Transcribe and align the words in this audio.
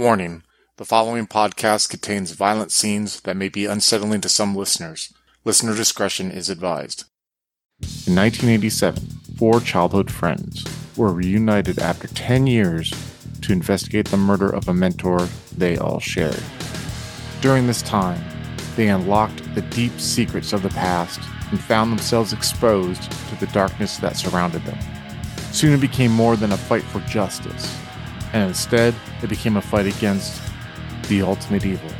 Warning 0.00 0.44
the 0.78 0.86
following 0.86 1.26
podcast 1.26 1.90
contains 1.90 2.30
violent 2.30 2.72
scenes 2.72 3.20
that 3.20 3.36
may 3.36 3.50
be 3.50 3.66
unsettling 3.66 4.22
to 4.22 4.30
some 4.30 4.56
listeners. 4.56 5.12
Listener 5.44 5.76
discretion 5.76 6.30
is 6.30 6.48
advised. 6.48 7.04
In 8.06 8.16
1987, 8.16 9.06
four 9.36 9.60
childhood 9.60 10.10
friends 10.10 10.64
were 10.96 11.12
reunited 11.12 11.78
after 11.78 12.08
10 12.08 12.46
years 12.46 12.94
to 13.42 13.52
investigate 13.52 14.08
the 14.08 14.16
murder 14.16 14.48
of 14.48 14.68
a 14.68 14.72
mentor 14.72 15.28
they 15.54 15.76
all 15.76 16.00
shared. 16.00 16.42
During 17.42 17.66
this 17.66 17.82
time, 17.82 18.24
they 18.76 18.88
unlocked 18.88 19.54
the 19.54 19.60
deep 19.60 20.00
secrets 20.00 20.54
of 20.54 20.62
the 20.62 20.70
past 20.70 21.20
and 21.50 21.60
found 21.60 21.92
themselves 21.92 22.32
exposed 22.32 23.02
to 23.28 23.36
the 23.38 23.52
darkness 23.52 23.98
that 23.98 24.16
surrounded 24.16 24.64
them. 24.64 24.78
Soon 25.52 25.74
it 25.74 25.80
became 25.82 26.10
more 26.10 26.36
than 26.36 26.52
a 26.52 26.56
fight 26.56 26.84
for 26.84 27.00
justice, 27.00 27.76
and 28.32 28.48
instead 28.48 28.94
it 29.22 29.28
became 29.28 29.56
a 29.56 29.62
fight 29.62 29.86
against 29.86 30.40
the 31.08 31.22
ultimate 31.22 31.64
evil. 31.64 31.90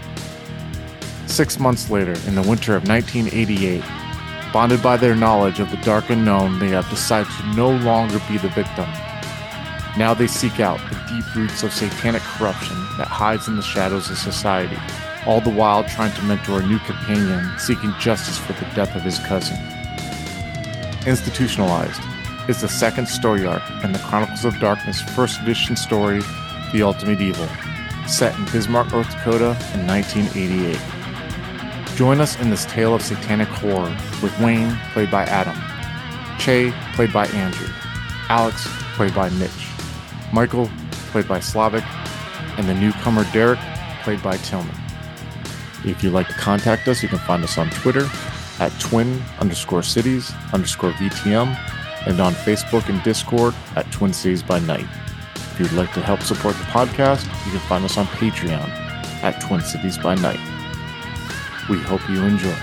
Six 1.27 1.59
months 1.59 1.91
later, 1.91 2.15
in 2.27 2.35
the 2.35 2.43
winter 2.43 2.75
of 2.75 2.89
1988, 2.89 3.83
bonded 4.53 4.83
by 4.83 4.97
their 4.97 5.15
knowledge 5.15 5.61
of 5.61 5.71
the 5.71 5.77
dark 5.79 6.11
unknown, 6.11 6.59
they 6.59 6.69
have 6.69 6.89
decided 6.91 7.33
to 7.33 7.55
no 7.55 7.71
longer 7.71 8.21
be 8.29 8.39
the 8.39 8.49
victim. 8.49 8.89
Now 9.97 10.15
they 10.15 10.27
seek 10.27 10.61
out 10.61 10.81
the 10.91 10.97
deep 11.09 11.35
roots 11.35 11.63
of 11.63 11.73
satanic 11.73 12.23
corruption 12.23 12.77
that 12.99 13.09
hides 13.09 13.49
in 13.49 13.57
the 13.57 13.63
shadows 13.63 14.11
of 14.11 14.19
society, 14.19 14.79
all 15.27 15.41
the 15.41 15.51
while 15.51 15.85
trying 15.85 16.15
to 16.15 16.23
mentor 16.23 16.61
a 16.61 16.67
new 16.67 16.79
companion 16.81 17.49
seeking 17.59 17.93
justice 17.99 18.39
for 18.39 18.53
the 18.53 18.69
death 18.75 18.95
of 18.95 19.03
his 19.03 19.19
cousin. 19.21 19.57
Institutionalized 21.07 22.01
is 22.51 22.61
the 22.63 22.69
second 22.69 23.07
story 23.07 23.47
arc 23.47 23.63
in 23.85 23.93
the 23.93 23.99
Chronicles 24.01 24.45
of 24.45 24.59
Darkness 24.59 25.01
first 25.01 25.41
edition 25.41 25.77
story, 25.77 26.21
The 26.73 26.83
Ultimate 26.83 27.21
Evil, 27.21 27.47
set 28.09 28.37
in 28.37 28.45
Bismarck, 28.47 28.91
North 28.91 29.09
Dakota 29.09 29.57
in 29.73 29.87
1988. 29.87 31.97
Join 31.97 32.21
us 32.21 32.41
in 32.41 32.51
this 32.51 32.65
tale 32.65 32.93
of 32.93 33.03
satanic 33.03 33.47
horror 33.47 33.97
with 34.21 34.37
Wayne, 34.41 34.77
played 34.93 35.13
by 35.13 35.23
Adam, 35.27 35.57
Che, 36.41 36.73
played 36.95 37.13
by 37.13 37.29
Andrew, 37.29 37.69
Alex, 38.29 38.67
played 38.97 39.15
by 39.15 39.31
Mitch, 39.31 39.69
Michael, 40.33 40.69
played 41.13 41.29
by 41.29 41.39
Slavic, 41.39 41.85
and 42.59 42.69
the 42.69 42.75
newcomer 42.75 43.23
Derek, 43.33 43.61
played 44.03 44.25
by 44.25 44.37
Tillman. 44.39 44.75
If 45.85 46.03
you'd 46.03 46.15
like 46.15 46.27
to 46.27 46.35
contact 46.35 46.89
us, 46.89 47.01
you 47.01 47.09
can 47.09 47.21
find 47.21 47.45
us 47.45 47.59
on 47.59 47.71
Twitter 47.71 48.11
at 48.59 48.73
twin 48.81 49.23
underscore 49.39 49.85
cities 49.85 50.33
underscore 50.53 50.91
VTM 50.95 51.57
and 52.07 52.21
on 52.21 52.33
Facebook 52.33 52.89
and 52.89 53.03
Discord 53.03 53.55
at 53.77 53.91
Twin 53.93 54.13
Cities 54.13 54.43
by 54.43 54.59
Night. 54.61 54.87
If 55.35 55.61
you'd 55.61 55.73
like 55.73 55.93
to 55.95 56.01
help 56.01 56.23
support 56.23 56.57
the 56.57 56.65
podcast, 56.65 57.25
you 57.45 57.53
can 57.53 57.61
find 57.61 57.85
us 57.85 57.99
on 57.99 58.07
Patreon 58.07 58.69
at 59.23 59.41
Twin 59.43 59.61
Cities 59.61 59.99
by 59.99 60.15
Night. 60.15 60.41
We 61.69 61.79
hope 61.79 62.09
you 62.09 62.23
enjoy. 62.23 62.57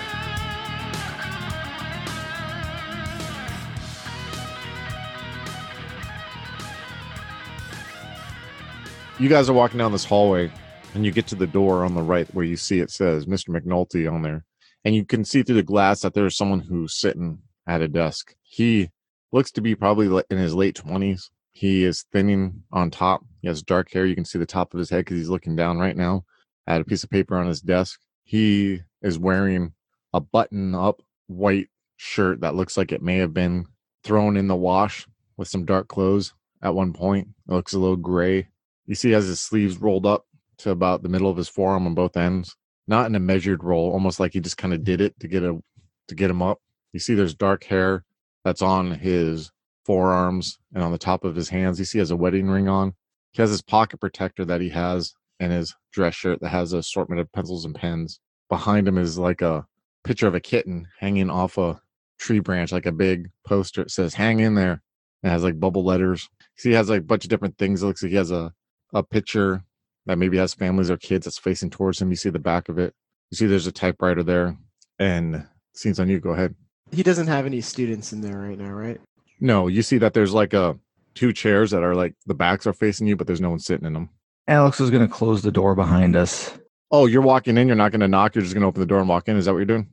You 9.20 9.30
guys 9.30 9.50
are 9.50 9.54
walking 9.54 9.80
down 9.80 9.92
this 9.92 10.06
hallway 10.06 10.52
and 10.94 11.06
you 11.06 11.12
get 11.12 11.26
to 11.28 11.36
the 11.36 11.48
door 11.48 11.84
on 11.86 11.96
the 11.96 12.02
right 12.02 12.28
where 12.36 12.46
you 12.46 12.56
see 12.56 12.80
it 12.80 12.92
says 12.92 13.26
Mr. 13.26 13.50
McNulty 13.50 14.12
on 14.12 14.22
there. 14.22 14.46
And 14.86 14.96
you 14.96 15.06
can 15.06 15.26
see 15.26 15.42
through 15.42 15.56
the 15.56 15.64
glass 15.64 16.02
that 16.02 16.14
there's 16.14 16.38
someone 16.38 16.60
who's 16.60 16.94
sitting 16.94 17.40
at 17.66 17.82
a 17.82 17.88
desk. 17.88 18.36
He 18.42 18.90
looks 19.32 19.52
to 19.52 19.62
be 19.62 19.76
probably 19.76 20.24
in 20.30 20.38
his 20.38 20.54
late 20.54 20.76
20s. 20.76 21.30
He 21.52 21.84
is 21.84 22.06
thinning 22.12 22.64
on 22.72 22.92
top. 22.92 23.22
He 23.42 23.48
has 23.48 23.64
dark 23.64 23.92
hair. 23.92 24.06
You 24.06 24.16
can 24.16 24.26
see 24.26 24.38
the 24.40 24.46
top 24.46 24.74
of 24.74 24.80
his 24.80 24.90
head 24.90 25.00
because 25.00 25.18
he's 25.18 25.30
looking 25.30 25.56
down 25.56 25.80
right 25.80 25.98
now 25.98 26.24
at 26.68 26.82
a 26.82 26.86
piece 26.86 27.04
of 27.04 27.10
paper 27.10 27.36
on 27.36 27.48
his 27.48 27.62
desk. 27.62 28.00
He 28.24 28.82
is 29.02 29.18
wearing 29.18 29.74
a 30.14 30.20
button 30.20 30.76
up 30.76 31.02
white 31.28 31.70
shirt 31.96 32.42
that 32.42 32.56
looks 32.56 32.78
like 32.78 32.92
it 32.92 33.02
may 33.02 33.18
have 33.18 33.34
been 33.34 33.66
thrown 34.04 34.38
in 34.38 34.48
the 34.48 34.56
wash 34.56 35.08
with 35.36 35.48
some 35.48 35.66
dark 35.66 35.88
clothes 35.88 36.34
at 36.62 36.76
one 36.76 36.94
point. 36.94 37.28
It 37.50 37.54
looks 37.54 37.74
a 37.74 37.80
little 37.80 37.96
gray. 37.96 38.48
You 38.86 38.96
see, 38.96 39.10
he 39.10 39.14
has 39.14 39.26
his 39.26 39.42
sleeves 39.42 39.78
rolled 39.80 40.06
up 40.06 40.26
to 40.60 40.72
about 40.72 41.04
the 41.04 41.10
middle 41.10 41.30
of 41.30 41.38
his 41.38 41.50
forearm 41.50 41.86
on 41.86 41.94
both 41.94 42.18
ends, 42.18 42.56
not 42.88 43.06
in 43.06 43.16
a 43.16 43.20
measured 43.20 43.64
roll, 43.64 43.92
almost 43.92 44.20
like 44.20 44.34
he 44.34 44.40
just 44.40 44.58
kind 44.58 44.74
of 44.74 44.84
did 44.84 45.02
it 45.02 45.20
to 45.20 45.28
get 45.28 45.44
a 45.44 45.60
to 46.08 46.16
get 46.16 46.30
him 46.30 46.42
up. 46.42 46.60
You 46.94 47.00
see, 47.00 47.16
there's 47.16 47.36
dark 47.36 47.66
hair 47.66 48.06
that's 48.48 48.62
on 48.62 48.92
his 48.92 49.52
forearms 49.86 50.58
and 50.74 50.82
on 50.82 50.94
the 50.94 50.98
top 50.98 51.26
of 51.26 51.36
his 51.36 51.50
hands. 51.50 51.80
You 51.80 51.86
see, 51.86 51.98
he 51.98 52.00
has 52.00 52.12
a 52.12 52.16
wedding 52.16 52.48
ring 52.48 52.70
on. 52.70 52.94
He 53.32 53.42
has 53.42 53.50
his 53.50 53.62
pocket 53.62 54.00
protector 54.00 54.46
that 54.46 54.62
he 54.62 54.70
has 54.70 55.14
and 55.42 55.52
his 55.52 55.76
dress 55.92 56.16
shirt 56.16 56.40
that 56.40 56.48
has 56.48 56.72
an 56.72 56.80
assortment 56.80 57.20
of 57.20 57.30
pencils 57.34 57.66
and 57.66 57.76
pens. 57.76 58.22
Behind 58.50 58.88
him 58.88 58.98
is 58.98 59.18
like 59.20 59.42
a 59.42 59.66
picture 60.06 60.28
of 60.28 60.34
a 60.34 60.40
kitten 60.40 60.88
hanging 60.98 61.30
off 61.30 61.58
a 61.58 61.82
tree 62.20 62.40
branch, 62.40 62.72
like 62.72 62.86
a 62.86 62.92
big 62.94 63.30
poster. 63.46 63.82
It 63.82 63.92
says 63.92 64.14
"Hang 64.14 64.40
in 64.40 64.56
there." 64.56 64.82
It 65.24 65.30
has 65.30 65.44
like 65.44 65.60
bubble 65.60 65.84
letters. 65.84 66.30
See, 66.56 66.70
he 66.70 66.76
has 66.76 66.90
like 66.90 67.02
a 67.02 67.04
bunch 67.04 67.26
of 67.26 67.30
different 67.30 67.58
things. 67.58 67.84
It 67.84 67.88
looks 67.88 68.02
like 68.02 68.12
he 68.12 68.16
has 68.16 68.32
a 68.32 68.54
a 68.94 69.04
picture 69.04 69.66
that 70.06 70.18
maybe 70.18 70.38
has 70.38 70.54
families 70.54 70.90
or 70.90 70.96
kids 70.96 71.26
that's 71.26 71.38
facing 71.38 71.70
towards 71.70 72.02
him. 72.02 72.12
You 72.12 72.16
see 72.16 72.30
the 72.30 72.40
back 72.40 72.70
of 72.70 72.80
it. 72.80 72.94
You 73.30 73.36
see 73.36 73.46
there's 73.46 73.68
a 73.68 73.74
typewriter 73.74 74.24
there. 74.24 74.58
And 75.00 75.46
scenes 75.76 76.00
on 76.00 76.08
you. 76.08 76.22
Go 76.22 76.30
ahead. 76.30 76.56
He 76.92 77.04
doesn't 77.04 77.28
have 77.28 77.46
any 77.46 77.62
students 77.62 78.14
in 78.14 78.22
there 78.22 78.38
right 78.38 78.58
now, 78.58 78.72
right? 78.72 79.00
No, 79.40 79.68
you 79.68 79.82
see 79.82 79.98
that 80.00 80.14
there's 80.14 80.34
like 80.34 80.54
a 80.54 80.78
two 81.16 81.34
chairs 81.34 81.72
that 81.72 81.84
are 81.84 81.96
like 81.96 82.16
the 82.26 82.34
backs 82.34 82.66
are 82.66 82.74
facing 82.74 83.08
you, 83.08 83.16
but 83.16 83.28
there's 83.28 83.42
no 83.42 83.50
one 83.50 83.60
sitting 83.60 83.86
in 83.86 83.94
them. 83.94 84.10
Alex 84.48 84.80
is 84.80 84.90
going 84.90 85.06
to 85.06 85.14
close 85.14 85.42
the 85.42 85.52
door 85.52 85.76
behind 85.76 86.16
us. 86.16 86.58
Oh, 86.90 87.06
you're 87.06 87.22
walking 87.22 87.58
in. 87.58 87.68
You're 87.68 87.76
not 87.76 87.92
going 87.92 88.02
to 88.02 88.08
knock. 88.08 88.34
You're 88.34 88.44
just 88.44 88.54
going 88.54 88.62
to 88.62 88.68
open 88.68 88.80
the 88.80 88.86
door 88.86 89.00
and 89.00 89.10
walk 89.10 89.28
in. 89.28 89.36
Is 89.36 89.46
that 89.46 89.52
what 89.52 89.58
you're 89.58 89.66
doing? 89.66 89.90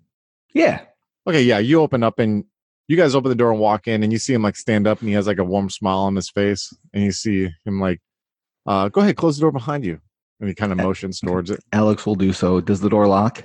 Yeah. 0.53 0.83
Okay. 1.27 1.43
Yeah. 1.43 1.59
You 1.59 1.81
open 1.81 2.05
up 2.05 2.21
and 2.21 2.45
you 2.87 2.97
guys 2.97 3.15
open 3.15 3.31
the 3.31 3.35
door 3.35 3.51
and 3.51 3.61
walk 3.61 3.89
in, 3.89 4.03
and 4.03 4.13
you 4.13 4.19
see 4.19 4.35
him 4.35 4.43
like 4.43 4.57
stand 4.57 4.87
up, 4.87 5.01
and 5.01 5.09
he 5.09 5.15
has 5.15 5.27
like 5.27 5.39
a 5.39 5.45
warm 5.45 5.71
smile 5.71 6.01
on 6.01 6.15
his 6.15 6.31
face, 6.31 6.73
and 6.93 7.03
you 7.03 7.13
see 7.13 7.49
him 7.65 7.81
like, 7.81 8.01
uh, 8.67 8.89
"Go 8.89 9.01
ahead, 9.01 9.17
close 9.17 9.37
the 9.37 9.41
door 9.41 9.53
behind 9.53 9.85
you." 9.85 10.01
And 10.39 10.49
he 10.49 10.55
kind 10.55 10.71
of 10.71 10.79
motions 10.79 11.21
towards 11.21 11.51
it. 11.51 11.65
Alex 11.73 12.05
will 12.05 12.15
do 12.15 12.33
so. 12.33 12.61
Does 12.61 12.81
the 12.81 12.91
door 12.91 13.07
lock? 13.07 13.43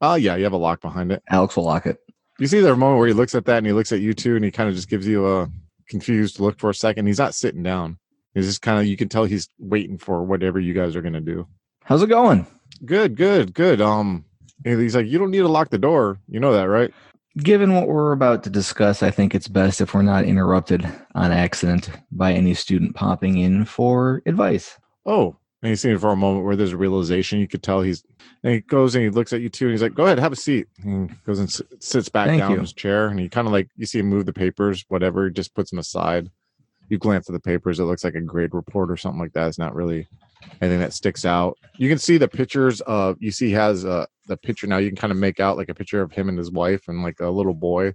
Oh 0.00 0.14
yeah, 0.14 0.36
you 0.36 0.44
have 0.44 0.52
a 0.52 0.58
lock 0.58 0.80
behind 0.80 1.10
it. 1.10 1.22
Alex 1.30 1.56
will 1.56 1.64
lock 1.64 1.86
it. 1.86 1.98
You 2.38 2.46
see 2.46 2.60
there 2.60 2.72
a 2.72 2.76
moment 2.76 2.98
where 2.98 3.08
he 3.08 3.14
looks 3.14 3.34
at 3.34 3.44
that 3.44 3.58
and 3.58 3.66
he 3.66 3.72
looks 3.72 3.92
at 3.92 4.00
you 4.00 4.14
too, 4.14 4.36
and 4.36 4.44
he 4.44 4.50
kind 4.50 4.68
of 4.68 4.74
just 4.74 4.88
gives 4.88 5.06
you 5.06 5.26
a 5.28 5.50
confused 5.88 6.40
look 6.40 6.58
for 6.58 6.70
a 6.70 6.74
second. 6.74 7.06
He's 7.06 7.18
not 7.18 7.34
sitting 7.34 7.62
down. 7.62 7.98
He's 8.34 8.46
just 8.46 8.62
kind 8.62 8.78
of 8.78 8.86
you 8.86 8.96
can 8.96 9.08
tell 9.08 9.24
he's 9.24 9.48
waiting 9.58 9.98
for 9.98 10.22
whatever 10.24 10.58
you 10.58 10.74
guys 10.74 10.96
are 10.96 11.02
gonna 11.02 11.20
do. 11.20 11.46
How's 11.84 12.02
it 12.02 12.08
going? 12.08 12.46
Good, 12.84 13.16
good, 13.16 13.54
good. 13.54 13.80
Um, 13.80 14.24
he's 14.64 14.96
like, 14.96 15.06
you 15.06 15.18
don't 15.18 15.30
need 15.30 15.38
to 15.38 15.48
lock 15.48 15.70
the 15.70 15.78
door. 15.78 16.18
You 16.28 16.40
know 16.40 16.52
that, 16.52 16.64
right? 16.64 16.92
Given 17.36 17.74
what 17.74 17.88
we're 17.88 18.12
about 18.12 18.42
to 18.44 18.50
discuss, 18.50 19.02
I 19.02 19.10
think 19.10 19.34
it's 19.34 19.48
best 19.48 19.80
if 19.80 19.94
we're 19.94 20.02
not 20.02 20.24
interrupted 20.24 20.86
on 21.14 21.32
accident 21.32 21.90
by 22.10 22.32
any 22.32 22.54
student 22.54 22.94
popping 22.94 23.38
in 23.38 23.64
for 23.64 24.22
advice. 24.26 24.78
Oh, 25.06 25.36
and 25.62 25.70
he's 25.70 25.80
seen 25.80 25.92
it 25.92 26.00
for 26.00 26.10
a 26.10 26.16
moment 26.16 26.44
where 26.44 26.56
there's 26.56 26.72
a 26.72 26.76
realization. 26.76 27.38
You 27.38 27.48
could 27.48 27.62
tell 27.62 27.82
he's, 27.82 28.04
and 28.44 28.54
he 28.54 28.60
goes 28.60 28.94
and 28.94 29.04
he 29.04 29.10
looks 29.10 29.32
at 29.32 29.40
you 29.40 29.48
too, 29.48 29.66
and 29.66 29.72
he's 29.72 29.82
like, 29.82 29.94
"Go 29.94 30.04
ahead, 30.06 30.18
have 30.18 30.32
a 30.32 30.36
seat." 30.36 30.66
And 30.84 31.10
he 31.10 31.16
goes 31.26 31.38
and 31.38 31.48
s- 31.48 31.62
sits 31.80 32.08
back 32.08 32.26
Thank 32.28 32.40
down 32.40 32.50
you. 32.50 32.56
in 32.56 32.62
his 32.62 32.72
chair, 32.72 33.08
and 33.08 33.18
he 33.18 33.28
kind 33.28 33.46
of 33.46 33.52
like 33.52 33.68
you 33.76 33.86
see 33.86 33.98
him 34.00 34.06
move 34.08 34.26
the 34.26 34.32
papers, 34.32 34.84
whatever. 34.88 35.26
He 35.26 35.32
just 35.32 35.54
puts 35.54 35.70
them 35.70 35.78
aside. 35.78 36.30
You 36.88 36.98
glance 36.98 37.28
at 37.28 37.32
the 37.32 37.40
papers; 37.40 37.78
it 37.80 37.84
looks 37.84 38.04
like 38.04 38.14
a 38.14 38.20
grade 38.20 38.50
report 38.52 38.90
or 38.90 38.96
something 38.96 39.20
like 39.20 39.32
that. 39.32 39.46
It's 39.48 39.58
not 39.58 39.74
really 39.74 40.06
anything 40.60 40.80
that 40.80 40.92
sticks 40.92 41.24
out. 41.24 41.56
You 41.78 41.88
can 41.88 41.98
see 41.98 42.18
the 42.18 42.28
pictures 42.28 42.80
of 42.82 43.16
you 43.20 43.30
see 43.30 43.46
he 43.48 43.52
has 43.52 43.84
uh, 43.84 44.06
the 44.26 44.36
picture 44.36 44.66
now. 44.66 44.78
You 44.78 44.88
can 44.90 44.96
kind 44.96 45.12
of 45.12 45.16
make 45.16 45.40
out 45.40 45.56
like 45.56 45.68
a 45.68 45.74
picture 45.74 46.02
of 46.02 46.12
him 46.12 46.28
and 46.28 46.36
his 46.36 46.50
wife 46.50 46.88
and 46.88 47.02
like 47.02 47.20
a 47.20 47.30
little 47.30 47.54
boy 47.54 47.94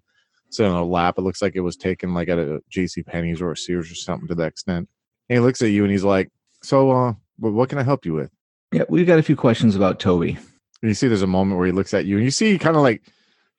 sitting 0.50 0.72
on 0.72 0.81
a 0.81 0.85
lap. 0.85 1.16
It 1.18 1.22
looks 1.24 1.41
like 1.41 1.56
it 1.56 1.59
was 1.59 1.75
taken 1.75 2.14
like 2.14 2.29
at 2.29 2.40
a 2.40 2.62
J.C. 2.69 3.03
Penney's 3.03 3.41
or 3.41 3.52
a 3.52 3.58
Sears 3.58 3.91
or 3.91 3.96
something 3.96 4.29
to 4.29 4.35
that 4.35 4.47
extent. 4.47 4.88
And 5.29 5.38
he 5.38 5.40
looks 5.41 5.62
at 5.62 5.72
you 5.72 5.84
and 5.84 5.91
he's 5.91 6.06
like, 6.06 6.31
"So, 6.64 6.90
uh, 6.91 7.14
what 7.38 7.68
can 7.68 7.78
I 7.79 7.84
help 7.84 8.06
you 8.06 8.14
with?" 8.14 8.31
Yeah, 8.77 8.83
we've 8.89 9.07
got 9.07 9.17
a 9.17 9.23
few 9.23 9.35
questions 9.35 9.75
about 9.75 9.99
Toby. 9.99 10.37
You 10.84 10.93
see 10.93 11.07
there's 11.07 11.23
a 11.23 11.28
moment 11.28 11.57
where 11.57 11.66
he 11.66 11.72
looks 11.72 11.96
at 11.96 12.05
you 12.05 12.17
and 12.17 12.23
you 12.23 12.29
see 12.29 12.59
kind 12.59 12.75
of 12.75 12.84
like 12.84 13.02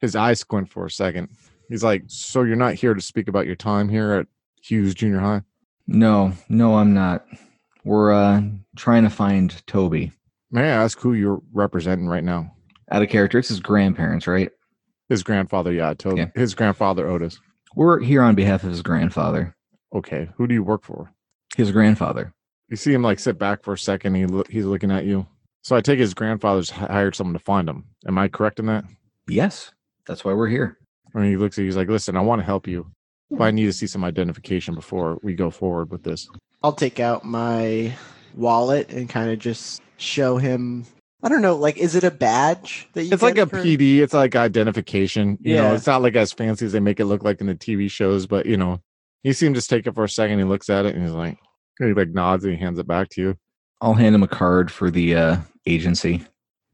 his 0.00 0.14
eyes 0.14 0.38
squint 0.38 0.70
for 0.70 0.86
a 0.86 0.90
second. 0.92 1.28
He's 1.68 1.82
like, 1.82 2.04
So 2.06 2.44
you're 2.44 2.54
not 2.54 2.74
here 2.74 2.94
to 2.94 3.00
speak 3.00 3.26
about 3.26 3.44
your 3.44 3.56
time 3.56 3.88
here 3.88 4.12
at 4.12 4.28
Hughes 4.62 4.94
Junior 4.94 5.18
High? 5.18 5.42
No, 5.88 6.34
no, 6.48 6.76
I'm 6.76 6.94
not. 6.94 7.26
We're 7.84 8.12
uh 8.12 8.42
trying 8.76 9.02
to 9.02 9.10
find 9.10 9.60
Toby. 9.66 10.12
May 10.52 10.62
I 10.62 10.84
ask 10.84 11.00
who 11.00 11.14
you're 11.14 11.42
representing 11.52 12.06
right 12.06 12.22
now? 12.22 12.54
Out 12.92 13.02
of 13.02 13.08
character, 13.08 13.40
it's 13.40 13.48
his 13.48 13.58
grandparents, 13.58 14.28
right? 14.28 14.52
His 15.08 15.24
grandfather, 15.24 15.72
yeah, 15.72 15.94
Toby. 15.94 16.18
Yeah. 16.18 16.26
his 16.36 16.54
grandfather 16.54 17.08
Otis. 17.08 17.40
We're 17.74 17.98
here 17.98 18.22
on 18.22 18.36
behalf 18.36 18.62
of 18.62 18.70
his 18.70 18.82
grandfather. 18.82 19.56
Okay. 19.92 20.28
Who 20.36 20.46
do 20.46 20.54
you 20.54 20.62
work 20.62 20.84
for? 20.84 21.12
His 21.56 21.72
grandfather. 21.72 22.32
You 22.68 22.76
see 22.76 22.92
him 22.92 23.02
like 23.02 23.18
sit 23.18 23.38
back 23.38 23.62
for 23.62 23.72
a 23.72 23.78
second, 23.78 24.14
he 24.14 24.26
look 24.26 24.50
he's 24.50 24.66
looking 24.66 24.90
at 24.90 25.04
you. 25.06 25.26
So 25.62 25.76
I 25.76 25.80
take 25.80 25.98
his 25.98 26.14
grandfather's 26.14 26.70
hired 26.70 27.14
someone 27.14 27.34
to 27.34 27.38
find 27.38 27.68
him. 27.68 27.84
Am 28.06 28.18
I 28.18 28.28
correct 28.28 28.58
in 28.58 28.66
that? 28.66 28.84
Yes, 29.26 29.72
that's 30.06 30.24
why 30.24 30.32
we're 30.32 30.48
here. 30.48 30.78
And 31.14 31.24
he 31.24 31.36
looks 31.36 31.58
at 31.58 31.62
you, 31.62 31.66
he's 31.66 31.76
like, 31.76 31.88
Listen, 31.88 32.16
I 32.16 32.20
want 32.20 32.40
to 32.40 32.46
help 32.46 32.66
you. 32.66 32.86
But 33.30 33.42
I 33.42 33.50
hmm. 33.50 33.56
need 33.56 33.66
to 33.66 33.72
see 33.72 33.86
some 33.86 34.04
identification 34.04 34.74
before 34.74 35.18
we 35.22 35.34
go 35.34 35.50
forward 35.50 35.90
with 35.90 36.02
this. 36.02 36.28
I'll 36.62 36.72
take 36.72 37.00
out 37.00 37.24
my 37.24 37.94
wallet 38.34 38.90
and 38.90 39.08
kind 39.08 39.30
of 39.30 39.38
just 39.38 39.80
show 39.96 40.36
him. 40.36 40.86
I 41.22 41.28
don't 41.28 41.42
know. 41.42 41.56
Like, 41.56 41.76
is 41.76 41.94
it 41.94 42.04
a 42.04 42.10
badge 42.10 42.88
that 42.92 43.04
you? 43.04 43.12
It's 43.12 43.22
like 43.22 43.38
a 43.38 43.46
for- 43.46 43.62
PD. 43.62 43.98
It's 43.98 44.14
like 44.14 44.36
identification. 44.36 45.38
You 45.40 45.56
know, 45.56 45.62
Yeah. 45.62 45.74
it's 45.74 45.86
not 45.86 46.02
like 46.02 46.16
as 46.16 46.32
fancy 46.32 46.66
as 46.66 46.72
they 46.72 46.80
make 46.80 47.00
it 47.00 47.06
look 47.06 47.24
like 47.24 47.40
in 47.40 47.46
the 47.46 47.54
TV 47.54 47.90
shows, 47.90 48.26
but 48.26 48.46
you 48.46 48.56
know, 48.56 48.80
he 49.22 49.32
see 49.32 49.48
to 49.48 49.54
just 49.54 49.70
take 49.70 49.86
it 49.86 49.94
for 49.94 50.04
a 50.04 50.08
second. 50.08 50.38
He 50.38 50.44
looks 50.44 50.70
at 50.70 50.86
it 50.86 50.94
and 50.94 51.02
he's 51.02 51.12
like, 51.12 51.38
he 51.86 51.94
like 51.94 52.10
nods 52.10 52.44
and 52.44 52.54
he 52.54 52.58
hands 52.58 52.78
it 52.78 52.86
back 52.86 53.08
to 53.10 53.20
you. 53.20 53.36
I'll 53.80 53.94
hand 53.94 54.14
him 54.14 54.22
a 54.22 54.28
card 54.28 54.70
for 54.70 54.90
the 54.90 55.14
uh, 55.14 55.36
agency. 55.66 56.24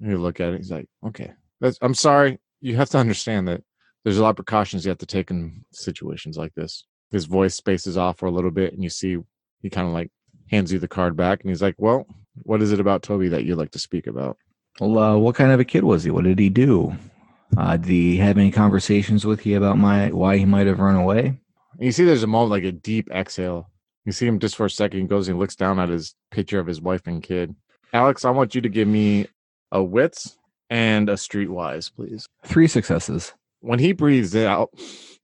You 0.00 0.18
look 0.18 0.40
at 0.40 0.54
it. 0.54 0.58
He's 0.58 0.70
like, 0.70 0.88
okay, 1.06 1.32
that's, 1.60 1.78
I'm 1.82 1.94
sorry. 1.94 2.38
You 2.60 2.76
have 2.76 2.88
to 2.90 2.98
understand 2.98 3.48
that 3.48 3.62
there's 4.04 4.18
a 4.18 4.22
lot 4.22 4.30
of 4.30 4.36
precautions 4.36 4.84
you 4.84 4.88
have 4.90 4.98
to 4.98 5.06
take 5.06 5.30
in 5.30 5.64
situations 5.72 6.36
like 6.38 6.54
this. 6.54 6.84
His 7.10 7.26
voice 7.26 7.54
spaces 7.54 7.96
off 7.96 8.18
for 8.18 8.26
a 8.26 8.30
little 8.30 8.50
bit, 8.50 8.72
and 8.72 8.82
you 8.82 8.90
see 8.90 9.18
he 9.60 9.70
kind 9.70 9.86
of 9.86 9.92
like 9.92 10.10
hands 10.50 10.72
you 10.72 10.78
the 10.78 10.88
card 10.88 11.16
back, 11.16 11.40
and 11.40 11.50
he's 11.50 11.62
like, 11.62 11.74
well, 11.78 12.06
what 12.42 12.62
is 12.62 12.72
it 12.72 12.80
about 12.80 13.02
Toby 13.02 13.28
that 13.28 13.44
you'd 13.44 13.56
like 13.56 13.70
to 13.72 13.78
speak 13.78 14.06
about? 14.06 14.36
Well, 14.80 14.98
uh, 14.98 15.16
what 15.16 15.36
kind 15.36 15.52
of 15.52 15.60
a 15.60 15.64
kid 15.64 15.84
was 15.84 16.04
he? 16.04 16.10
What 16.10 16.24
did 16.24 16.38
he 16.38 16.48
do? 16.48 16.96
Uh, 17.56 17.76
did 17.76 17.88
he 17.88 18.16
have 18.16 18.36
any 18.36 18.50
conversations 18.50 19.24
with 19.24 19.46
you 19.46 19.56
about 19.56 19.78
my 19.78 20.10
why 20.10 20.38
he 20.38 20.44
might 20.44 20.66
have 20.66 20.80
run 20.80 20.96
away? 20.96 21.26
And 21.26 21.86
you 21.86 21.92
see 21.92 22.04
there's 22.04 22.24
a 22.24 22.28
moment 22.28 22.50
like 22.50 22.64
a 22.64 22.72
deep 22.72 23.10
exhale. 23.10 23.70
You 24.04 24.12
see 24.12 24.26
him 24.26 24.38
just 24.38 24.56
for 24.56 24.66
a 24.66 24.70
second. 24.70 25.00
He 25.00 25.06
goes 25.06 25.28
and 25.28 25.36
he 25.36 25.40
looks 25.40 25.56
down 25.56 25.78
at 25.80 25.88
his 25.88 26.14
picture 26.30 26.58
of 26.58 26.66
his 26.66 26.80
wife 26.80 27.06
and 27.06 27.22
kid. 27.22 27.54
Alex, 27.92 28.24
I 28.24 28.30
want 28.30 28.54
you 28.54 28.60
to 28.60 28.68
give 28.68 28.88
me 28.88 29.26
a 29.72 29.82
wits 29.82 30.36
and 30.68 31.08
a 31.08 31.14
streetwise, 31.14 31.94
please. 31.94 32.28
Three 32.44 32.66
successes. 32.66 33.32
When 33.60 33.78
he 33.78 33.92
breathes 33.92 34.36
out, 34.36 34.70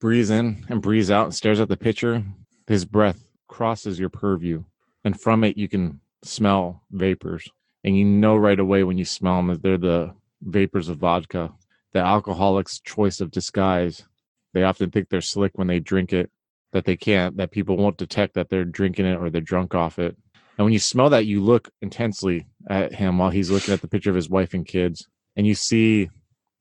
breathes 0.00 0.30
in 0.30 0.64
and 0.68 0.80
breathes 0.80 1.10
out 1.10 1.24
and 1.24 1.34
stares 1.34 1.60
at 1.60 1.68
the 1.68 1.76
picture, 1.76 2.22
his 2.66 2.84
breath 2.84 3.22
crosses 3.48 3.98
your 3.98 4.08
purview. 4.08 4.64
And 5.04 5.20
from 5.20 5.44
it, 5.44 5.58
you 5.58 5.68
can 5.68 6.00
smell 6.22 6.82
vapors. 6.90 7.48
And 7.84 7.96
you 7.96 8.04
know 8.04 8.36
right 8.36 8.58
away 8.58 8.84
when 8.84 8.98
you 8.98 9.04
smell 9.04 9.36
them 9.36 9.48
that 9.48 9.62
they're 9.62 9.78
the 9.78 10.14
vapors 10.42 10.88
of 10.88 10.98
vodka, 10.98 11.52
the 11.92 12.00
alcoholic's 12.00 12.80
choice 12.80 13.20
of 13.20 13.30
disguise. 13.30 14.04
They 14.52 14.62
often 14.62 14.90
think 14.90 15.08
they're 15.08 15.20
slick 15.20 15.52
when 15.54 15.66
they 15.66 15.80
drink 15.80 16.12
it, 16.12 16.30
that 16.72 16.84
they 16.84 16.96
can't, 16.96 17.36
that 17.36 17.50
people 17.50 17.76
won't 17.76 17.96
detect 17.96 18.34
that 18.34 18.48
they're 18.48 18.64
drinking 18.64 19.06
it 19.06 19.16
or 19.16 19.30
they're 19.30 19.40
drunk 19.40 19.74
off 19.74 19.98
it. 19.98 20.16
And 20.56 20.64
when 20.64 20.72
you 20.72 20.78
smell 20.78 21.10
that, 21.10 21.26
you 21.26 21.40
look 21.40 21.70
intensely 21.80 22.46
at 22.68 22.94
him 22.94 23.18
while 23.18 23.30
he's 23.30 23.50
looking 23.50 23.72
at 23.72 23.80
the 23.80 23.88
picture 23.88 24.10
of 24.10 24.16
his 24.16 24.28
wife 24.28 24.52
and 24.54 24.66
kids, 24.66 25.08
and 25.36 25.46
you 25.46 25.54
see 25.54 26.10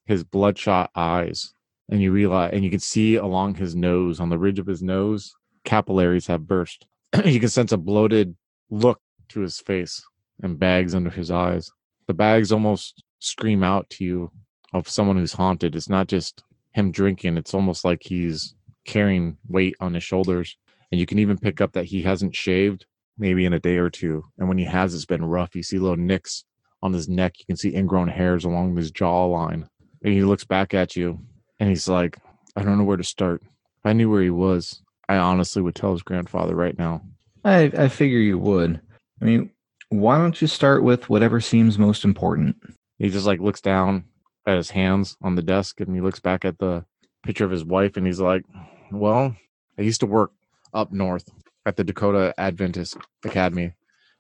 his 0.06 0.24
bloodshot 0.24 0.90
eyes, 0.96 1.54
and 1.90 2.02
you 2.02 2.12
realize, 2.12 2.52
and 2.54 2.64
you 2.64 2.70
can 2.70 2.80
see 2.80 3.16
along 3.16 3.56
his 3.56 3.76
nose, 3.76 4.20
on 4.20 4.30
the 4.30 4.38
ridge 4.38 4.60
of 4.60 4.68
his 4.68 4.82
nose, 4.82 5.36
capillaries 5.66 6.28
have 6.28 6.48
burst. 6.48 6.88
you 7.26 7.40
can 7.40 7.50
sense 7.50 7.72
a 7.72 7.78
bloated 7.78 8.36
look 8.70 9.02
to 9.30 9.42
his 9.42 9.60
face 9.60 10.02
and 10.42 10.60
bags 10.60 10.96
under 10.96 11.10
his 11.10 11.30
eyes. 11.30 11.70
The 12.08 12.14
bags 12.14 12.52
almost 12.52 13.04
scream 13.20 13.64
out 13.64 13.90
to 13.92 14.06
you 14.06 14.32
of 14.74 14.88
someone 14.88 15.18
who's 15.18 15.34
haunted. 15.34 15.76
It's 15.76 15.90
not 15.90 16.08
just 16.08 16.44
him 16.72 16.92
drinking, 16.92 17.38
it's 17.38 17.54
almost 17.54 17.84
like 17.84 18.02
he's 18.04 18.56
carrying 18.90 19.38
weight 19.48 19.76
on 19.80 19.94
his 19.94 20.04
shoulders. 20.04 20.58
And 20.92 21.00
you 21.00 21.06
can 21.06 21.20
even 21.20 21.38
pick 21.38 21.62
up 21.62 21.74
that 21.74 21.86
he 21.86 22.02
hasn't 22.02 22.36
shaved 22.36 22.86
maybe 23.20 23.46
in 23.46 23.54
a 23.54 23.60
day 23.60 23.78
or 23.78 23.90
two. 23.90 24.26
And 24.40 24.48
when 24.48 24.58
he 24.58 24.66
has, 24.66 24.96
it's 24.96 25.06
been 25.06 25.24
rough. 25.24 25.56
You 25.56 25.62
see 25.62 25.78
little 25.78 25.96
nicks 25.98 26.44
on 26.82 26.94
his 26.94 27.08
neck. 27.08 27.38
You 27.38 27.46
can 27.46 27.58
see 27.58 27.76
ingrown 27.76 28.08
hairs 28.08 28.46
along 28.46 28.76
his 28.76 28.92
jawline. 28.92 29.68
And 30.04 30.14
he 30.14 30.24
looks 30.24 30.44
back 30.44 30.74
at 30.74 30.96
you 30.96 31.20
and 31.60 31.70
he's 31.70 31.88
like, 31.88 32.18
I 32.56 32.64
don't 32.64 32.80
know 32.80 32.84
where 32.84 32.98
to 32.98 33.04
start. 33.04 33.44
If 33.44 33.86
I 33.86 33.94
knew 33.94 34.10
where 34.10 34.24
he 34.24 34.32
was, 34.32 34.82
I 35.08 35.18
honestly 35.18 35.62
would 35.62 35.76
tell 35.76 35.92
his 35.92 36.02
grandfather 36.02 36.56
right 36.56 36.78
now. 36.78 37.02
I, 37.46 37.72
I 37.78 37.88
figure 37.90 38.18
you 38.18 38.40
would. 38.40 38.82
I 39.22 39.26
mean, 39.26 39.52
why 39.90 40.18
don't 40.18 40.42
you 40.42 40.48
start 40.48 40.84
with 40.84 41.10
whatever 41.10 41.40
seems 41.40 41.78
most 41.78 42.04
important? 42.04 42.56
He 42.98 43.10
just 43.10 43.28
like 43.28 43.40
looks 43.40 43.62
down 43.62 44.06
at 44.48 44.58
his 44.58 44.72
hands 44.72 45.16
on 45.22 45.36
the 45.36 45.44
desk 45.44 45.80
and 45.80 45.94
he 45.94 46.02
looks 46.02 46.20
back 46.20 46.44
at 46.44 46.58
the 46.58 46.86
picture 47.24 47.46
of 47.46 47.52
his 47.52 47.66
wife 47.66 47.98
and 47.98 48.08
he's 48.08 48.20
like, 48.20 48.44
Well, 48.92 49.36
I 49.78 49.82
used 49.84 50.00
to 50.00 50.08
work 50.08 50.32
up 50.74 50.92
north 50.92 51.30
at 51.66 51.76
the 51.76 51.84
Dakota 51.84 52.34
Adventist 52.38 52.98
Academy, 53.24 53.74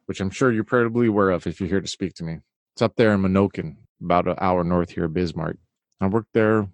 which 0.06 0.22
I'm 0.22 0.30
sure 0.30 0.52
you're 0.52 0.64
probably 0.64 1.08
aware 1.08 1.32
of 1.32 1.48
if 1.48 1.60
you're 1.60 1.70
here 1.70 1.82
to 1.82 1.88
speak 1.88 2.14
to 2.16 2.24
me. 2.24 2.40
It's 2.74 2.82
up 2.82 2.96
there 2.96 3.14
in 3.14 3.22
Minokin, 3.22 3.78
about 4.02 4.28
an 4.28 4.36
hour 4.40 4.64
north 4.64 4.92
here 4.92 5.06
of 5.06 5.14
Bismarck. 5.14 5.58
I 6.00 6.08
worked 6.08 6.34
there 6.34 6.68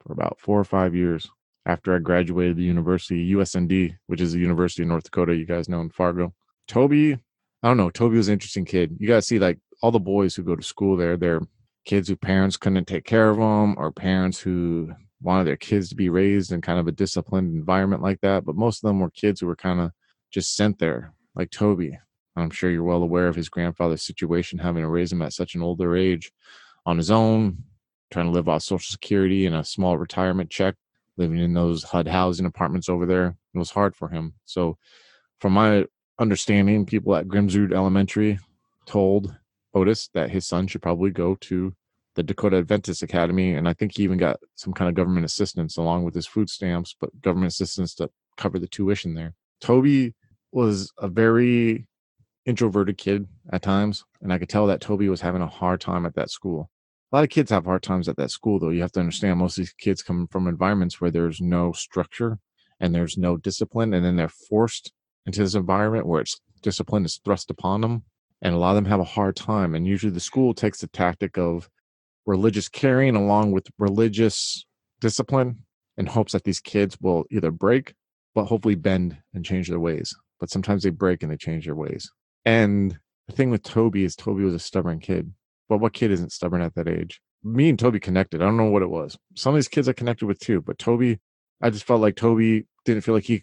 for 0.00 0.12
about 0.12 0.38
four 0.40 0.58
or 0.58 0.64
five 0.64 0.94
years 0.94 1.28
after 1.66 1.94
I 1.94 1.98
graduated 1.98 2.56
the 2.56 2.62
university, 2.62 3.32
USND, 3.32 3.96
which 4.06 4.20
is 4.20 4.32
the 4.32 4.40
University 4.40 4.82
of 4.82 4.88
North 4.88 5.04
Dakota, 5.04 5.34
you 5.34 5.44
guys 5.44 5.68
know 5.68 5.80
in 5.80 5.90
Fargo. 5.90 6.32
Toby, 6.68 7.14
I 7.62 7.68
don't 7.68 7.76
know, 7.76 7.90
Toby 7.90 8.16
was 8.16 8.28
an 8.28 8.34
interesting 8.34 8.64
kid. 8.64 8.96
You 8.98 9.08
guys 9.08 9.26
see 9.26 9.38
like 9.38 9.58
all 9.82 9.90
the 9.90 10.00
boys 10.00 10.34
who 10.34 10.42
go 10.42 10.56
to 10.56 10.62
school 10.62 10.96
there, 10.96 11.16
they're 11.16 11.42
kids 11.84 12.08
who 12.08 12.16
parents 12.16 12.56
couldn't 12.56 12.86
take 12.86 13.04
care 13.04 13.30
of 13.30 13.36
them 13.36 13.74
or 13.76 13.92
parents 13.92 14.40
who 14.40 14.92
wanted 15.22 15.44
their 15.44 15.56
kids 15.56 15.88
to 15.88 15.94
be 15.94 16.08
raised 16.08 16.52
in 16.52 16.60
kind 16.60 16.78
of 16.78 16.88
a 16.88 16.92
disciplined 16.92 17.54
environment 17.54 18.02
like 18.02 18.20
that. 18.20 18.44
But 18.44 18.56
most 18.56 18.82
of 18.82 18.88
them 18.88 19.00
were 19.00 19.10
kids 19.10 19.40
who 19.40 19.46
were 19.46 19.56
kind 19.56 19.80
of 19.80 19.92
just 20.30 20.56
sent 20.56 20.78
there, 20.78 21.14
like 21.34 21.50
Toby. 21.50 21.98
I'm 22.34 22.50
sure 22.50 22.70
you're 22.70 22.82
well 22.82 23.02
aware 23.02 23.28
of 23.28 23.36
his 23.36 23.48
grandfather's 23.48 24.02
situation, 24.02 24.58
having 24.58 24.82
to 24.82 24.88
raise 24.88 25.12
him 25.12 25.22
at 25.22 25.34
such 25.34 25.54
an 25.54 25.62
older 25.62 25.96
age 25.96 26.32
on 26.86 26.96
his 26.96 27.10
own, 27.10 27.58
trying 28.10 28.26
to 28.26 28.32
live 28.32 28.48
off 28.48 28.62
Social 28.62 28.90
Security 28.90 29.46
and 29.46 29.54
a 29.54 29.64
small 29.64 29.98
retirement 29.98 30.50
check, 30.50 30.74
living 31.16 31.38
in 31.38 31.52
those 31.52 31.82
HUD 31.82 32.08
housing 32.08 32.46
apartments 32.46 32.88
over 32.88 33.04
there. 33.04 33.36
It 33.54 33.58
was 33.58 33.70
hard 33.70 33.94
for 33.94 34.08
him. 34.08 34.34
So, 34.46 34.78
from 35.40 35.52
my 35.52 35.84
understanding, 36.18 36.86
people 36.86 37.14
at 37.14 37.28
Grimsrud 37.28 37.74
Elementary 37.74 38.38
told 38.86 39.36
Otis 39.74 40.08
that 40.14 40.30
his 40.30 40.46
son 40.46 40.66
should 40.66 40.82
probably 40.82 41.10
go 41.10 41.34
to 41.42 41.74
the 42.14 42.22
Dakota 42.22 42.58
Adventist 42.58 43.02
Academy. 43.02 43.54
And 43.54 43.68
I 43.68 43.72
think 43.72 43.96
he 43.96 44.02
even 44.02 44.18
got 44.18 44.38
some 44.54 44.72
kind 44.72 44.88
of 44.88 44.94
government 44.94 45.24
assistance 45.24 45.76
along 45.76 46.04
with 46.04 46.14
his 46.14 46.26
food 46.26 46.50
stamps, 46.50 46.94
but 47.00 47.20
government 47.20 47.52
assistance 47.52 47.94
to 47.96 48.10
cover 48.36 48.58
the 48.58 48.68
tuition 48.68 49.14
there. 49.14 49.34
Toby 49.60 50.14
was 50.52 50.92
a 50.98 51.08
very 51.08 51.86
introverted 52.44 52.98
kid 52.98 53.26
at 53.52 53.62
times. 53.62 54.04
And 54.20 54.32
I 54.32 54.38
could 54.38 54.48
tell 54.48 54.66
that 54.66 54.80
Toby 54.80 55.08
was 55.08 55.20
having 55.20 55.42
a 55.42 55.46
hard 55.46 55.80
time 55.80 56.06
at 56.06 56.14
that 56.14 56.30
school. 56.30 56.70
A 57.12 57.16
lot 57.16 57.24
of 57.24 57.30
kids 57.30 57.50
have 57.50 57.64
hard 57.64 57.82
times 57.82 58.08
at 58.08 58.16
that 58.16 58.30
school, 58.30 58.58
though. 58.58 58.70
You 58.70 58.80
have 58.82 58.92
to 58.92 59.00
understand 59.00 59.38
most 59.38 59.58
of 59.58 59.62
these 59.62 59.74
kids 59.74 60.02
come 60.02 60.26
from 60.28 60.48
environments 60.48 61.00
where 61.00 61.10
there's 61.10 61.40
no 61.40 61.72
structure 61.72 62.38
and 62.80 62.94
there's 62.94 63.18
no 63.18 63.36
discipline. 63.36 63.92
And 63.92 64.04
then 64.04 64.16
they're 64.16 64.28
forced 64.28 64.92
into 65.26 65.40
this 65.40 65.54
environment 65.54 66.06
where 66.06 66.22
it's 66.22 66.40
discipline 66.62 67.04
is 67.04 67.20
thrust 67.24 67.50
upon 67.50 67.80
them. 67.80 68.04
And 68.40 68.54
a 68.54 68.58
lot 68.58 68.70
of 68.70 68.76
them 68.76 68.86
have 68.86 69.00
a 69.00 69.04
hard 69.04 69.36
time. 69.36 69.74
And 69.74 69.86
usually 69.86 70.12
the 70.12 70.20
school 70.20 70.54
takes 70.54 70.80
the 70.80 70.88
tactic 70.88 71.38
of 71.38 71.68
religious 72.26 72.68
caring 72.68 73.16
along 73.16 73.52
with 73.52 73.66
religious 73.78 74.64
discipline 75.00 75.58
in 75.96 76.06
hopes 76.06 76.32
that 76.32 76.44
these 76.44 76.60
kids 76.60 76.96
will 77.00 77.24
either 77.30 77.50
break, 77.50 77.94
but 78.34 78.44
hopefully 78.44 78.74
bend 78.74 79.18
and 79.34 79.44
change 79.44 79.68
their 79.68 79.80
ways. 79.80 80.14
But 80.40 80.50
sometimes 80.50 80.82
they 80.82 80.90
break 80.90 81.22
and 81.22 81.30
they 81.30 81.36
change 81.36 81.66
their 81.66 81.74
ways. 81.74 82.10
And 82.44 82.98
the 83.28 83.34
thing 83.34 83.50
with 83.50 83.62
Toby 83.62 84.04
is 84.04 84.16
Toby 84.16 84.44
was 84.44 84.54
a 84.54 84.58
stubborn 84.58 85.00
kid. 85.00 85.32
But 85.68 85.78
what 85.78 85.92
kid 85.92 86.10
isn't 86.10 86.32
stubborn 86.32 86.62
at 86.62 86.74
that 86.74 86.88
age? 86.88 87.20
Me 87.44 87.68
and 87.68 87.78
Toby 87.78 88.00
connected. 88.00 88.40
I 88.40 88.44
don't 88.44 88.56
know 88.56 88.70
what 88.70 88.82
it 88.82 88.90
was. 88.90 89.16
Some 89.34 89.54
of 89.54 89.58
these 89.58 89.68
kids 89.68 89.88
I 89.88 89.92
connected 89.92 90.26
with 90.26 90.38
too, 90.38 90.60
but 90.60 90.78
Toby, 90.78 91.18
I 91.60 91.70
just 91.70 91.84
felt 91.84 92.00
like 92.00 92.16
Toby 92.16 92.66
didn't 92.84 93.02
feel 93.02 93.14
like 93.14 93.24
he 93.24 93.42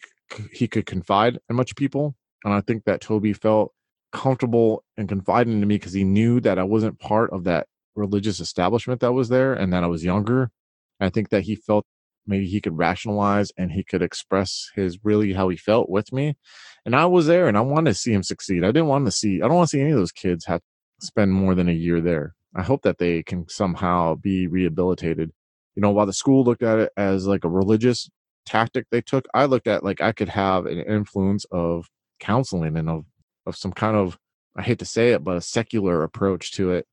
he 0.51 0.67
could 0.67 0.85
confide 0.85 1.39
in 1.49 1.55
much 1.55 1.75
people, 1.75 2.15
and 2.43 2.53
I 2.53 2.61
think 2.61 2.85
that 2.85 3.01
Toby 3.01 3.33
felt 3.33 3.73
comfortable 4.11 4.83
and 4.95 5.09
confiding 5.09 5.59
to 5.59 5.65
me 5.65 5.75
because 5.75 5.93
he 5.93 6.03
knew 6.03 6.39
that 6.41 6.59
I 6.59 6.63
wasn't 6.63 6.99
part 6.99 7.31
of 7.31 7.45
that 7.45 7.67
religious 7.99 8.39
establishment 8.39 9.01
that 9.01 9.13
was 9.13 9.29
there, 9.29 9.53
and 9.53 9.71
that 9.73 9.83
I 9.83 9.87
was 9.87 10.03
younger. 10.03 10.51
I 10.99 11.09
think 11.09 11.29
that 11.29 11.43
he 11.43 11.55
felt 11.55 11.85
maybe 12.29 12.45
he 12.45 12.61
could 12.61 12.77
rationalize 12.77 13.51
and 13.57 13.71
he 13.71 13.83
could 13.83 14.01
express 14.01 14.69
his 14.75 14.99
really 15.03 15.33
how 15.33 15.49
he 15.49 15.57
felt 15.57 15.89
with 15.89 16.13
me. 16.13 16.37
And 16.85 16.95
I 16.95 17.05
was 17.05 17.27
there 17.27 17.47
and 17.47 17.57
I 17.57 17.61
wanted 17.61 17.91
to 17.91 17.95
see 17.95 18.13
him 18.13 18.23
succeed. 18.23 18.63
I 18.63 18.67
didn't 18.67 18.87
want 18.87 19.05
to 19.05 19.11
see, 19.11 19.41
I 19.41 19.47
don't 19.47 19.57
want 19.57 19.69
to 19.69 19.77
see 19.77 19.81
any 19.81 19.91
of 19.91 19.97
those 19.97 20.11
kids 20.11 20.45
have 20.45 20.61
to 20.61 21.05
spend 21.05 21.33
more 21.33 21.55
than 21.55 21.67
a 21.67 21.73
year 21.73 21.99
there. 21.99 22.35
I 22.55 22.61
hope 22.61 22.83
that 22.83 22.99
they 22.99 23.23
can 23.23 23.47
somehow 23.49 24.15
be 24.15 24.47
rehabilitated. 24.47 25.31
You 25.75 25.81
know, 25.81 25.91
while 25.91 26.05
the 26.05 26.13
school 26.13 26.43
looked 26.43 26.63
at 26.63 26.79
it 26.79 26.91
as 26.97 27.27
like 27.27 27.43
a 27.43 27.49
religious 27.49 28.09
tactic 28.45 28.85
they 28.89 29.01
took, 29.01 29.25
I 29.33 29.45
looked 29.45 29.67
at 29.67 29.83
like 29.83 30.01
I 30.01 30.11
could 30.11 30.29
have 30.29 30.65
an 30.65 30.79
influence 30.79 31.45
of 31.51 31.87
counseling 32.19 32.77
and 32.77 32.89
of, 32.89 33.05
of 33.45 33.55
some 33.55 33.71
kind 33.71 33.95
of, 33.95 34.17
I 34.55 34.61
hate 34.61 34.79
to 34.79 34.85
say 34.85 35.09
it, 35.09 35.23
but 35.23 35.37
a 35.37 35.41
secular 35.41 36.03
approach 36.03 36.51
to 36.53 36.71
it 36.71 36.85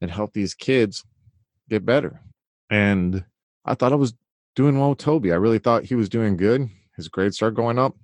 and 0.00 0.10
help 0.10 0.32
these 0.32 0.54
kids 0.54 1.04
get 1.68 1.84
better. 1.84 2.20
And 2.70 3.24
I 3.64 3.74
thought 3.74 3.92
I 3.92 3.96
was 3.96 4.14
doing 4.54 4.78
well 4.78 4.90
with 4.90 4.98
Toby. 4.98 5.32
I 5.32 5.36
really 5.36 5.58
thought 5.58 5.84
he 5.84 5.94
was 5.94 6.08
doing 6.08 6.36
good. 6.36 6.68
His 6.96 7.08
grades 7.08 7.36
started 7.36 7.56
going 7.56 7.78
up. 7.78 7.94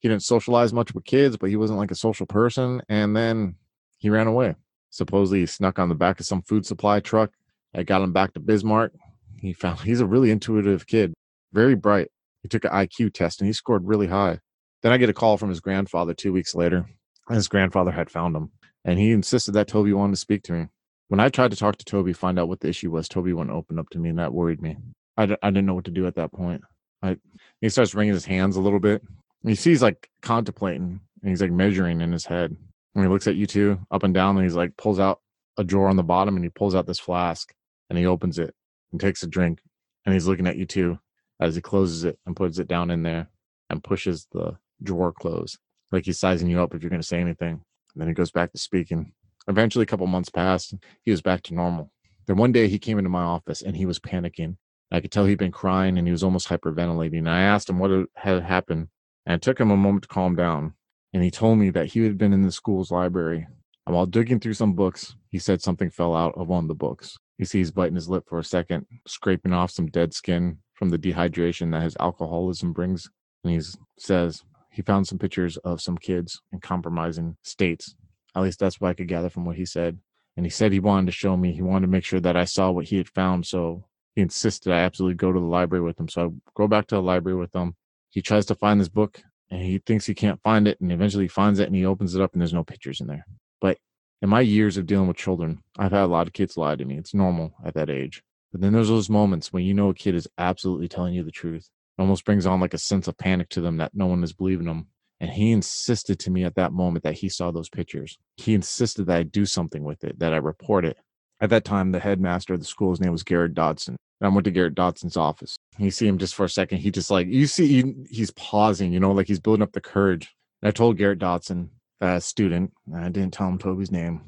He 0.00 0.08
didn't 0.08 0.22
socialize 0.22 0.72
much 0.72 0.94
with 0.94 1.04
kids, 1.04 1.36
but 1.36 1.50
he 1.50 1.56
wasn't 1.56 1.78
like 1.78 1.90
a 1.90 1.96
social 1.96 2.26
person. 2.26 2.80
And 2.88 3.16
then 3.16 3.56
he 3.98 4.08
ran 4.10 4.26
away. 4.26 4.56
Supposedly 4.90 5.40
he 5.40 5.46
snuck 5.46 5.78
on 5.78 5.88
the 5.88 5.94
back 5.94 6.18
of 6.20 6.26
some 6.26 6.42
food 6.42 6.66
supply 6.66 7.00
truck. 7.00 7.32
I 7.74 7.82
got 7.82 8.02
him 8.02 8.12
back 8.12 8.32
to 8.34 8.40
Bismarck. 8.40 8.92
He 9.40 9.52
found 9.52 9.80
he's 9.84 10.00
a 10.00 10.06
really 10.06 10.30
intuitive 10.30 10.86
kid, 10.86 11.12
very 11.52 11.74
bright. 11.74 12.08
He 12.42 12.48
took 12.48 12.64
an 12.64 12.70
IQ 12.70 13.12
test 13.12 13.40
and 13.40 13.46
he 13.46 13.52
scored 13.52 13.86
really 13.86 14.06
high. 14.06 14.40
Then 14.82 14.92
I 14.92 14.96
get 14.96 15.10
a 15.10 15.14
call 15.14 15.36
from 15.36 15.50
his 15.50 15.60
grandfather 15.60 16.14
two 16.14 16.32
weeks 16.32 16.54
later. 16.54 16.86
His 17.28 17.48
grandfather 17.48 17.90
had 17.90 18.10
found 18.10 18.34
him. 18.34 18.50
and 18.84 18.98
he 18.98 19.12
insisted 19.12 19.52
that 19.52 19.68
Toby 19.68 19.92
wanted 19.92 20.14
to 20.14 20.20
speak 20.20 20.42
to 20.44 20.52
me. 20.54 20.66
When 21.10 21.18
I 21.18 21.28
tried 21.28 21.50
to 21.50 21.56
talk 21.56 21.76
to 21.76 21.84
Toby, 21.84 22.12
find 22.12 22.38
out 22.38 22.46
what 22.46 22.60
the 22.60 22.68
issue 22.68 22.92
was, 22.92 23.08
Toby 23.08 23.32
wouldn't 23.32 23.54
open 23.54 23.80
up 23.80 23.90
to 23.90 23.98
me, 23.98 24.10
and 24.10 24.18
that 24.20 24.32
worried 24.32 24.62
me. 24.62 24.76
I 25.16 25.26
d- 25.26 25.36
I 25.42 25.50
didn't 25.50 25.66
know 25.66 25.74
what 25.74 25.86
to 25.86 25.90
do 25.90 26.06
at 26.06 26.14
that 26.14 26.30
point. 26.30 26.62
I 27.02 27.16
he 27.60 27.68
starts 27.68 27.96
wringing 27.96 28.14
his 28.14 28.24
hands 28.24 28.54
a 28.54 28.60
little 28.60 28.78
bit. 28.78 29.02
He 29.42 29.56
sees 29.56 29.82
like 29.82 30.08
contemplating, 30.22 31.00
and 31.20 31.28
he's 31.28 31.42
like 31.42 31.50
measuring 31.50 32.00
in 32.00 32.12
his 32.12 32.26
head. 32.26 32.56
And 32.94 33.04
he 33.04 33.10
looks 33.10 33.26
at 33.26 33.34
you 33.34 33.48
two 33.48 33.80
up 33.90 34.04
and 34.04 34.14
down, 34.14 34.36
and 34.36 34.44
he's 34.44 34.54
like 34.54 34.76
pulls 34.76 35.00
out 35.00 35.20
a 35.58 35.64
drawer 35.64 35.88
on 35.88 35.96
the 35.96 36.04
bottom, 36.04 36.36
and 36.36 36.44
he 36.44 36.48
pulls 36.48 36.76
out 36.76 36.86
this 36.86 37.00
flask, 37.00 37.52
and 37.88 37.98
he 37.98 38.06
opens 38.06 38.38
it 38.38 38.54
and 38.92 39.00
takes 39.00 39.24
a 39.24 39.26
drink, 39.26 39.58
and 40.06 40.14
he's 40.14 40.28
looking 40.28 40.46
at 40.46 40.58
you 40.58 40.64
two 40.64 40.96
as 41.40 41.56
he 41.56 41.60
closes 41.60 42.04
it 42.04 42.20
and 42.24 42.36
puts 42.36 42.60
it 42.60 42.68
down 42.68 42.88
in 42.88 43.02
there 43.02 43.28
and 43.68 43.82
pushes 43.82 44.28
the 44.30 44.56
drawer 44.80 45.12
closed, 45.12 45.58
like 45.90 46.04
he's 46.04 46.20
sizing 46.20 46.48
you 46.48 46.62
up 46.62 46.72
if 46.72 46.84
you're 46.84 46.90
going 46.90 47.02
to 47.02 47.06
say 47.06 47.20
anything. 47.20 47.64
And 47.94 48.00
then 48.00 48.06
he 48.06 48.14
goes 48.14 48.30
back 48.30 48.52
to 48.52 48.58
speaking. 48.58 49.12
Eventually, 49.48 49.82
a 49.82 49.86
couple 49.86 50.06
months 50.06 50.30
passed. 50.30 50.74
He 51.02 51.10
was 51.10 51.22
back 51.22 51.42
to 51.44 51.54
normal. 51.54 51.92
Then 52.26 52.36
one 52.36 52.52
day 52.52 52.68
he 52.68 52.78
came 52.78 52.98
into 52.98 53.10
my 53.10 53.22
office 53.22 53.62
and 53.62 53.76
he 53.76 53.86
was 53.86 53.98
panicking. 53.98 54.56
I 54.92 55.00
could 55.00 55.12
tell 55.12 55.24
he'd 55.24 55.38
been 55.38 55.52
crying 55.52 55.98
and 55.98 56.06
he 56.06 56.12
was 56.12 56.22
almost 56.22 56.48
hyperventilating. 56.48 57.28
I 57.28 57.42
asked 57.42 57.68
him 57.68 57.78
what 57.78 58.06
had 58.14 58.42
happened, 58.42 58.88
and 59.26 59.36
it 59.36 59.42
took 59.42 59.60
him 59.60 59.70
a 59.70 59.76
moment 59.76 60.02
to 60.02 60.08
calm 60.08 60.36
down. 60.36 60.74
And 61.12 61.22
he 61.22 61.30
told 61.30 61.58
me 61.58 61.70
that 61.70 61.86
he 61.86 62.04
had 62.04 62.18
been 62.18 62.32
in 62.32 62.42
the 62.42 62.52
school's 62.52 62.90
library. 62.90 63.46
And 63.86 63.96
while 63.96 64.06
digging 64.06 64.38
through 64.38 64.54
some 64.54 64.74
books, 64.74 65.16
he 65.28 65.38
said 65.38 65.62
something 65.62 65.90
fell 65.90 66.14
out 66.14 66.34
of 66.36 66.48
one 66.48 66.64
of 66.64 66.68
the 66.68 66.74
books. 66.74 67.16
You 67.38 67.44
see 67.44 67.58
he's 67.58 67.70
biting 67.70 67.94
his 67.94 68.08
lip 68.08 68.24
for 68.28 68.38
a 68.38 68.44
second, 68.44 68.86
scraping 69.06 69.52
off 69.52 69.70
some 69.70 69.86
dead 69.86 70.12
skin 70.12 70.58
from 70.74 70.90
the 70.90 70.98
dehydration 70.98 71.72
that 71.72 71.82
his 71.82 71.96
alcoholism 71.98 72.72
brings. 72.72 73.08
And 73.42 73.54
he 73.54 73.60
says 73.98 74.44
he 74.70 74.82
found 74.82 75.08
some 75.08 75.18
pictures 75.18 75.56
of 75.58 75.80
some 75.80 75.98
kids 75.98 76.40
in 76.52 76.60
compromising 76.60 77.36
states. 77.42 77.96
At 78.34 78.42
least 78.42 78.60
that's 78.60 78.80
what 78.80 78.90
I 78.90 78.94
could 78.94 79.08
gather 79.08 79.28
from 79.28 79.44
what 79.44 79.56
he 79.56 79.64
said. 79.64 79.98
And 80.36 80.46
he 80.46 80.50
said 80.50 80.72
he 80.72 80.80
wanted 80.80 81.06
to 81.06 81.12
show 81.12 81.36
me, 81.36 81.52
he 81.52 81.62
wanted 81.62 81.86
to 81.86 81.92
make 81.92 82.04
sure 82.04 82.20
that 82.20 82.36
I 82.36 82.44
saw 82.44 82.70
what 82.70 82.86
he 82.86 82.96
had 82.96 83.08
found. 83.08 83.46
So 83.46 83.84
he 84.14 84.22
insisted 84.22 84.72
I 84.72 84.80
absolutely 84.80 85.16
go 85.16 85.32
to 85.32 85.40
the 85.40 85.46
library 85.46 85.84
with 85.84 85.98
him. 85.98 86.08
So 86.08 86.26
I 86.26 86.50
go 86.54 86.68
back 86.68 86.86
to 86.88 86.94
the 86.96 87.02
library 87.02 87.38
with 87.38 87.54
him. 87.54 87.74
He 88.10 88.22
tries 88.22 88.46
to 88.46 88.54
find 88.54 88.80
this 88.80 88.88
book 88.88 89.22
and 89.50 89.62
he 89.62 89.78
thinks 89.78 90.06
he 90.06 90.14
can't 90.14 90.42
find 90.42 90.66
it. 90.68 90.80
And 90.80 90.92
eventually 90.92 91.24
he 91.24 91.28
finds 91.28 91.58
it 91.58 91.66
and 91.66 91.76
he 91.76 91.84
opens 91.84 92.14
it 92.14 92.22
up 92.22 92.32
and 92.32 92.40
there's 92.40 92.54
no 92.54 92.64
pictures 92.64 93.00
in 93.00 93.06
there. 93.06 93.26
But 93.60 93.78
in 94.22 94.28
my 94.28 94.40
years 94.40 94.76
of 94.76 94.86
dealing 94.86 95.08
with 95.08 95.16
children, 95.16 95.62
I've 95.78 95.92
had 95.92 96.04
a 96.04 96.06
lot 96.06 96.26
of 96.26 96.32
kids 96.32 96.56
lie 96.56 96.76
to 96.76 96.84
me. 96.84 96.96
It's 96.96 97.14
normal 97.14 97.52
at 97.64 97.74
that 97.74 97.90
age. 97.90 98.22
But 98.52 98.60
then 98.60 98.72
there's 98.72 98.88
those 98.88 99.10
moments 99.10 99.52
when 99.52 99.64
you 99.64 99.74
know 99.74 99.90
a 99.90 99.94
kid 99.94 100.14
is 100.14 100.28
absolutely 100.38 100.88
telling 100.88 101.14
you 101.14 101.22
the 101.22 101.30
truth. 101.30 101.68
It 101.98 102.02
almost 102.02 102.24
brings 102.24 102.46
on 102.46 102.60
like 102.60 102.74
a 102.74 102.78
sense 102.78 103.06
of 103.08 103.18
panic 103.18 103.48
to 103.50 103.60
them 103.60 103.76
that 103.76 103.94
no 103.94 104.06
one 104.06 104.24
is 104.24 104.32
believing 104.32 104.66
them. 104.66 104.88
And 105.20 105.30
he 105.30 105.52
insisted 105.52 106.18
to 106.20 106.30
me 106.30 106.44
at 106.44 106.54
that 106.54 106.72
moment 106.72 107.04
that 107.04 107.14
he 107.14 107.28
saw 107.28 107.50
those 107.50 107.68
pictures. 107.68 108.18
He 108.36 108.54
insisted 108.54 109.06
that 109.06 109.16
I 109.16 109.22
do 109.22 109.44
something 109.44 109.84
with 109.84 110.02
it, 110.02 110.18
that 110.18 110.32
I 110.32 110.38
report 110.38 110.84
it. 110.84 110.96
At 111.42 111.50
that 111.50 111.64
time, 111.64 111.92
the 111.92 112.00
headmaster 112.00 112.54
of 112.54 112.60
the 112.60 112.66
school, 112.66 112.90
his 112.90 113.00
name 113.00 113.12
was 113.12 113.22
Garrett 113.22 113.54
Dodson. 113.54 113.96
And 114.20 114.26
I 114.26 114.34
went 114.34 114.44
to 114.44 114.50
Garrett 114.50 114.74
Dodson's 114.74 115.16
office. 115.16 115.56
You 115.78 115.90
see 115.90 116.06
him 116.06 116.18
just 116.18 116.34
for 116.34 116.44
a 116.44 116.50
second. 116.50 116.78
He 116.78 116.90
just 116.90 117.10
like, 117.10 117.26
you 117.26 117.46
see, 117.46 117.66
he, 117.66 117.94
he's 118.10 118.30
pausing, 118.32 118.92
you 118.92 119.00
know, 119.00 119.12
like 119.12 119.26
he's 119.26 119.40
building 119.40 119.62
up 119.62 119.72
the 119.72 119.80
courage. 119.80 120.34
And 120.62 120.68
I 120.68 120.72
told 120.72 120.98
Garrett 120.98 121.18
Dodson, 121.18 121.70
that 122.00 122.22
student, 122.22 122.72
I 122.94 123.10
didn't 123.10 123.32
tell 123.32 123.48
him 123.48 123.58
Toby's 123.58 123.92
name, 123.92 124.22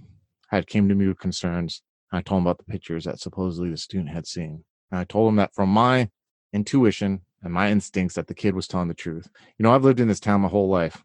had 0.49 0.67
came 0.67 0.89
to 0.89 0.95
me 0.95 1.09
with 1.09 1.19
concerns. 1.19 1.83
I 2.13 2.21
told 2.21 2.41
him 2.41 2.47
about 2.47 2.59
the 2.59 2.71
pictures 2.71 3.05
that 3.05 3.19
supposedly 3.19 3.71
the 3.71 3.79
student 3.79 4.11
had 4.11 4.27
seen. 4.27 4.65
And 4.91 5.01
I 5.01 5.05
told 5.05 5.31
him 5.31 5.37
that 5.37 5.55
from 5.55 5.71
my 5.71 6.11
intuition 6.53 7.23
and 7.43 7.53
my 7.53 7.71
instincts 7.71 8.15
that 8.15 8.27
the 8.27 8.35
kid 8.35 8.55
was 8.55 8.69
telling 8.69 8.89
the 8.89 8.95
truth. 8.95 9.29
You 9.59 9.63
know, 9.63 9.75
I've 9.75 9.85
lived 9.85 10.01
in 10.01 10.09
this 10.09 10.21
town 10.21 10.43
my 10.43 10.49
whole 10.49 10.69
life. 10.69 11.05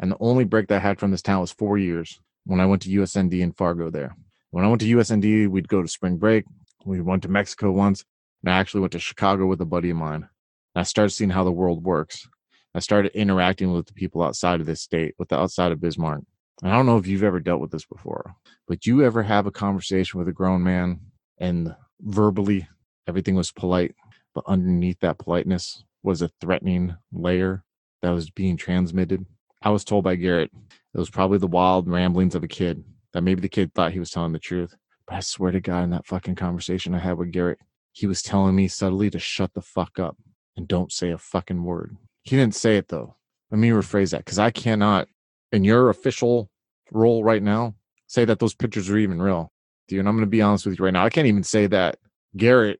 And 0.00 0.12
the 0.12 0.16
only 0.20 0.44
break 0.44 0.68
that 0.68 0.76
I 0.76 0.86
had 0.86 0.98
from 0.98 1.10
this 1.10 1.22
town 1.22 1.40
was 1.40 1.50
four 1.50 1.78
years 1.78 2.20
when 2.44 2.60
I 2.60 2.66
went 2.66 2.82
to 2.82 2.90
USND 2.90 3.40
in 3.40 3.52
Fargo 3.52 3.90
there. 3.90 4.14
When 4.50 4.64
I 4.64 4.68
went 4.68 4.80
to 4.82 4.96
USND, 4.96 5.48
we'd 5.48 5.68
go 5.68 5.82
to 5.82 5.88
spring 5.88 6.18
break. 6.18 6.44
We 6.84 7.00
went 7.00 7.22
to 7.22 7.28
Mexico 7.28 7.72
once. 7.72 8.04
And 8.42 8.52
I 8.52 8.58
actually 8.58 8.80
went 8.80 8.92
to 8.92 9.00
Chicago 9.00 9.46
with 9.46 9.60
a 9.60 9.66
buddy 9.66 9.90
of 9.90 9.96
mine. 9.96 10.28
I 10.74 10.84
started 10.84 11.10
seeing 11.10 11.30
how 11.30 11.44
the 11.44 11.52
world 11.52 11.84
works. 11.84 12.28
I 12.74 12.80
started 12.80 13.12
interacting 13.14 13.72
with 13.72 13.86
the 13.86 13.92
people 13.94 14.22
outside 14.22 14.60
of 14.60 14.66
this 14.66 14.80
state, 14.80 15.14
with 15.18 15.28
the 15.28 15.38
outside 15.38 15.72
of 15.72 15.80
Bismarck. 15.80 16.22
And 16.62 16.70
I 16.70 16.76
don't 16.76 16.86
know 16.86 16.98
if 16.98 17.06
you've 17.06 17.24
ever 17.24 17.40
dealt 17.40 17.60
with 17.60 17.70
this 17.70 17.86
before, 17.86 18.34
but 18.66 18.86
you 18.86 19.04
ever 19.04 19.22
have 19.22 19.46
a 19.46 19.50
conversation 19.50 20.18
with 20.18 20.28
a 20.28 20.32
grown 20.32 20.62
man 20.62 21.00
and 21.38 21.74
verbally 22.00 22.68
everything 23.06 23.34
was 23.34 23.50
polite, 23.50 23.94
but 24.38 24.52
underneath 24.52 25.00
that 25.00 25.18
politeness 25.18 25.82
was 26.04 26.22
a 26.22 26.30
threatening 26.40 26.94
layer 27.12 27.64
that 28.02 28.10
was 28.10 28.30
being 28.30 28.56
transmitted. 28.56 29.26
I 29.62 29.70
was 29.70 29.84
told 29.84 30.04
by 30.04 30.14
Garrett 30.14 30.52
it 30.94 30.98
was 30.98 31.10
probably 31.10 31.38
the 31.38 31.48
wild 31.48 31.88
ramblings 31.88 32.36
of 32.36 32.44
a 32.44 32.48
kid 32.48 32.84
that 33.12 33.22
maybe 33.22 33.40
the 33.40 33.48
kid 33.48 33.74
thought 33.74 33.90
he 33.90 33.98
was 33.98 34.12
telling 34.12 34.32
the 34.32 34.38
truth. 34.38 34.76
But 35.08 35.16
I 35.16 35.20
swear 35.20 35.50
to 35.50 35.60
God, 35.60 35.82
in 35.82 35.90
that 35.90 36.06
fucking 36.06 36.36
conversation 36.36 36.94
I 36.94 37.00
had 37.00 37.18
with 37.18 37.32
Garrett, 37.32 37.58
he 37.90 38.06
was 38.06 38.22
telling 38.22 38.54
me 38.54 38.68
subtly 38.68 39.10
to 39.10 39.18
shut 39.18 39.52
the 39.54 39.60
fuck 39.60 39.98
up 39.98 40.16
and 40.56 40.68
don't 40.68 40.92
say 40.92 41.10
a 41.10 41.18
fucking 41.18 41.64
word. 41.64 41.96
He 42.22 42.36
didn't 42.36 42.54
say 42.54 42.76
it 42.76 42.86
though. 42.86 43.16
Let 43.50 43.58
me 43.58 43.70
rephrase 43.70 44.12
that 44.12 44.18
because 44.18 44.38
I 44.38 44.52
cannot, 44.52 45.08
in 45.50 45.64
your 45.64 45.90
official 45.90 46.48
role 46.92 47.24
right 47.24 47.42
now, 47.42 47.74
say 48.06 48.24
that 48.24 48.38
those 48.38 48.54
pictures 48.54 48.88
are 48.88 48.98
even 48.98 49.20
real. 49.20 49.50
Dude, 49.88 49.98
and 49.98 50.08
I'm 50.08 50.14
going 50.14 50.26
to 50.26 50.30
be 50.30 50.42
honest 50.42 50.64
with 50.64 50.78
you 50.78 50.84
right 50.84 50.94
now. 50.94 51.04
I 51.04 51.10
can't 51.10 51.26
even 51.26 51.42
say 51.42 51.66
that 51.66 51.98
Garrett 52.36 52.78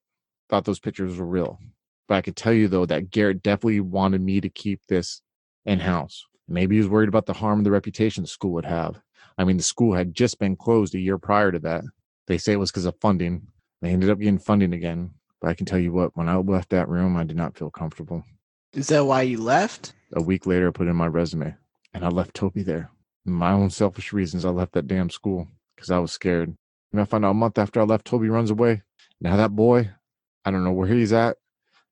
thought 0.49 0.65
those 0.65 0.81
pictures 0.81 1.19
were 1.19 1.27
real. 1.27 1.59
But 2.07 2.17
I 2.17 2.23
could 2.23 2.37
tell 2.37 2.53
you 2.53 2.69
though 2.69 2.87
that 2.87 3.11
Garrett 3.11 3.43
definitely 3.43 3.81
wanted 3.81 4.21
me 4.21 4.41
to 4.41 4.49
keep 4.49 4.81
this 4.89 5.23
in 5.65 5.81
house. 5.81 6.25
Maybe 6.49 6.77
he 6.77 6.81
was 6.81 6.89
worried 6.89 7.11
about 7.11 7.27
the 7.27 7.35
harm 7.35 7.59
and 7.59 7.67
the 7.67 7.71
reputation 7.71 8.23
the 8.23 8.29
school 8.29 8.53
would 8.53 8.65
have. 8.65 9.01
I 9.37 9.45
mean, 9.45 9.59
the 9.59 9.63
school 9.63 9.95
had 9.95 10.15
just 10.15 10.39
been 10.39 10.57
closed 10.57 10.95
a 10.95 10.99
year 10.99 11.19
prior 11.19 11.53
to 11.53 11.59
that. 11.61 11.85
They 12.27 12.39
say 12.39 12.55
it 12.55 12.59
was 12.59 12.71
because 12.71 12.87
of 12.87 12.97
funding. 13.01 13.47
They 13.83 13.91
ended 13.91 14.11
up 14.11 14.19
getting 14.19 14.39
funding 14.39 14.73
again. 14.73 15.11
But 15.41 15.49
I 15.49 15.55
can 15.55 15.67
tell 15.67 15.79
you 15.79 15.93
what, 15.93 16.17
when 16.17 16.29
I 16.29 16.37
left 16.37 16.71
that 16.71 16.89
room, 16.89 17.17
I 17.17 17.25
did 17.25 17.37
not 17.37 17.57
feel 17.57 17.71
comfortable. 17.71 18.25
Is 18.73 18.89
that 18.89 19.05
why 19.05 19.23
you 19.23 19.41
left? 19.41 19.93
A 20.15 20.23
week 20.23 20.47
later, 20.47 20.69
I 20.69 20.73
put 20.73 20.89
in 20.89 20.97
my 20.97 21.07
resume 21.07 21.55
and 21.95 22.05
I 22.05 22.09
left 22.09 22.35
Toby 22.35 22.63
there. 22.63 22.91
my 23.25 23.53
own 23.53 23.71
selfish 23.71 24.13
reasons, 24.13 24.45
I 24.45 24.51
left 24.51 24.73
that 24.73 24.87
damn 24.87 25.11
school 25.11 25.49
because 25.77 25.91
I 25.91 25.99
was 25.99 26.13
scared. 26.13 26.57
And 26.93 27.01
I 27.01 27.05
found 27.05 27.25
out 27.25 27.31
a 27.31 27.35
month 27.35 27.59
after 27.59 27.81
I 27.81 27.85
left, 27.85 28.07
Toby 28.07 28.29
runs 28.29 28.51
away. 28.51 28.83
Now, 29.21 29.37
that 29.37 29.55
boy, 29.55 29.91
I 30.45 30.51
don't 30.51 30.65
know 30.65 30.73
where 30.73 30.89
he's 30.89 31.13
at, 31.13 31.37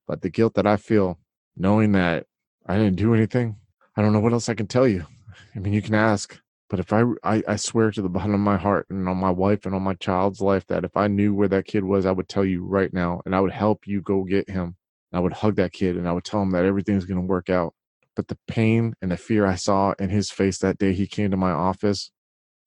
but 0.07 0.23
the 0.23 0.31
guilt 0.31 0.55
that 0.55 0.67
I 0.67 0.77
feel 0.77 1.19
knowing 1.57 1.93
that 1.93 2.27
I 2.67 2.77
didn't 2.77 2.97
do 2.97 3.15
anything, 3.15 3.57
I 3.97 4.03
don't 4.03 4.13
know 4.13 4.21
what 4.21 4.33
else 4.33 4.49
I 4.49 4.55
can 4.55 4.67
tell 4.67 4.87
you. 4.87 5.07
I 5.55 5.59
mean, 5.59 5.73
you 5.73 5.83
can 5.83 5.95
ask, 5.95 6.39
but 6.69 6.81
if 6.81 6.93
I, 6.93 7.05
I, 7.23 7.43
I 7.47 7.57
swear 7.57 7.91
to 7.91 8.03
the 8.03 8.09
bottom 8.09 8.35
of 8.35 8.41
my 8.41 8.57
heart 8.57 8.87
and 8.91 9.09
on 9.09 9.17
my 9.17 9.31
wife 9.31 9.67
and 9.67 9.75
on 9.75 9.83
my 9.83 9.95
child's 9.95 10.41
life 10.41 10.67
that 10.67 10.85
if 10.85 10.97
I 10.97 11.07
knew 11.07 11.35
where 11.35 11.49
that 11.49 11.67
kid 11.67 11.85
was, 11.85 12.07
I 12.07 12.13
would 12.13 12.29
tell 12.29 12.45
you 12.45 12.65
right 12.65 12.93
now 12.93 13.23
and 13.25 13.35
I 13.35 13.41
would 13.41 13.53
help 13.53 13.87
you 13.87 14.01
go 14.01 14.25
get 14.25 14.51
him. 14.51 14.77
I 15.13 15.21
would 15.21 15.33
hug 15.33 15.57
that 15.57 15.73
kid 15.73 15.97
and 15.97 16.09
I 16.09 16.13
would 16.13 16.25
tell 16.25 16.43
him 16.43 16.51
that 16.51 16.65
everything's 16.65 17.05
going 17.05 17.21
to 17.21 17.27
work 17.27 17.49
out. 17.49 17.75
But 18.15 18.29
the 18.29 18.39
pain 18.49 18.95
and 19.01 19.11
the 19.11 19.17
fear 19.17 19.47
I 19.47 19.55
saw 19.55 19.95
in 19.99 20.11
his 20.11 20.31
face 20.31 20.59
that 20.59 20.79
day 20.79 20.93
he 20.93 21.07
came 21.07 21.31
to 21.31 21.37
my 21.37 21.53
office, 21.53 22.11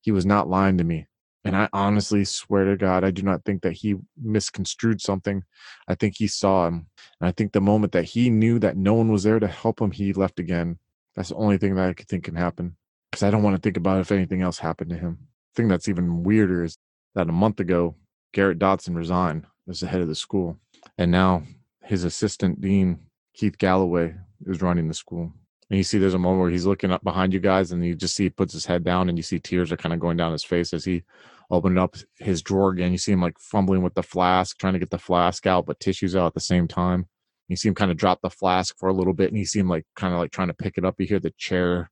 he 0.02 0.12
was 0.12 0.26
not 0.26 0.48
lying 0.48 0.78
to 0.78 0.84
me. 0.84 1.08
And 1.46 1.56
I 1.56 1.70
honestly 1.72 2.26
swear 2.26 2.66
to 2.66 2.76
God, 2.76 3.04
I 3.04 3.12
do 3.12 3.22
not 3.22 3.46
think 3.46 3.62
that 3.62 3.72
he 3.74 3.96
misconstrued 4.22 5.02
something. 5.02 5.44
I 5.88 5.96
think 5.96 6.16
he 6.18 6.28
saw 6.28 6.68
him. 6.68 6.88
And 7.22 7.30
I 7.30 7.32
think 7.32 7.54
the 7.54 7.62
moment 7.62 7.94
that 7.94 8.04
he 8.04 8.30
knew 8.30 8.60
that 8.60 8.76
no 8.78 8.94
one 8.94 9.12
was 9.12 9.24
there 9.24 9.40
to 9.40 9.48
help 9.48 9.80
him, 9.80 9.92
he 9.92 10.12
left 10.12 10.40
again. 10.40 10.80
That's 11.16 11.30
the 11.30 11.36
only 11.36 11.58
thing 11.58 11.76
that 11.76 11.90
I 11.90 11.94
could 11.94 12.08
think 12.08 12.26
can 12.26 12.36
happen. 12.36 12.76
Because 13.10 13.24
I 13.24 13.32
don't 13.32 13.44
want 13.44 13.56
to 13.56 13.62
think 13.62 13.78
about 13.78 14.02
if 14.02 14.12
anything 14.12 14.42
else 14.42 14.60
happened 14.60 14.90
to 14.92 14.98
him. 14.98 15.18
The 15.54 15.62
thing 15.62 15.70
that's 15.70 15.88
even 15.88 16.24
weirder 16.24 16.64
is 16.64 16.78
that 17.16 17.30
a 17.30 17.34
month 17.34 17.60
ago, 17.60 17.96
Garrett 18.34 18.60
Dodson 18.60 18.96
resigned 18.96 19.46
as 19.68 19.80
the 19.80 19.88
head 19.88 20.02
of 20.02 20.08
the 20.08 20.16
school. 20.16 20.58
And 20.98 21.10
now 21.10 21.44
his 21.84 22.04
assistant 22.04 22.62
dean, 22.62 23.00
Keith 23.34 23.58
Galloway, 23.58 24.16
is 24.46 24.62
running 24.62 24.88
the 24.88 24.94
school. 24.94 25.34
And 25.70 25.78
you 25.78 25.84
see 25.84 25.98
there's 25.98 26.16
a 26.16 26.20
moment 26.20 26.42
where 26.42 26.50
he's 26.50 26.66
looking 26.66 26.92
up 26.92 27.04
behind 27.04 27.34
you 27.34 27.40
guys 27.40 27.72
and 27.72 27.86
you 27.86 27.96
just 27.96 28.16
see 28.16 28.24
he 28.24 28.30
puts 28.30 28.54
his 28.54 28.66
head 28.66 28.84
down 28.84 29.08
and 29.08 29.18
you 29.18 29.22
see 29.22 29.40
tears 29.40 29.72
are 29.72 29.78
kind 29.78 29.94
of 29.94 30.00
going 30.00 30.18
down 30.18 30.32
his 30.32 30.44
face 30.44 30.74
as 30.74 30.84
he 30.84 31.04
opened 31.52 31.78
up 31.78 31.96
his 32.18 32.42
drawer 32.42 32.72
again. 32.72 32.92
You 32.92 32.98
see 32.98 33.12
him 33.12 33.22
like 33.22 33.38
fumbling 33.40 33.84
with 33.84 33.94
the 33.94 34.04
flask, 34.04 34.58
trying 34.58 34.74
to 34.74 34.80
get 34.80 34.90
the 34.90 34.98
flask 34.98 35.46
out, 35.46 35.66
but 35.66 35.80
tissues 35.80 36.16
out 36.16 36.28
at 36.28 36.34
the 36.34 36.40
same 36.40 36.68
time. 36.68 37.08
You 37.48 37.56
see 37.56 37.68
him 37.68 37.76
kind 37.76 37.92
of 37.92 37.98
drop 37.98 38.22
the 38.22 38.30
flask 38.30 38.78
for 38.78 38.90
a 38.90 38.94
little 38.94 39.14
bit 39.14 39.30
and 39.30 39.38
you 39.38 39.46
see 39.46 39.60
him 39.60 39.70
like 39.70 39.86
kind 39.96 40.14
of 40.14 40.20
like 40.20 40.32
trying 40.32 40.48
to 40.50 40.54
pick 40.54 40.78
it 40.78 40.86
up. 40.86 40.96
You 40.98 41.06
hear 41.06 41.20
the 41.20 41.34
chair 41.38 41.92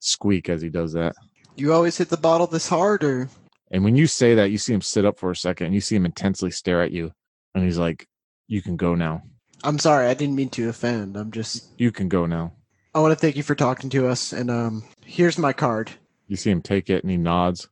squeak 0.00 0.48
as 0.48 0.62
he 0.62 0.68
does 0.68 0.92
that. 0.92 1.14
You 1.56 1.72
always 1.72 1.96
hit 1.96 2.10
the 2.10 2.16
bottle 2.16 2.46
this 2.46 2.68
hard 2.68 3.02
or 3.02 3.28
and 3.70 3.82
when 3.82 3.96
you 3.96 4.06
say 4.06 4.34
that, 4.36 4.50
you 4.50 4.58
see 4.58 4.72
him 4.72 4.80
sit 4.80 5.04
up 5.04 5.18
for 5.18 5.30
a 5.30 5.36
second 5.36 5.66
and 5.66 5.74
you 5.74 5.80
see 5.80 5.96
him 5.96 6.06
intensely 6.06 6.50
stare 6.50 6.82
at 6.82 6.92
you. 6.92 7.12
And 7.54 7.64
he's 7.64 7.78
like, 7.78 8.06
You 8.46 8.62
can 8.62 8.76
go 8.76 8.94
now. 8.94 9.22
I'm 9.64 9.78
sorry, 9.78 10.06
I 10.06 10.14
didn't 10.14 10.36
mean 10.36 10.50
to 10.50 10.68
offend. 10.68 11.16
I'm 11.16 11.32
just 11.32 11.72
You 11.78 11.90
can 11.90 12.08
go 12.08 12.26
now. 12.26 12.52
I 12.96 13.00
want 13.00 13.12
to 13.12 13.20
thank 13.20 13.36
you 13.36 13.42
for 13.42 13.54
talking 13.54 13.90
to 13.90 14.08
us 14.08 14.32
and 14.32 14.50
um 14.50 14.82
here's 15.04 15.36
my 15.36 15.52
card. 15.52 15.90
You 16.28 16.36
see 16.36 16.50
him 16.50 16.62
take 16.62 16.88
it 16.88 17.04
and 17.04 17.10
he 17.10 17.18
nods. 17.18 17.68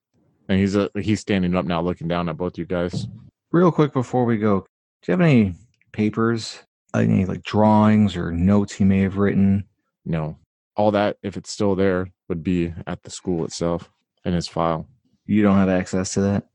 And 0.51 0.61
he's 0.61 0.77
uh, 0.77 0.89
he's 1.01 1.21
standing 1.21 1.57
up 1.57 1.65
now 1.65 1.81
looking 1.81 2.09
down 2.09 2.29
at 2.29 2.37
both 2.37 2.59
you 2.59 2.67
guys. 2.67 3.07
Real 3.51 3.73
quick 3.73 3.95
before 3.95 4.27
we 4.27 4.37
go, 4.37 4.61
do 4.61 4.67
you 5.07 5.13
have 5.13 5.23
any 5.23 5.55
papers, 5.93 6.63
any 6.95 7.25
like 7.25 7.43
drawings 7.43 8.19
or 8.19 8.33
notes 8.33 8.75
he 8.75 8.85
may 8.85 9.01
have 9.01 9.17
written? 9.17 9.65
No. 10.05 10.37
All 10.77 10.91
that, 10.91 11.17
if 11.23 11.39
it's 11.39 11.51
still 11.51 11.75
there, 11.75 12.09
would 12.29 12.43
be 12.43 12.75
at 12.87 13.03
the 13.03 13.11
school 13.11 13.47
itself 13.47 13.91
in 14.27 14.35
his 14.35 14.47
file. 14.47 14.87
You 15.25 15.43
don't 15.43 15.57
have 15.57 15.71
access 15.71 16.13
to 16.15 16.21
that? 16.21 16.49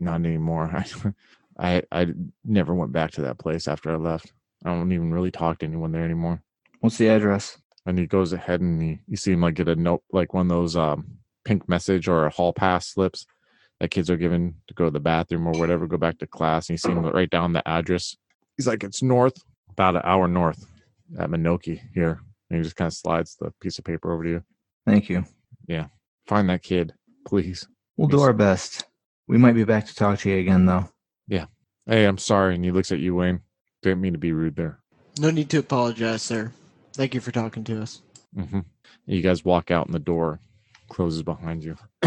Not 0.00 0.24
anymore. 0.24 0.74
I, 1.58 1.76
I 1.76 1.82
I 1.92 2.06
never 2.42 2.74
went 2.74 2.92
back 2.92 3.10
to 3.12 3.20
that 3.20 3.38
place 3.38 3.68
after 3.68 3.92
I 3.92 3.96
left. 3.96 4.32
I 4.64 4.70
don't 4.70 4.92
even 4.92 5.12
really 5.12 5.30
talk 5.30 5.58
to 5.58 5.66
anyone 5.66 5.92
there 5.92 6.06
anymore. 6.06 6.42
What's 6.80 6.96
the 6.96 7.08
address? 7.08 7.58
And 7.86 7.98
he 7.98 8.06
goes 8.06 8.32
ahead 8.32 8.60
and 8.60 8.82
he, 8.82 8.98
you 9.06 9.16
see 9.16 9.32
him 9.32 9.42
like 9.42 9.54
get 9.54 9.68
a 9.68 9.76
note, 9.76 10.02
like 10.12 10.32
one 10.32 10.50
of 10.50 10.56
those 10.56 10.76
um, 10.76 11.18
pink 11.44 11.68
message 11.68 12.08
or 12.08 12.26
a 12.26 12.30
hall 12.30 12.52
pass 12.52 12.88
slips 12.88 13.26
that 13.80 13.90
kids 13.90 14.08
are 14.08 14.16
given 14.16 14.54
to 14.68 14.74
go 14.74 14.86
to 14.86 14.90
the 14.90 15.00
bathroom 15.00 15.46
or 15.46 15.52
whatever, 15.52 15.86
go 15.86 15.98
back 15.98 16.18
to 16.18 16.26
class. 16.26 16.68
And 16.68 16.74
you 16.74 16.78
see 16.78 16.90
him 16.90 17.04
write 17.04 17.30
down 17.30 17.52
the 17.52 17.66
address. 17.68 18.16
He's 18.56 18.66
like, 18.66 18.84
it's 18.84 19.02
north, 19.02 19.36
about 19.70 19.96
an 19.96 20.02
hour 20.04 20.28
north 20.28 20.64
at 21.18 21.28
Minoki 21.28 21.80
here. 21.92 22.20
And 22.48 22.58
he 22.58 22.62
just 22.62 22.76
kind 22.76 22.86
of 22.86 22.94
slides 22.94 23.36
the 23.38 23.52
piece 23.60 23.78
of 23.78 23.84
paper 23.84 24.12
over 24.12 24.22
to 24.22 24.30
you. 24.30 24.42
Thank 24.86 25.08
you. 25.08 25.24
Yeah. 25.66 25.86
Find 26.26 26.48
that 26.48 26.62
kid, 26.62 26.94
please. 27.26 27.66
We'll 27.96 28.08
do 28.08 28.20
our 28.20 28.32
best. 28.32 28.86
We 29.26 29.38
might 29.38 29.54
be 29.54 29.64
back 29.64 29.86
to 29.86 29.94
talk 29.94 30.18
to 30.20 30.30
you 30.30 30.38
again, 30.38 30.66
though. 30.66 30.88
Yeah. 31.28 31.46
Hey, 31.86 32.04
I'm 32.06 32.18
sorry. 32.18 32.54
And 32.54 32.64
he 32.64 32.70
looks 32.70 32.92
at 32.92 32.98
you, 32.98 33.14
Wayne. 33.14 33.40
Didn't 33.82 34.00
mean 34.00 34.14
to 34.14 34.18
be 34.18 34.32
rude 34.32 34.56
there. 34.56 34.80
No 35.18 35.30
need 35.30 35.50
to 35.50 35.58
apologize, 35.58 36.22
sir. 36.22 36.52
Thank 36.94 37.14
you 37.14 37.20
for 37.20 37.30
talking 37.32 37.64
to 37.64 37.82
us. 37.82 38.02
hmm 38.36 38.60
You 39.06 39.20
guys 39.22 39.44
walk 39.44 39.70
out 39.70 39.86
and 39.86 39.94
the 39.94 39.98
door 39.98 40.40
closes 40.88 41.22
behind 41.22 41.64
you. 41.64 41.76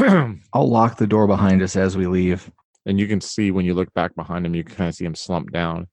I'll 0.54 0.70
lock 0.70 0.98
the 0.98 1.08
door 1.08 1.28
behind 1.28 1.62
us 1.62 1.76
as 1.76 1.98
we 1.98 2.08
leave. 2.08 2.52
and 2.86 3.00
you 3.00 3.08
can 3.08 3.20
see 3.22 3.52
when 3.52 3.66
you 3.66 3.74
look 3.74 3.94
back 3.94 4.16
behind 4.16 4.46
him, 4.46 4.56
you 4.56 4.64
can 4.64 4.76
kind 4.76 4.88
of 4.90 4.96
see 4.96 5.06
him 5.06 5.16
slump 5.16 5.52
down, 5.52 5.88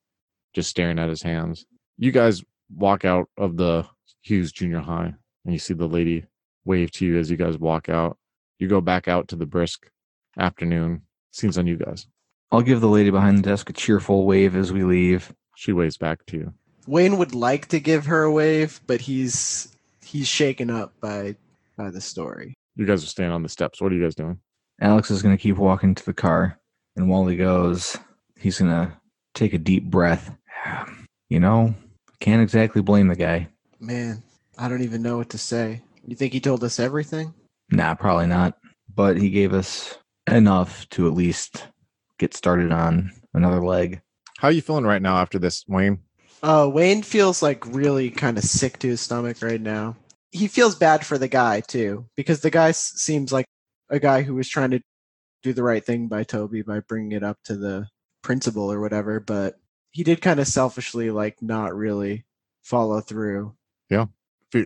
just 0.54 0.70
staring 0.70 0.98
at 0.98 1.08
his 1.08 1.22
hands. 1.22 1.66
You 1.98 2.12
guys 2.12 2.42
walk 2.74 3.04
out 3.04 3.28
of 3.36 3.56
the 3.56 3.84
Hughes 4.22 4.52
Junior 4.52 4.80
High, 4.80 5.12
and 5.44 5.52
you 5.52 5.58
see 5.58 5.74
the 5.74 5.88
lady 5.88 6.24
wave 6.64 6.90
to 6.92 7.06
you 7.06 7.18
as 7.18 7.30
you 7.30 7.36
guys 7.36 7.58
walk 7.58 7.88
out. 7.88 8.16
You 8.58 8.68
go 8.68 8.80
back 8.80 9.08
out 9.08 9.28
to 9.28 9.36
the 9.36 9.46
brisk 9.46 9.90
afternoon. 10.38 11.02
Scenes 11.32 11.58
on 11.58 11.66
you 11.66 11.76
guys. 11.76 12.06
I'll 12.52 12.62
give 12.62 12.80
the 12.80 12.88
lady 12.88 13.10
behind 13.10 13.38
the 13.38 13.42
desk 13.42 13.68
a 13.70 13.72
cheerful 13.72 14.24
wave 14.24 14.54
as 14.54 14.72
we 14.72 14.84
leave. 14.84 15.32
She 15.56 15.72
waves 15.72 15.96
back 15.96 16.24
to 16.26 16.36
you. 16.36 16.54
Wayne 16.86 17.18
would 17.18 17.34
like 17.34 17.68
to 17.68 17.80
give 17.80 18.06
her 18.06 18.22
a 18.22 18.32
wave, 18.32 18.80
but 18.86 19.00
he's 19.00 19.74
he's 20.04 20.28
shaken 20.28 20.70
up 20.70 20.92
by 21.00 21.36
by 21.76 21.90
the 21.90 22.00
story. 22.00 22.54
You 22.76 22.86
guys 22.86 23.02
are 23.02 23.08
standing 23.08 23.32
on 23.32 23.42
the 23.42 23.48
steps. 23.48 23.80
What 23.80 23.92
are 23.92 23.94
you 23.94 24.02
guys 24.02 24.14
doing? 24.14 24.38
Alex 24.80 25.10
is 25.10 25.22
going 25.22 25.36
to 25.36 25.42
keep 25.42 25.56
walking 25.56 25.94
to 25.94 26.04
the 26.04 26.12
car. 26.12 26.58
And 26.96 27.08
while 27.08 27.26
he 27.26 27.36
goes, 27.36 27.96
he's 28.38 28.58
going 28.58 28.70
to 28.70 28.92
take 29.34 29.52
a 29.54 29.58
deep 29.58 29.84
breath. 29.84 30.36
You 31.30 31.40
know, 31.40 31.74
can't 32.20 32.42
exactly 32.42 32.82
blame 32.82 33.08
the 33.08 33.16
guy. 33.16 33.48
Man, 33.80 34.22
I 34.56 34.68
don't 34.68 34.82
even 34.82 35.02
know 35.02 35.16
what 35.16 35.30
to 35.30 35.38
say. 35.38 35.82
You 36.06 36.14
think 36.14 36.32
he 36.32 36.38
told 36.38 36.62
us 36.62 36.78
everything? 36.78 37.32
Nah, 37.70 37.94
probably 37.94 38.26
not. 38.26 38.58
But 38.94 39.16
he 39.16 39.30
gave 39.30 39.52
us 39.52 39.98
enough 40.30 40.88
to 40.90 41.08
at 41.08 41.14
least 41.14 41.66
get 42.18 42.34
started 42.34 42.70
on 42.70 43.10
another 43.32 43.64
leg. 43.64 44.00
How 44.38 44.48
are 44.48 44.52
you 44.52 44.62
feeling 44.62 44.84
right 44.84 45.02
now 45.02 45.16
after 45.16 45.38
this, 45.38 45.64
Wayne? 45.66 45.98
Uh, 46.44 46.68
Wayne 46.68 47.02
feels 47.02 47.42
like 47.42 47.64
really 47.74 48.10
kind 48.10 48.36
of 48.36 48.44
sick 48.44 48.78
to 48.80 48.88
his 48.88 49.00
stomach 49.00 49.40
right 49.40 49.62
now. 49.62 49.96
He 50.30 50.46
feels 50.46 50.74
bad 50.74 51.06
for 51.06 51.16
the 51.16 51.26
guy 51.26 51.60
too, 51.60 52.04
because 52.16 52.42
the 52.42 52.50
guy 52.50 52.68
s- 52.68 52.92
seems 52.96 53.32
like 53.32 53.46
a 53.88 53.98
guy 53.98 54.20
who 54.20 54.34
was 54.34 54.46
trying 54.46 54.72
to 54.72 54.82
do 55.42 55.54
the 55.54 55.62
right 55.62 55.82
thing 55.82 56.06
by 56.06 56.22
Toby 56.22 56.60
by 56.60 56.80
bringing 56.80 57.12
it 57.12 57.22
up 57.22 57.38
to 57.44 57.56
the 57.56 57.88
principal 58.20 58.70
or 58.70 58.78
whatever, 58.78 59.20
but 59.20 59.54
he 59.92 60.04
did 60.04 60.20
kind 60.20 60.38
of 60.38 60.46
selfishly 60.46 61.10
like 61.10 61.40
not 61.40 61.74
really 61.74 62.26
follow 62.62 63.00
through. 63.00 63.54
Yeah. 63.88 64.04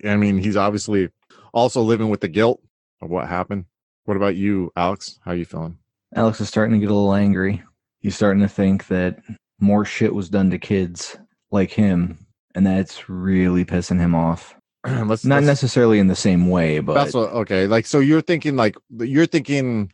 I 0.05 0.17
mean, 0.17 0.39
he's 0.39 0.57
obviously 0.57 1.11
also 1.53 1.81
living 1.83 2.09
with 2.09 2.23
the 2.23 2.29
guilt 2.29 2.61
of 3.01 3.09
what 3.09 3.29
happened. 3.29 3.67
What 4.05 4.17
about 4.17 4.35
you, 4.35 4.73
Alex? 4.75 5.21
How 5.25 5.31
are 5.31 5.37
you 5.37 5.45
feeling? 5.45 5.79
Alex 6.13 6.41
is 6.41 6.49
starting 6.49 6.75
to 6.75 6.81
get 6.81 6.91
a 6.91 6.95
little 6.95 7.15
angry. 7.15 7.63
He's 8.01 8.17
starting 8.17 8.43
to 8.43 8.49
think 8.49 8.89
that 8.89 9.21
more 9.61 9.85
shit 9.85 10.13
was 10.13 10.29
done 10.29 10.51
to 10.51 10.59
kids 10.59 11.17
like 11.51 11.71
him, 11.71 12.27
and 12.55 12.67
that's 12.67 13.09
really 13.09 13.65
pissing 13.65 13.99
him 14.01 14.15
off. 14.15 14.55
let's 14.87 15.25
Not 15.25 15.37
let's- 15.37 15.47
necessarily 15.47 15.99
in 15.99 16.07
the 16.07 16.17
same 16.17 16.49
way, 16.49 16.79
but 16.81 16.95
That's 16.95 17.15
what, 17.15 17.31
okay. 17.33 17.67
Like, 17.67 17.87
so 17.87 17.99
you're 18.01 18.21
thinking 18.23 18.57
like 18.57 18.77
you're 18.99 19.27
thinking. 19.27 19.93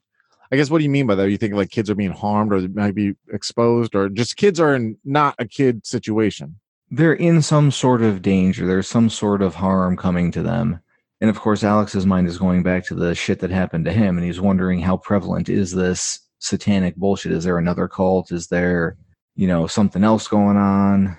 I 0.53 0.57
guess 0.57 0.71
what 0.71 0.79
do 0.79 0.85
you 0.85 0.91
mean 0.91 1.07
by 1.07 1.15
that? 1.17 1.31
You 1.31 1.39
think 1.39 1.55
like 1.55 1.71
kids 1.71 1.91
are 1.91 1.95
being 1.97 2.13
harmed 2.13 2.53
or 2.53 2.61
they 2.61 2.69
might 2.69 2.95
be 2.95 3.15
exposed 3.33 3.95
or 3.97 4.09
just 4.09 4.37
kids 4.37 4.61
are 4.61 4.75
in 4.75 4.97
not 5.05 5.35
a 5.39 5.49
kid 5.49 5.85
situation. 5.85 6.61
they're 6.91 7.15
in 7.15 7.43
some 7.43 7.71
sort 7.73 8.03
of 8.03 8.23
danger. 8.23 8.67
There's 8.67 8.87
some 8.87 9.11
sort 9.11 9.43
of 9.43 9.55
harm 9.57 9.97
coming 9.97 10.31
to 10.33 10.43
them. 10.43 10.79
And 11.21 11.31
of 11.31 11.41
course, 11.41 11.65
Alex's 11.65 12.07
mind 12.07 12.29
is 12.29 12.39
going 12.39 12.63
back 12.63 12.85
to 12.87 12.95
the 12.95 13.15
shit 13.17 13.41
that 13.41 13.51
happened 13.51 13.87
to 13.87 13.93
him, 13.93 14.17
and 14.17 14.25
he's 14.25 14.41
wondering 14.41 14.79
how 14.81 14.99
prevalent 14.99 15.49
is 15.49 15.73
this 15.73 16.21
satanic 16.39 16.95
bullshit? 16.97 17.33
Is 17.33 17.45
there 17.45 17.59
another 17.59 17.89
cult? 17.89 18.31
Is 18.31 18.47
there, 18.49 18.97
you 19.35 19.49
know, 19.49 19.67
something 19.67 20.05
else 20.05 20.29
going 20.29 20.59
on? 20.59 21.19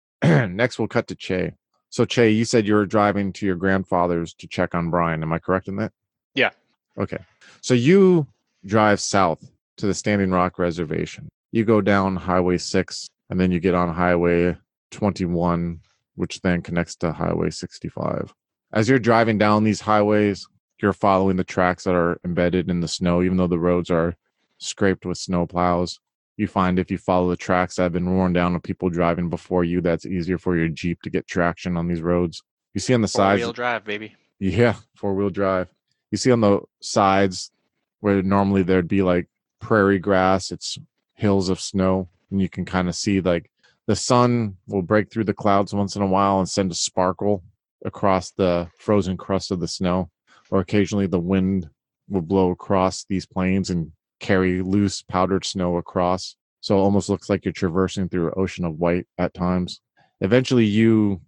Next, 0.22 0.78
we'll 0.78 0.88
cut 0.88 1.06
to 1.08 1.14
Che. 1.14 1.52
So 1.90 2.04
Che, 2.04 2.30
you 2.30 2.44
said 2.44 2.66
you 2.66 2.74
were 2.74 2.86
driving 2.86 3.32
to 3.34 3.46
your 3.46 3.56
grandfather's 3.56 4.34
to 4.34 4.48
check 4.48 4.74
on 4.74 4.90
Brian. 4.90 5.22
Am 5.22 5.32
I 5.32 5.38
correct 5.38 5.68
in 5.68 5.76
that? 5.76 5.92
Yeah. 6.34 6.50
Okay. 6.98 7.18
So 7.60 7.74
you 7.74 8.26
drive 8.66 9.00
south 9.00 9.48
to 9.76 9.86
the 9.86 9.94
Standing 9.94 10.30
Rock 10.30 10.58
Reservation. 10.58 11.28
You 11.52 11.64
go 11.64 11.80
down 11.80 12.16
Highway 12.16 12.58
6 12.58 13.06
and 13.30 13.40
then 13.40 13.52
you 13.52 13.60
get 13.60 13.74
on 13.74 13.94
Highway 13.94 14.56
21, 14.90 15.80
which 16.16 16.40
then 16.40 16.62
connects 16.62 16.96
to 16.96 17.12
Highway 17.12 17.50
65. 17.50 18.32
As 18.72 18.88
you're 18.88 18.98
driving 18.98 19.38
down 19.38 19.62
these 19.62 19.80
highways, 19.80 20.48
you're 20.82 20.92
following 20.92 21.36
the 21.36 21.44
tracks 21.44 21.84
that 21.84 21.94
are 21.94 22.18
embedded 22.24 22.68
in 22.68 22.80
the 22.80 22.88
snow, 22.88 23.22
even 23.22 23.36
though 23.36 23.46
the 23.46 23.58
roads 23.58 23.90
are 23.90 24.16
scraped 24.58 25.06
with 25.06 25.18
snow 25.18 25.46
plows. 25.46 26.00
You 26.36 26.48
find 26.48 26.78
if 26.78 26.90
you 26.90 26.98
follow 26.98 27.30
the 27.30 27.36
tracks 27.36 27.76
that 27.76 27.84
have 27.84 27.92
been 27.92 28.16
worn 28.16 28.32
down 28.32 28.54
of 28.56 28.62
people 28.62 28.90
driving 28.90 29.28
before 29.28 29.62
you, 29.64 29.80
that's 29.80 30.04
easier 30.06 30.38
for 30.38 30.56
your 30.56 30.68
Jeep 30.68 31.00
to 31.02 31.10
get 31.10 31.26
traction 31.28 31.76
on 31.76 31.86
these 31.86 32.02
roads. 32.02 32.42
You 32.74 32.80
see 32.80 32.94
on 32.94 33.02
the 33.02 33.08
sides, 33.08 33.40
Four 33.40 33.46
wheel 33.48 33.52
drive, 33.52 33.84
baby. 33.84 34.14
yeah, 34.40 34.74
four 34.96 35.14
wheel 35.14 35.30
drive. 35.30 35.68
You 36.10 36.18
see 36.18 36.32
on 36.32 36.40
the 36.40 36.60
sides 36.80 37.52
where 38.00 38.20
normally 38.22 38.62
there'd 38.64 38.88
be 38.88 39.02
like 39.02 39.28
prairie 39.60 39.98
grass, 40.00 40.50
it's 40.50 40.76
hills 41.14 41.48
of 41.48 41.60
snow, 41.60 42.08
and 42.30 42.42
you 42.42 42.48
can 42.48 42.64
kind 42.64 42.88
of 42.88 42.96
see 42.96 43.20
like 43.20 43.50
the 43.86 43.94
sun 43.96 44.56
will 44.66 44.82
break 44.82 45.10
through 45.10 45.24
the 45.24 45.34
clouds 45.34 45.72
once 45.72 45.94
in 45.94 46.02
a 46.02 46.06
while 46.06 46.38
and 46.38 46.48
send 46.48 46.72
a 46.72 46.74
sparkle 46.74 47.44
across 47.84 48.30
the 48.32 48.68
frozen 48.78 49.16
crust 49.16 49.50
of 49.52 49.60
the 49.60 49.68
snow, 49.68 50.10
or 50.50 50.58
occasionally 50.60 51.06
the 51.06 51.20
wind 51.20 51.68
will 52.08 52.22
blow 52.22 52.50
across 52.50 53.04
these 53.08 53.24
plains 53.26 53.70
and 53.70 53.92
carry 54.24 54.62
loose 54.62 55.02
powdered 55.02 55.44
snow 55.44 55.76
across. 55.76 56.34
So 56.62 56.78
it 56.78 56.80
almost 56.80 57.10
looks 57.10 57.28
like 57.28 57.44
you're 57.44 57.52
traversing 57.52 58.08
through 58.08 58.28
an 58.28 58.34
ocean 58.38 58.64
of 58.64 58.78
white 58.78 59.06
at 59.18 59.34
times. 59.34 59.82
Eventually, 60.22 60.64
you 60.64 61.20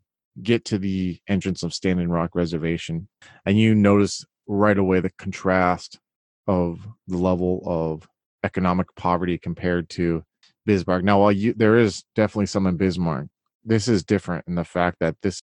get 0.42 0.64
to 0.66 0.78
the 0.78 1.20
entrance 1.28 1.62
of 1.62 1.74
Standing 1.74 2.08
Rock 2.08 2.30
Reservation, 2.34 3.08
and 3.44 3.58
you 3.58 3.74
notice 3.74 4.24
right 4.46 4.78
away 4.78 5.00
the 5.00 5.10
contrast 5.18 5.98
of 6.46 6.88
the 7.06 7.18
level 7.18 7.62
of 7.66 8.08
economic 8.44 8.86
poverty 8.96 9.36
compared 9.36 9.90
to 9.90 10.24
Bismarck. 10.64 11.04
Now, 11.04 11.20
while 11.20 11.32
you 11.32 11.52
there 11.52 11.76
is 11.76 12.02
definitely 12.14 12.46
some 12.46 12.66
in 12.66 12.78
Bismarck, 12.78 13.26
this 13.62 13.88
is 13.88 14.04
different 14.04 14.46
in 14.48 14.54
the 14.54 14.64
fact 14.64 14.98
that 15.00 15.16
this 15.20 15.42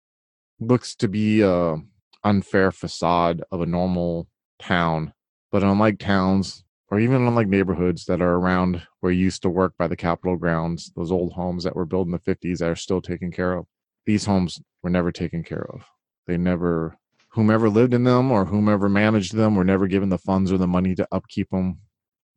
looks 0.59 0.95
to 0.95 1.07
be 1.07 1.41
a 1.41 1.75
unfair 2.23 2.71
facade 2.71 3.43
of 3.51 3.61
a 3.61 3.67
normal 3.67 4.27
town, 4.59 5.13
but 5.51 5.61
unlike 5.61 5.99
towns 5.99 6.63
or 6.93 6.99
even 6.99 7.25
unlike 7.25 7.47
neighborhoods 7.47 8.05
that 8.05 8.21
are 8.21 8.35
around 8.35 8.79
where 8.99 9.11
you 9.11 9.23
used 9.23 9.41
to 9.41 9.49
work 9.49 9.73
by 9.79 9.87
the 9.87 9.95
Capitol 9.95 10.35
grounds, 10.35 10.91
those 10.95 11.11
old 11.11 11.33
homes 11.33 11.63
that 11.63 11.75
were 11.75 11.87
built 11.87 12.05
in 12.05 12.11
the 12.11 12.19
50s 12.19 12.59
that 12.59 12.69
are 12.69 12.75
still 12.75 13.01
taken 13.01 13.31
care 13.31 13.53
of, 13.53 13.65
these 14.05 14.25
homes 14.25 14.61
were 14.83 14.91
never 14.91 15.11
taken 15.11 15.43
care 15.43 15.65
of. 15.73 15.83
They 16.27 16.37
never, 16.37 16.95
whomever 17.29 17.67
lived 17.67 17.95
in 17.95 18.03
them 18.03 18.31
or 18.31 18.45
whomever 18.45 18.89
managed 18.89 19.33
them 19.33 19.55
were 19.55 19.63
never 19.63 19.87
given 19.87 20.09
the 20.09 20.19
funds 20.19 20.51
or 20.51 20.59
the 20.59 20.67
money 20.67 20.93
to 20.93 21.07
upkeep 21.11 21.49
them. 21.49 21.79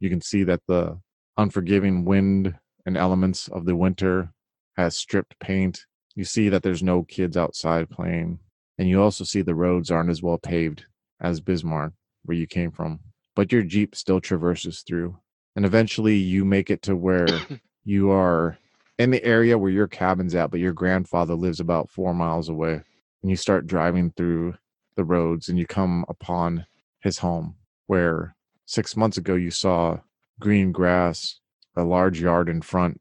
You 0.00 0.08
can 0.08 0.22
see 0.22 0.42
that 0.44 0.62
the 0.66 0.98
unforgiving 1.36 2.06
wind 2.06 2.54
and 2.86 2.96
elements 2.96 3.48
of 3.48 3.66
the 3.66 3.76
winter 3.76 4.32
has 4.78 4.96
stripped 4.96 5.38
paint. 5.38 5.84
You 6.14 6.24
see 6.24 6.48
that 6.48 6.62
there's 6.62 6.82
no 6.82 7.02
kids 7.02 7.36
outside 7.36 7.90
playing. 7.90 8.38
And 8.78 8.88
you 8.88 9.02
also 9.02 9.22
see 9.22 9.42
the 9.42 9.54
roads 9.54 9.90
aren't 9.90 10.08
as 10.08 10.22
well 10.22 10.38
paved 10.38 10.86
as 11.20 11.42
Bismarck, 11.42 11.92
where 12.24 12.38
you 12.38 12.46
came 12.46 12.70
from. 12.70 13.00
But 13.36 13.52
your 13.52 13.62
Jeep 13.62 13.94
still 13.94 14.20
traverses 14.20 14.80
through. 14.80 15.16
And 15.54 15.64
eventually 15.64 16.16
you 16.16 16.44
make 16.44 16.70
it 16.70 16.82
to 16.82 16.96
where 16.96 17.28
you 17.84 18.10
are 18.10 18.58
in 18.98 19.12
the 19.12 19.24
area 19.24 19.56
where 19.56 19.70
your 19.70 19.86
cabin's 19.86 20.34
at, 20.34 20.50
but 20.50 20.58
your 20.58 20.72
grandfather 20.72 21.34
lives 21.34 21.60
about 21.60 21.90
four 21.90 22.12
miles 22.12 22.48
away. 22.48 22.82
And 23.22 23.30
you 23.30 23.36
start 23.36 23.68
driving 23.68 24.10
through 24.10 24.56
the 24.96 25.04
roads 25.04 25.48
and 25.48 25.58
you 25.58 25.66
come 25.66 26.04
upon 26.08 26.66
his 27.00 27.18
home 27.18 27.54
where 27.86 28.34
six 28.64 28.96
months 28.96 29.16
ago 29.16 29.34
you 29.34 29.50
saw 29.50 29.98
green 30.40 30.72
grass, 30.72 31.40
a 31.76 31.84
large 31.84 32.20
yard 32.20 32.48
in 32.48 32.60
front, 32.60 33.00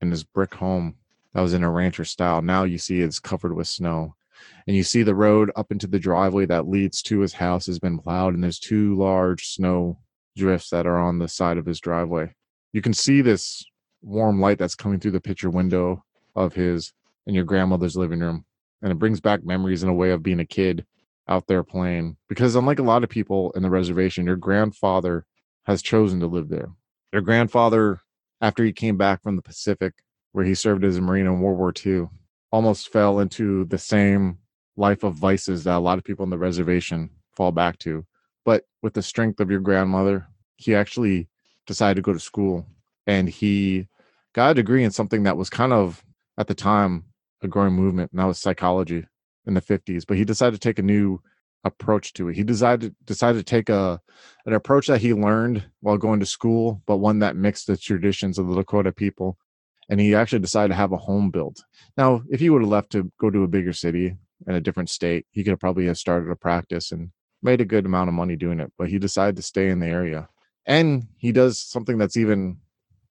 and 0.00 0.10
his 0.10 0.24
brick 0.24 0.54
home 0.54 0.96
that 1.32 1.42
was 1.42 1.54
in 1.54 1.62
a 1.62 1.70
rancher 1.70 2.04
style. 2.04 2.42
Now 2.42 2.64
you 2.64 2.78
see 2.78 3.00
it's 3.00 3.20
covered 3.20 3.54
with 3.54 3.68
snow. 3.68 4.15
And 4.66 4.76
you 4.76 4.82
see 4.82 5.02
the 5.02 5.14
road 5.14 5.50
up 5.56 5.70
into 5.70 5.86
the 5.86 5.98
driveway 5.98 6.46
that 6.46 6.68
leads 6.68 7.02
to 7.02 7.20
his 7.20 7.34
house 7.34 7.66
has 7.66 7.78
been 7.78 7.98
plowed, 7.98 8.34
and 8.34 8.42
there's 8.42 8.58
two 8.58 8.96
large 8.96 9.48
snow 9.48 9.98
drifts 10.36 10.70
that 10.70 10.86
are 10.86 10.98
on 10.98 11.18
the 11.18 11.28
side 11.28 11.58
of 11.58 11.66
his 11.66 11.80
driveway. 11.80 12.34
You 12.72 12.82
can 12.82 12.92
see 12.92 13.20
this 13.22 13.64
warm 14.02 14.40
light 14.40 14.58
that's 14.58 14.74
coming 14.74 15.00
through 15.00 15.12
the 15.12 15.20
picture 15.20 15.50
window 15.50 16.04
of 16.34 16.54
his 16.54 16.92
in 17.26 17.34
your 17.34 17.44
grandmother's 17.44 17.96
living 17.96 18.20
room. 18.20 18.44
And 18.82 18.92
it 18.92 18.98
brings 18.98 19.20
back 19.20 19.44
memories 19.44 19.82
in 19.82 19.88
a 19.88 19.94
way 19.94 20.10
of 20.10 20.22
being 20.22 20.40
a 20.40 20.44
kid 20.44 20.84
out 21.28 21.46
there 21.46 21.64
playing. 21.64 22.16
Because 22.28 22.54
unlike 22.54 22.78
a 22.78 22.84
lot 22.84 23.02
of 23.02 23.10
people 23.10 23.52
in 23.52 23.62
the 23.62 23.70
reservation, 23.70 24.26
your 24.26 24.36
grandfather 24.36 25.24
has 25.64 25.82
chosen 25.82 26.20
to 26.20 26.26
live 26.26 26.48
there. 26.48 26.68
Your 27.12 27.22
grandfather, 27.22 28.00
after 28.40 28.64
he 28.64 28.72
came 28.72 28.96
back 28.96 29.22
from 29.22 29.36
the 29.36 29.42
Pacific, 29.42 29.94
where 30.32 30.44
he 30.44 30.54
served 30.54 30.84
as 30.84 30.98
a 30.98 31.00
Marine 31.00 31.26
in 31.26 31.40
World 31.40 31.58
War 31.58 31.72
II, 31.84 32.08
almost 32.50 32.92
fell 32.92 33.20
into 33.20 33.64
the 33.66 33.78
same 33.78 34.38
life 34.76 35.02
of 35.02 35.14
vices 35.14 35.64
that 35.64 35.76
a 35.76 35.78
lot 35.78 35.98
of 35.98 36.04
people 36.04 36.24
in 36.24 36.30
the 36.30 36.38
reservation 36.38 37.10
fall 37.34 37.52
back 37.52 37.78
to. 37.78 38.04
But 38.44 38.64
with 38.82 38.94
the 38.94 39.02
strength 39.02 39.40
of 39.40 39.50
your 39.50 39.60
grandmother, 39.60 40.26
he 40.56 40.74
actually 40.74 41.28
decided 41.66 41.96
to 41.96 42.02
go 42.02 42.12
to 42.12 42.20
school 42.20 42.66
and 43.06 43.28
he 43.28 43.88
got 44.32 44.50
a 44.50 44.54
degree 44.54 44.84
in 44.84 44.90
something 44.90 45.22
that 45.24 45.36
was 45.36 45.50
kind 45.50 45.72
of 45.72 46.04
at 46.38 46.46
the 46.46 46.54
time 46.54 47.04
a 47.42 47.48
growing 47.48 47.74
movement, 47.74 48.10
and 48.12 48.20
that 48.20 48.26
was 48.26 48.38
psychology 48.38 49.06
in 49.46 49.54
the 49.54 49.62
50s. 49.62 50.04
But 50.06 50.16
he 50.16 50.24
decided 50.24 50.60
to 50.60 50.68
take 50.68 50.78
a 50.78 50.82
new 50.82 51.20
approach 51.64 52.12
to 52.14 52.28
it. 52.28 52.36
He 52.36 52.44
decided 52.44 52.94
decided 53.04 53.38
to 53.38 53.44
take 53.44 53.68
a 53.68 54.00
an 54.44 54.52
approach 54.52 54.86
that 54.86 55.00
he 55.00 55.14
learned 55.14 55.64
while 55.80 55.98
going 55.98 56.20
to 56.20 56.26
school, 56.26 56.82
but 56.86 56.98
one 56.98 57.18
that 57.20 57.36
mixed 57.36 57.66
the 57.66 57.76
traditions 57.76 58.38
of 58.38 58.46
the 58.46 58.54
Lakota 58.54 58.94
people. 58.94 59.38
And 59.88 60.00
he 60.00 60.14
actually 60.14 60.40
decided 60.40 60.68
to 60.68 60.74
have 60.74 60.92
a 60.92 60.96
home 60.96 61.30
built. 61.30 61.62
Now, 61.96 62.22
if 62.28 62.40
he 62.40 62.50
would 62.50 62.62
have 62.62 62.70
left 62.70 62.90
to 62.92 63.10
go 63.20 63.30
to 63.30 63.44
a 63.44 63.48
bigger 63.48 63.72
city 63.72 64.16
in 64.46 64.54
a 64.54 64.60
different 64.60 64.90
state, 64.90 65.26
he 65.30 65.44
could 65.44 65.50
have 65.50 65.60
probably 65.60 65.86
have 65.86 65.98
started 65.98 66.30
a 66.30 66.36
practice 66.36 66.92
and 66.92 67.10
made 67.42 67.60
a 67.60 67.64
good 67.64 67.86
amount 67.86 68.08
of 68.08 68.14
money 68.14 68.36
doing 68.36 68.60
it. 68.60 68.72
But 68.76 68.88
he 68.88 68.98
decided 68.98 69.36
to 69.36 69.42
stay 69.42 69.68
in 69.68 69.78
the 69.78 69.86
area. 69.86 70.28
And 70.66 71.06
he 71.16 71.30
does 71.30 71.60
something 71.60 71.98
that's 71.98 72.16
even 72.16 72.58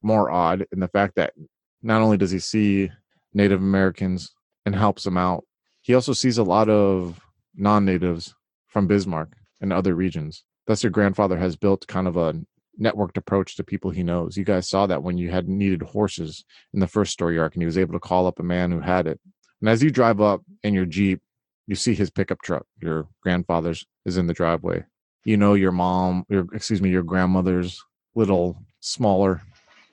more 0.02 0.30
odd 0.30 0.66
in 0.72 0.80
the 0.80 0.90
fact 0.90 1.16
that 1.16 1.34
not 1.82 2.02
only 2.02 2.18
does 2.18 2.32
he 2.32 2.40
see 2.40 2.92
Native 3.34 3.60
Americans 3.60 4.32
and 4.66 4.76
helps 4.76 5.04
them 5.04 5.18
out, 5.18 5.46
he 5.82 5.94
also 5.94 6.14
sees 6.14 6.38
a 6.38 6.44
lot 6.44 6.70
of 6.70 7.20
non 7.56 7.86
natives 7.86 8.36
from 8.68 8.88
Bismarck 8.88 9.38
and 9.62 9.72
other 9.72 9.96
regions. 9.96 10.44
Thus, 10.68 10.84
your 10.84 10.92
grandfather 10.92 11.38
has 11.38 11.56
built 11.56 11.88
kind 11.88 12.08
of 12.08 12.18
a 12.18 12.42
networked 12.80 13.18
approach 13.18 13.56
to 13.56 13.64
people 13.64 13.92
he 13.92 14.04
knows. 14.04 14.38
You 14.38 14.44
guys 14.44 14.70
saw 14.70 14.88
that 14.88 15.04
when 15.04 15.18
you 15.18 15.30
had 15.30 15.48
needed 15.48 15.82
horses 15.82 16.46
in 16.74 16.80
the 16.80 16.88
first 16.88 17.12
story 17.12 17.40
arc, 17.40 17.54
and 17.54 17.62
he 17.62 17.66
was 17.66 17.78
able 17.78 17.94
to 17.94 18.00
call 18.00 18.28
up 18.28 18.40
a 18.40 18.44
man 18.44 18.72
who 18.72 18.80
had 18.80 19.08
it. 19.08 19.20
And 19.62 19.70
as 19.70 19.82
you 19.82 19.90
drive 19.90 20.22
up 20.22 20.42
in 20.64 20.74
your 20.74 20.86
Jeep, 20.86 21.22
you 21.68 21.76
see 21.76 21.96
his 21.96 22.10
pickup 22.10 22.42
truck, 22.42 22.66
your 22.82 23.08
grandfather's, 23.22 23.86
is 24.06 24.18
in 24.18 24.28
the 24.28 24.34
driveway. 24.34 24.84
You 25.24 25.38
know 25.38 25.56
your 25.56 25.72
mom, 25.72 26.26
your 26.30 26.46
excuse 26.54 26.82
me, 26.82 26.90
your 26.90 27.04
grandmother's 27.04 27.84
little 28.14 28.58
smaller 28.80 29.42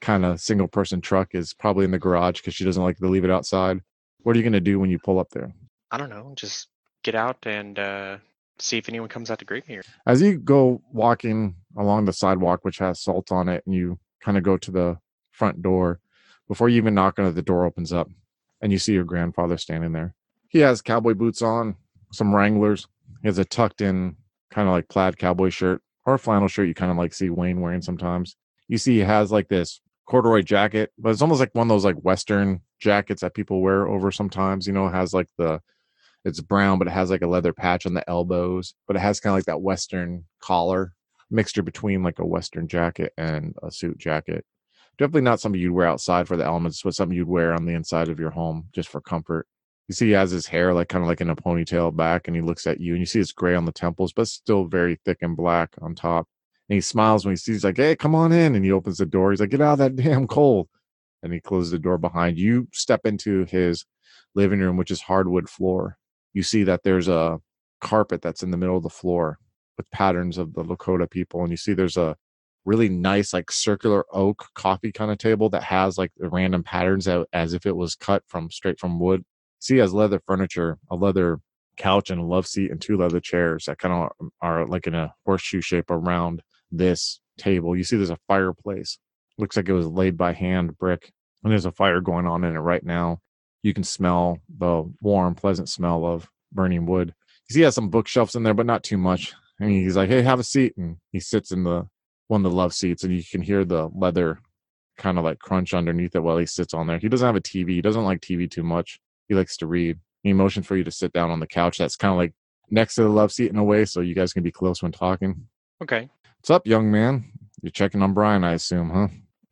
kind 0.03 0.25
of 0.25 0.41
single 0.41 0.69
person 0.69 1.01
truck 1.01 1.35
is 1.35 1.55
probably 1.55 1.85
in 1.85 1.91
the 1.93 1.99
garage 1.99 2.39
because 2.39 2.55
she 2.55 2.65
doesn't 2.65 2.83
like 2.83 2.99
to 2.99 3.09
leave 3.09 3.25
it 3.25 3.31
outside. 3.31 3.81
What 4.23 4.37
are 4.37 4.39
you 4.39 4.43
going 4.43 4.53
to 4.53 4.61
do 4.61 4.79
when 4.79 4.91
you 4.91 4.99
pull 4.99 5.19
up 5.19 5.31
there? 5.31 5.55
I 5.91 5.97
don't 5.97 6.11
know. 6.11 6.33
Just 6.37 6.69
get 7.03 7.15
out 7.15 7.39
and 7.45 7.79
uh, 7.79 8.17
see 8.59 8.77
if 8.77 8.89
anyone 8.89 9.09
comes 9.09 9.31
out 9.31 9.39
to 9.39 9.45
greet 9.45 9.67
me. 9.69 9.81
As 10.07 10.21
you 10.21 10.39
go 10.39 10.83
walking 10.93 11.55
along 11.77 12.05
the 12.05 12.13
sidewalk, 12.13 12.61
which 12.63 12.79
has 12.79 13.01
salt 13.01 13.33
on 13.33 13.49
it, 13.49 13.63
and 13.67 13.75
you 13.75 13.99
kind 14.21 14.37
of 14.37 14.45
go 14.45 14.57
to 14.57 14.71
the 14.71 14.99
front 15.31 15.63
door, 15.63 16.01
before 16.49 16.69
you 16.69 16.77
even 16.77 16.95
knock 16.95 17.19
on 17.19 17.27
it, 17.27 17.33
the 17.33 17.43
door 17.43 17.65
opens 17.65 17.93
up 17.93 18.09
and 18.61 18.71
you 18.73 18.79
see 18.79 18.93
your 18.93 19.05
grandfather 19.05 19.57
standing 19.57 19.93
there. 19.93 20.15
He 20.49 20.59
has 20.59 20.83
cowboy 20.83 21.15
boots 21.15 21.43
on, 21.43 21.77
some 22.13 22.35
Wranglers. 22.35 22.87
He 23.23 23.29
has 23.29 23.39
a 23.39 23.45
tucked 23.45 23.81
in 23.81 24.17
kind 24.51 24.69
of 24.69 24.75
like 24.75 24.89
plaid 24.89 25.17
cowboy 25.19 25.49
shirt 25.49 25.83
or 26.05 26.15
a 26.15 26.19
flannel 26.19 26.49
shirt 26.49 26.69
you 26.69 26.75
kind 26.75 26.91
of 26.91 26.99
like 26.99 27.15
see 27.15 27.31
Wayne 27.31 27.61
wearing 27.61 27.83
sometimes. 27.83 28.37
You 28.69 28.79
see 28.79 28.97
he 28.97 29.01
has 29.01 29.33
like 29.33 29.49
this 29.49 29.81
corduroy 30.07 30.43
jacket, 30.43 30.93
but 30.99 31.11
it's 31.11 31.23
almost 31.23 31.41
like 31.41 31.55
one 31.55 31.67
of 31.67 31.69
those 31.69 31.85
like 31.85 31.97
Western 31.97 32.61
jackets 32.81 33.23
that 33.23 33.35
people 33.35 33.63
wear 33.63 33.87
over 33.87 34.11
sometimes. 34.11 34.67
You 34.67 34.73
know, 34.73 34.87
it 34.89 34.93
has 34.93 35.15
like 35.15 35.29
the 35.39 35.61
it's 36.25 36.41
brown, 36.41 36.79
but 36.79 36.87
it 36.87 36.93
has 36.93 37.11
like 37.11 37.23
a 37.23 37.27
leather 37.27 37.53
patch 37.53 37.87
on 37.87 37.95
the 37.95 38.09
elbows, 38.09 38.75
but 38.87 38.95
it 38.95 39.01
has 39.01 39.21
kind 39.21 39.33
of 39.33 39.39
like 39.39 39.47
that 39.47 39.63
Western 39.63 40.25
collar 40.41 40.93
mixture 41.33 41.63
between 41.63 42.03
like 42.03 42.19
a 42.19 42.27
Western 42.27 42.69
jacket 42.69 43.13
and 43.17 43.57
a 43.63 43.71
suit 43.71 43.99
jacket. 43.99 44.45
Definitely 44.99 45.23
not 45.23 45.41
something 45.41 45.61
you'd 45.61 45.73
wear 45.73 45.87
outside 45.87 46.29
for 46.29 46.37
the 46.37 46.45
elements, 46.45 46.83
but 46.83 46.95
something 46.95 47.17
you'd 47.17 47.27
wear 47.27 47.55
on 47.55 47.65
the 47.65 47.73
inside 47.73 48.09
of 48.09 48.21
your 48.21 48.31
home 48.31 48.69
just 48.73 48.89
for 48.89 49.01
comfort. 49.01 49.47
You 49.89 49.95
see, 49.95 50.07
he 50.07 50.13
has 50.13 50.31
his 50.31 50.47
hair 50.47 50.73
like 50.73 50.89
kind 50.89 51.03
of 51.03 51.09
like 51.09 51.21
in 51.21 51.31
a 51.31 51.37
ponytail 51.37 51.97
back, 51.97 52.29
and 52.29 52.37
he 52.37 52.43
looks 52.43 52.67
at 52.67 52.81
you, 52.81 52.93
and 52.93 53.01
you 53.01 53.07
see 53.07 53.21
it's 53.21 53.33
gray 53.33 53.55
on 53.55 53.65
the 53.65 53.73
temples, 53.73 54.13
but 54.13 54.29
still 54.29 54.67
very 54.67 55.01
thick 55.05 55.19
and 55.23 55.37
black 55.37 55.75
on 55.81 55.95
top. 55.95 56.29
And 56.69 56.77
he 56.77 56.81
smiles 56.81 57.25
when 57.25 57.33
he 57.33 57.37
sees, 57.37 57.65
like, 57.65 57.77
hey, 57.77 57.97
come 57.97 58.15
on 58.15 58.33
in. 58.33 58.55
And 58.55 58.65
he 58.65 58.73
opens 58.73 58.99
the 58.99 59.07
door. 59.07 59.31
He's 59.31 59.41
like, 59.41 59.51
get 59.51 59.61
out 59.61 59.75
of 59.75 59.79
that 59.79 59.97
damn 60.03 60.27
cold. 60.27 60.69
And 61.23 61.33
he 61.33 61.41
closes 61.41 61.73
the 61.73 61.79
door 61.79 61.99
behind 61.99 62.39
you. 62.39 62.69
Step 62.73 63.05
into 63.05 63.45
his 63.45 63.85
living 64.35 64.61
room, 64.61 64.77
which 64.77 64.91
is 64.91 65.03
hardwood 65.03 65.49
floor. 65.49 65.99
You 66.33 66.43
see 66.43 66.65
that 66.65 66.83
there's 66.83 67.09
a 67.09 67.41
carpet 67.81 68.23
that's 68.23 68.43
in 68.43 68.51
the 68.51 68.57
middle 68.57 68.77
of 68.77 68.83
the 68.83 68.89
floor 68.89 69.39
with 69.83 69.91
patterns 69.91 70.39
of 70.39 70.55
the 70.55 70.63
Lakota 70.65 71.11
people. 71.11 71.43
And 71.43 71.51
you 71.51 71.57
see 71.57 71.75
there's 71.75 71.97
a 71.97 72.17
really 72.65 72.89
nice, 72.89 73.33
like 73.33 73.51
circular 73.51 74.05
oak 74.13 74.47
coffee 74.55 74.93
kind 74.93 75.11
of 75.11 75.19
table 75.19 75.49
that 75.51 75.65
has 75.65 75.99
like 75.99 76.13
the 76.17 76.29
random 76.29 76.63
patterns 76.63 77.09
as 77.33 77.53
if 77.53 77.67
it 77.67 77.77
was 77.77 77.97
cut 77.97 78.23
from 78.29 78.51
straight 78.51 78.79
from 78.79 79.01
wood. 79.01 79.25
See, 79.59 79.79
has 79.79 79.93
leather 79.93 80.21
furniture, 80.27 80.79
a 80.91 80.97
leather 80.97 81.41
couch 81.77 82.11
and 82.11 82.21
a 82.21 82.25
love 82.25 82.47
seat 82.47 82.71
and 82.71 82.81
two 82.81 82.97
leather 82.97 83.19
chairs 83.19 83.65
that 83.65 83.79
kind 83.79 83.95
of 83.95 84.31
are 84.41 84.67
like 84.67 84.87
in 84.87 84.95
a 84.95 85.13
horseshoe 85.25 85.61
shape 85.61 85.91
around 85.91 86.43
this 86.71 87.21
table. 87.39 87.77
You 87.77 87.83
see 87.83 87.97
there's 87.97 88.11
a 88.11 88.19
fireplace. 88.29 88.99
Looks 89.39 89.57
like 89.57 89.69
it 89.69 89.73
was 89.73 89.87
laid 89.87 90.17
by 90.17 90.33
hand 90.33 90.79
brick. 90.79 91.13
And 91.43 91.51
there's 91.51 91.65
a 91.65 91.73
fire 91.73 92.01
going 92.01 92.27
on 92.27 92.45
in 92.45 92.55
it 92.55 92.61
right 92.61 92.85
now. 92.85 93.19
You 93.63 93.75
can 93.75 93.85
smell 93.85 94.39
the 94.59 94.85
warm, 95.01 95.35
pleasant 95.35 95.69
smell 95.69 96.05
of 96.07 96.29
burning 96.53 96.87
wood. 96.87 97.15
You 97.49 97.55
see 97.55 97.61
he 97.61 97.65
has 97.65 97.75
some 97.75 97.91
bookshelves 97.91 98.37
in 98.37 98.45
there, 98.45 98.55
but 98.55 98.67
not 98.67 98.85
too 98.85 98.99
much. 98.99 99.35
And 99.61 99.71
he's 99.71 99.97
like, 99.97 100.09
Hey, 100.09 100.23
have 100.23 100.41
a 100.41 100.45
seat. 100.45 100.75
And 100.77 100.97
he 101.11 101.21
sits 101.21 101.53
in 101.53 101.65
the 101.65 101.87
one 102.29 102.45
of 102.45 102.51
the 102.51 102.57
love 102.57 102.73
seats 102.73 103.05
and 103.05 103.15
you 103.15 103.23
can 103.31 103.43
hear 103.43 103.65
the 103.65 103.89
leather 103.95 104.41
kind 104.97 105.19
of 105.19 105.25
like 105.25 105.39
crunch 105.39 105.75
underneath 105.75 106.15
it 106.15 106.23
while 106.23 106.39
he 106.39 106.47
sits 106.47 106.75
on 106.75 106.87
there. 106.87 106.99
He 106.99 107.09
doesn't 107.09 107.27
have 107.27 107.37
a 107.37 107.41
TV. 107.41 107.71
He 107.71 107.83
doesn't 107.83 108.05
like 108.05 108.21
TV 108.21 108.51
too 108.51 108.63
much. 108.63 109.01
He 109.29 109.35
likes 109.35 109.57
to 109.59 109.67
read. 109.67 109.99
He 110.23 110.33
motioned 110.33 110.67
for 110.67 110.77
you 110.77 110.85
to 110.85 110.91
sit 110.91 111.13
down 111.13 111.31
on 111.31 111.41
the 111.41 111.47
couch 111.47 111.79
that's 111.79 111.97
kind 111.97 112.13
of 112.13 112.19
like 112.19 112.33
next 112.71 112.95
to 112.95 113.03
the 113.03 113.09
love 113.09 113.33
seat 113.33 113.51
in 113.51 113.59
a 113.59 113.65
way 113.65 113.85
so 113.85 114.01
you 114.01 114.15
guys 114.15 114.33
can 114.33 114.43
be 114.43 114.53
close 114.53 114.83
when 114.83 114.93
talking. 114.93 115.47
Okay. 115.83 116.09
What's 116.39 116.51
up, 116.51 116.67
young 116.67 116.91
man? 116.91 117.33
You're 117.61 117.71
checking 117.71 118.03
on 118.03 118.15
Brian, 118.15 118.45
I 118.45 118.55
assume, 118.55 118.91
huh? 118.91 119.09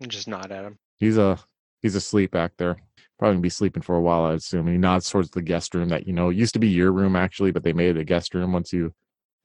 Just 0.09 0.29
nod 0.29 0.51
at 0.51 0.65
him. 0.65 0.79
He's 0.99 1.19
a 1.19 1.23
uh, 1.23 1.37
he's 1.83 1.95
asleep 1.95 2.31
back 2.31 2.53
there. 2.57 2.77
Probably 3.19 3.35
gonna 3.35 3.43
be 3.43 3.51
sleeping 3.51 3.83
for 3.83 3.97
a 3.97 4.01
while, 4.01 4.25
I 4.25 4.35
assume. 4.35 4.67
And 4.67 4.71
he 4.71 4.79
nods 4.79 5.11
towards 5.11 5.31
the 5.31 5.43
guest 5.43 5.75
room 5.75 5.89
that 5.91 6.07
you 6.07 6.13
know 6.13 6.31
used 6.31 6.55
to 6.55 6.59
be 6.61 6.69
your 6.69 6.93
room 6.93 7.15
actually, 7.17 7.51
but 7.51 7.63
they 7.63 7.73
made 7.73 7.97
it 7.97 8.01
a 8.01 8.05
guest 8.05 8.35
room 8.35 8.53
once 8.53 8.73
you 8.73 8.93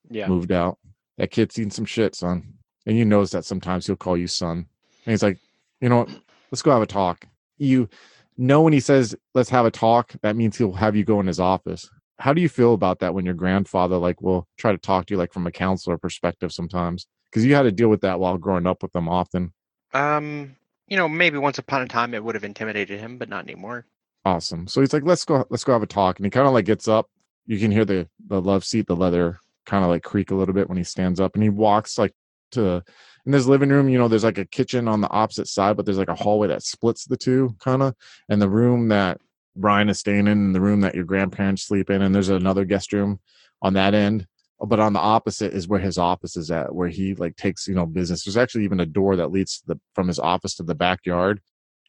yeah. 0.09 0.27
moved 0.27 0.51
out. 0.51 0.77
That 1.17 1.31
kid's 1.31 1.55
seen 1.55 1.71
some 1.71 1.85
shit, 1.85 2.15
son. 2.15 2.53
And 2.85 2.97
you 2.97 3.05
knows 3.05 3.31
that 3.31 3.45
sometimes 3.45 3.87
he'll 3.87 3.95
call 3.95 4.17
you 4.17 4.27
son. 4.27 4.67
And 5.05 5.11
he's 5.11 5.23
like, 5.23 5.39
you 5.81 5.89
know 5.89 5.99
what? 5.99 6.09
Let's 6.51 6.61
go 6.61 6.71
have 6.71 6.81
a 6.81 6.87
talk. 6.87 7.25
You 7.57 7.89
know 8.37 8.61
when 8.61 8.73
he 8.73 8.79
says 8.79 9.15
let's 9.33 9.49
have 9.49 9.65
a 9.65 9.71
talk, 9.71 10.13
that 10.21 10.35
means 10.35 10.57
he'll 10.57 10.73
have 10.73 10.95
you 10.95 11.03
go 11.03 11.19
in 11.19 11.27
his 11.27 11.39
office. 11.39 11.89
How 12.19 12.33
do 12.33 12.41
you 12.41 12.49
feel 12.49 12.73
about 12.73 12.99
that 12.99 13.13
when 13.13 13.25
your 13.25 13.33
grandfather 13.33 13.97
like 13.97 14.21
will 14.21 14.47
try 14.57 14.71
to 14.71 14.77
talk 14.77 15.05
to 15.05 15.13
you 15.13 15.17
like 15.17 15.33
from 15.33 15.47
a 15.47 15.51
counselor 15.51 15.97
perspective 15.97 16.51
sometimes? 16.51 17.07
because 17.35 17.45
you 17.45 17.53
had 17.53 17.63
to 17.63 17.71
deal 17.71 17.89
with 17.89 17.99
that 17.99 18.17
while 18.17 18.37
growing 18.37 18.65
up 18.65 18.81
with 18.81 18.93
them 18.93 19.09
often. 19.09 19.51
Um, 19.93 20.55
you 20.87 20.95
know, 20.95 21.09
maybe 21.09 21.37
once 21.37 21.57
upon 21.57 21.81
a 21.81 21.87
time 21.87 22.13
it 22.13 22.23
would 22.23 22.33
have 22.33 22.45
intimidated 22.45 22.97
him, 22.97 23.17
but 23.17 23.27
not 23.27 23.43
anymore. 23.43 23.85
Awesome. 24.23 24.67
So 24.67 24.79
he's 24.79 24.93
like, 24.93 25.03
let's 25.03 25.25
go, 25.25 25.45
let's 25.49 25.65
go 25.65 25.73
have 25.73 25.83
a 25.83 25.87
talk. 25.87 26.17
And 26.17 26.25
he 26.25 26.29
kind 26.29 26.47
of 26.47 26.53
like 26.53 26.63
gets 26.63 26.87
up. 26.87 27.09
You 27.45 27.59
can 27.59 27.71
hear 27.71 27.83
the 27.83 28.07
the 28.25 28.41
love 28.41 28.63
seat, 28.63 28.87
the 28.87 28.95
leather 28.95 29.39
kind 29.65 29.83
of 29.83 29.89
like 29.89 30.03
creak 30.03 30.31
a 30.31 30.35
little 30.35 30.53
bit 30.53 30.69
when 30.69 30.77
he 30.77 30.83
stands 30.83 31.19
up, 31.19 31.35
and 31.35 31.43
he 31.43 31.49
walks 31.49 31.97
like 31.97 32.13
to 32.51 32.83
in 33.25 33.31
this 33.31 33.45
living 33.45 33.69
room. 33.69 33.89
You 33.89 33.97
know, 33.97 34.07
there's 34.07 34.23
like 34.23 34.37
a 34.37 34.45
kitchen 34.45 34.87
on 34.87 35.01
the 35.01 35.09
opposite 35.09 35.47
side, 35.47 35.77
but 35.77 35.85
there's 35.85 35.97
like 35.97 36.09
a 36.09 36.15
hallway 36.15 36.47
that 36.47 36.63
splits 36.63 37.05
the 37.05 37.17
two, 37.17 37.55
kind 37.59 37.81
of. 37.81 37.95
And 38.29 38.41
the 38.41 38.49
room 38.49 38.89
that 38.89 39.19
Brian 39.55 39.89
is 39.89 39.99
staying 39.99 40.27
in, 40.27 40.27
and 40.27 40.55
the 40.55 40.61
room 40.61 40.81
that 40.81 40.95
your 40.95 41.05
grandparents 41.05 41.63
sleep 41.63 41.89
in, 41.89 42.01
and 42.01 42.13
there's 42.13 42.29
another 42.29 42.65
guest 42.65 42.93
room 42.93 43.19
on 43.61 43.73
that 43.73 43.93
end 43.93 44.27
but 44.61 44.79
on 44.79 44.93
the 44.93 44.99
opposite 44.99 45.53
is 45.53 45.67
where 45.67 45.79
his 45.79 45.97
office 45.97 46.37
is 46.37 46.49
at 46.49 46.73
where 46.73 46.87
he 46.87 47.13
like 47.15 47.35
takes 47.35 47.67
you 47.67 47.75
know 47.75 47.85
business 47.85 48.23
there's 48.23 48.37
actually 48.37 48.63
even 48.63 48.79
a 48.79 48.85
door 48.85 49.15
that 49.15 49.31
leads 49.31 49.61
the, 49.67 49.79
from 49.93 50.07
his 50.07 50.19
office 50.19 50.55
to 50.55 50.63
the 50.63 50.75
backyard 50.75 51.41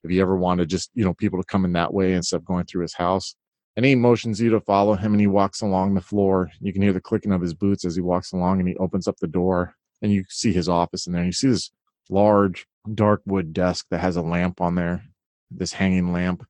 if 0.03 0.11
you 0.11 0.21
ever 0.21 0.37
wanted 0.37 0.69
just 0.69 0.91
you 0.95 1.05
know 1.05 1.15
people 1.15 1.41
to 1.41 1.47
come 1.47 1.65
in 1.65 1.73
that 1.73 1.93
way 1.93 2.13
instead 2.13 2.37
of 2.37 2.45
going 2.45 2.65
through 2.65 2.83
his 2.83 2.95
house 2.95 3.37
and 3.77 3.85
he 3.85 3.95
motions 3.95 4.41
you 4.41 4.51
to 4.51 4.61
follow 4.61 4.95
him 4.95 5.13
and 5.13 5.21
he 5.21 5.27
walks 5.27 5.61
along 5.61 5.95
the 5.95 6.01
floor 6.01 6.51
you 6.61 6.73
can 6.73 6.83
hear 6.83 6.93
the 6.93 7.01
clicking 7.01 7.33
of 7.33 7.43
his 7.43 7.55
boots 7.55 7.85
as 7.85 7.95
he 7.95 8.03
walks 8.03 8.33
along 8.33 8.59
and 8.59 8.69
he 8.69 8.77
opens 8.77 9.07
up 9.07 9.17
the 9.19 9.27
door 9.27 9.75
and 10.03 10.13
you 10.13 10.25
see 10.29 10.53
his 10.53 10.69
office 10.69 11.07
in 11.07 11.13
there. 11.13 11.23
And 11.23 11.29
you 11.29 11.33
see 11.33 11.49
this 11.49 11.71
large 12.09 12.67
dark 12.95 13.23
wood 13.27 13.53
desk 13.53 13.87
that 13.91 14.01
has 14.01 14.17
a 14.17 14.23
lamp 14.23 14.61
on 14.61 14.77
there 14.77 15.03
this 15.51 15.73
hanging 15.73 16.13
lamp 16.13 16.45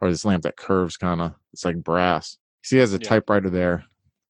or 0.00 0.10
this 0.10 0.24
lamp 0.24 0.42
that 0.42 0.56
curves 0.56 0.96
kind 0.96 1.20
of 1.20 1.34
it's 1.52 1.64
like 1.64 1.76
brass. 1.76 2.36
You 2.62 2.66
see 2.66 2.76
he 2.76 2.80
has 2.80 2.94
a 2.94 2.98
yeah. 2.98 3.08
typewriter 3.08 3.50
there 3.50 3.84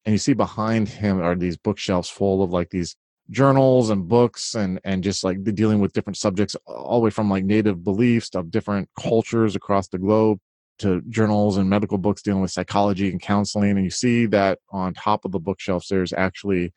and 0.05 0.13
you 0.13 0.19
see 0.19 0.33
behind 0.33 0.89
him 0.89 1.21
are 1.21 1.35
these 1.35 1.57
bookshelves 1.57 2.09
full 2.09 2.43
of 2.43 2.51
like 2.51 2.71
these 2.71 2.97
journals 3.31 3.91
and 3.91 4.09
books 4.09 4.55
and 4.55 4.81
and 4.85 5.05
just 5.05 5.23
like 5.23 5.43
dealing 5.55 5.81
with 5.81 5.93
different 5.93 6.17
subjects 6.17 6.57
all 6.67 7.01
the 7.01 7.05
way 7.05 7.11
from 7.11 7.31
like 7.31 7.45
native 7.45 7.85
beliefs 7.85 8.35
of 8.35 8.51
different 8.51 8.89
cultures 8.99 9.55
across 9.55 9.89
the 9.89 9.99
globe 9.99 10.39
to 10.81 11.01
journals 11.09 11.57
and 11.57 11.69
medical 11.69 11.99
books 11.99 12.23
dealing 12.23 12.43
with 12.43 12.51
psychology 12.51 13.11
and 13.11 13.21
counseling 13.21 13.73
and 13.73 13.85
you 13.85 13.91
see 13.91 14.27
that 14.27 14.59
on 14.71 14.95
top 14.95 15.25
of 15.25 15.33
the 15.33 15.39
bookshelves 15.39 15.89
there's 15.89 16.13
actually 16.13 16.73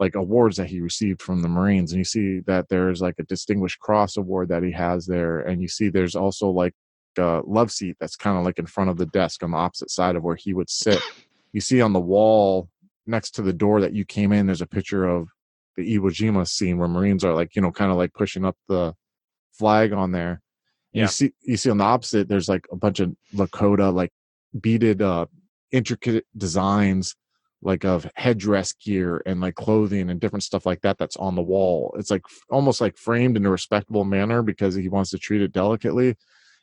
like 0.00 0.14
awards 0.14 0.56
that 0.56 0.68
he 0.68 0.80
received 0.80 1.22
from 1.22 1.40
the 1.40 1.48
marines 1.48 1.92
and 1.92 1.98
you 1.98 2.04
see 2.04 2.40
that 2.40 2.68
there's 2.68 3.00
like 3.00 3.14
a 3.18 3.24
distinguished 3.24 3.78
cross 3.78 4.16
award 4.16 4.48
that 4.48 4.62
he 4.62 4.72
has 4.72 5.06
there 5.06 5.40
and 5.40 5.62
you 5.62 5.68
see 5.68 5.88
there's 5.88 6.16
also 6.16 6.48
like 6.48 6.74
a 7.18 7.40
love 7.46 7.70
seat 7.70 7.96
that's 8.00 8.16
kind 8.16 8.36
of 8.36 8.44
like 8.44 8.58
in 8.58 8.66
front 8.66 8.90
of 8.90 8.96
the 8.96 9.06
desk 9.06 9.42
on 9.42 9.52
the 9.52 9.56
opposite 9.56 9.90
side 9.90 10.16
of 10.16 10.24
where 10.24 10.36
he 10.36 10.52
would 10.52 10.68
sit 10.68 11.00
you 11.52 11.60
see 11.60 11.80
on 11.80 11.92
the 11.92 12.00
wall 12.00 12.68
next 13.06 13.32
to 13.32 13.42
the 13.42 13.52
door 13.52 13.80
that 13.80 13.94
you 13.94 14.04
came 14.04 14.32
in 14.32 14.46
there's 14.46 14.60
a 14.60 14.66
picture 14.66 15.06
of 15.06 15.28
the 15.76 15.98
Iwo 15.98 16.10
Jima 16.10 16.46
scene 16.46 16.78
where 16.78 16.88
Marines 16.88 17.24
are 17.24 17.34
like, 17.34 17.56
you 17.56 17.62
know, 17.62 17.72
kind 17.72 17.90
of 17.90 17.96
like 17.96 18.12
pushing 18.14 18.44
up 18.44 18.56
the 18.68 18.94
flag 19.52 19.92
on 19.92 20.12
there. 20.12 20.40
Yeah. 20.94 21.02
You 21.02 21.08
see, 21.08 21.32
you 21.42 21.56
see 21.56 21.70
on 21.70 21.78
the 21.78 21.84
opposite, 21.84 22.28
there's 22.28 22.48
like 22.48 22.66
a 22.72 22.76
bunch 22.76 23.00
of 23.00 23.14
Lakota 23.34 23.92
like 23.92 24.12
beaded, 24.58 25.02
uh, 25.02 25.26
intricate 25.72 26.24
designs, 26.36 27.16
like 27.62 27.84
of 27.84 28.08
headdress 28.14 28.74
gear 28.74 29.22
and 29.26 29.40
like 29.40 29.56
clothing 29.56 30.08
and 30.08 30.20
different 30.20 30.44
stuff 30.44 30.64
like 30.64 30.82
that. 30.82 30.98
That's 30.98 31.16
on 31.16 31.34
the 31.34 31.42
wall. 31.42 31.94
It's 31.98 32.10
like 32.10 32.22
almost 32.48 32.80
like 32.80 32.96
framed 32.96 33.36
in 33.36 33.44
a 33.44 33.50
respectable 33.50 34.04
manner 34.04 34.42
because 34.42 34.74
he 34.74 34.88
wants 34.88 35.10
to 35.10 35.18
treat 35.18 35.42
it 35.42 35.52
delicately. 35.52 36.08
And 36.08 36.16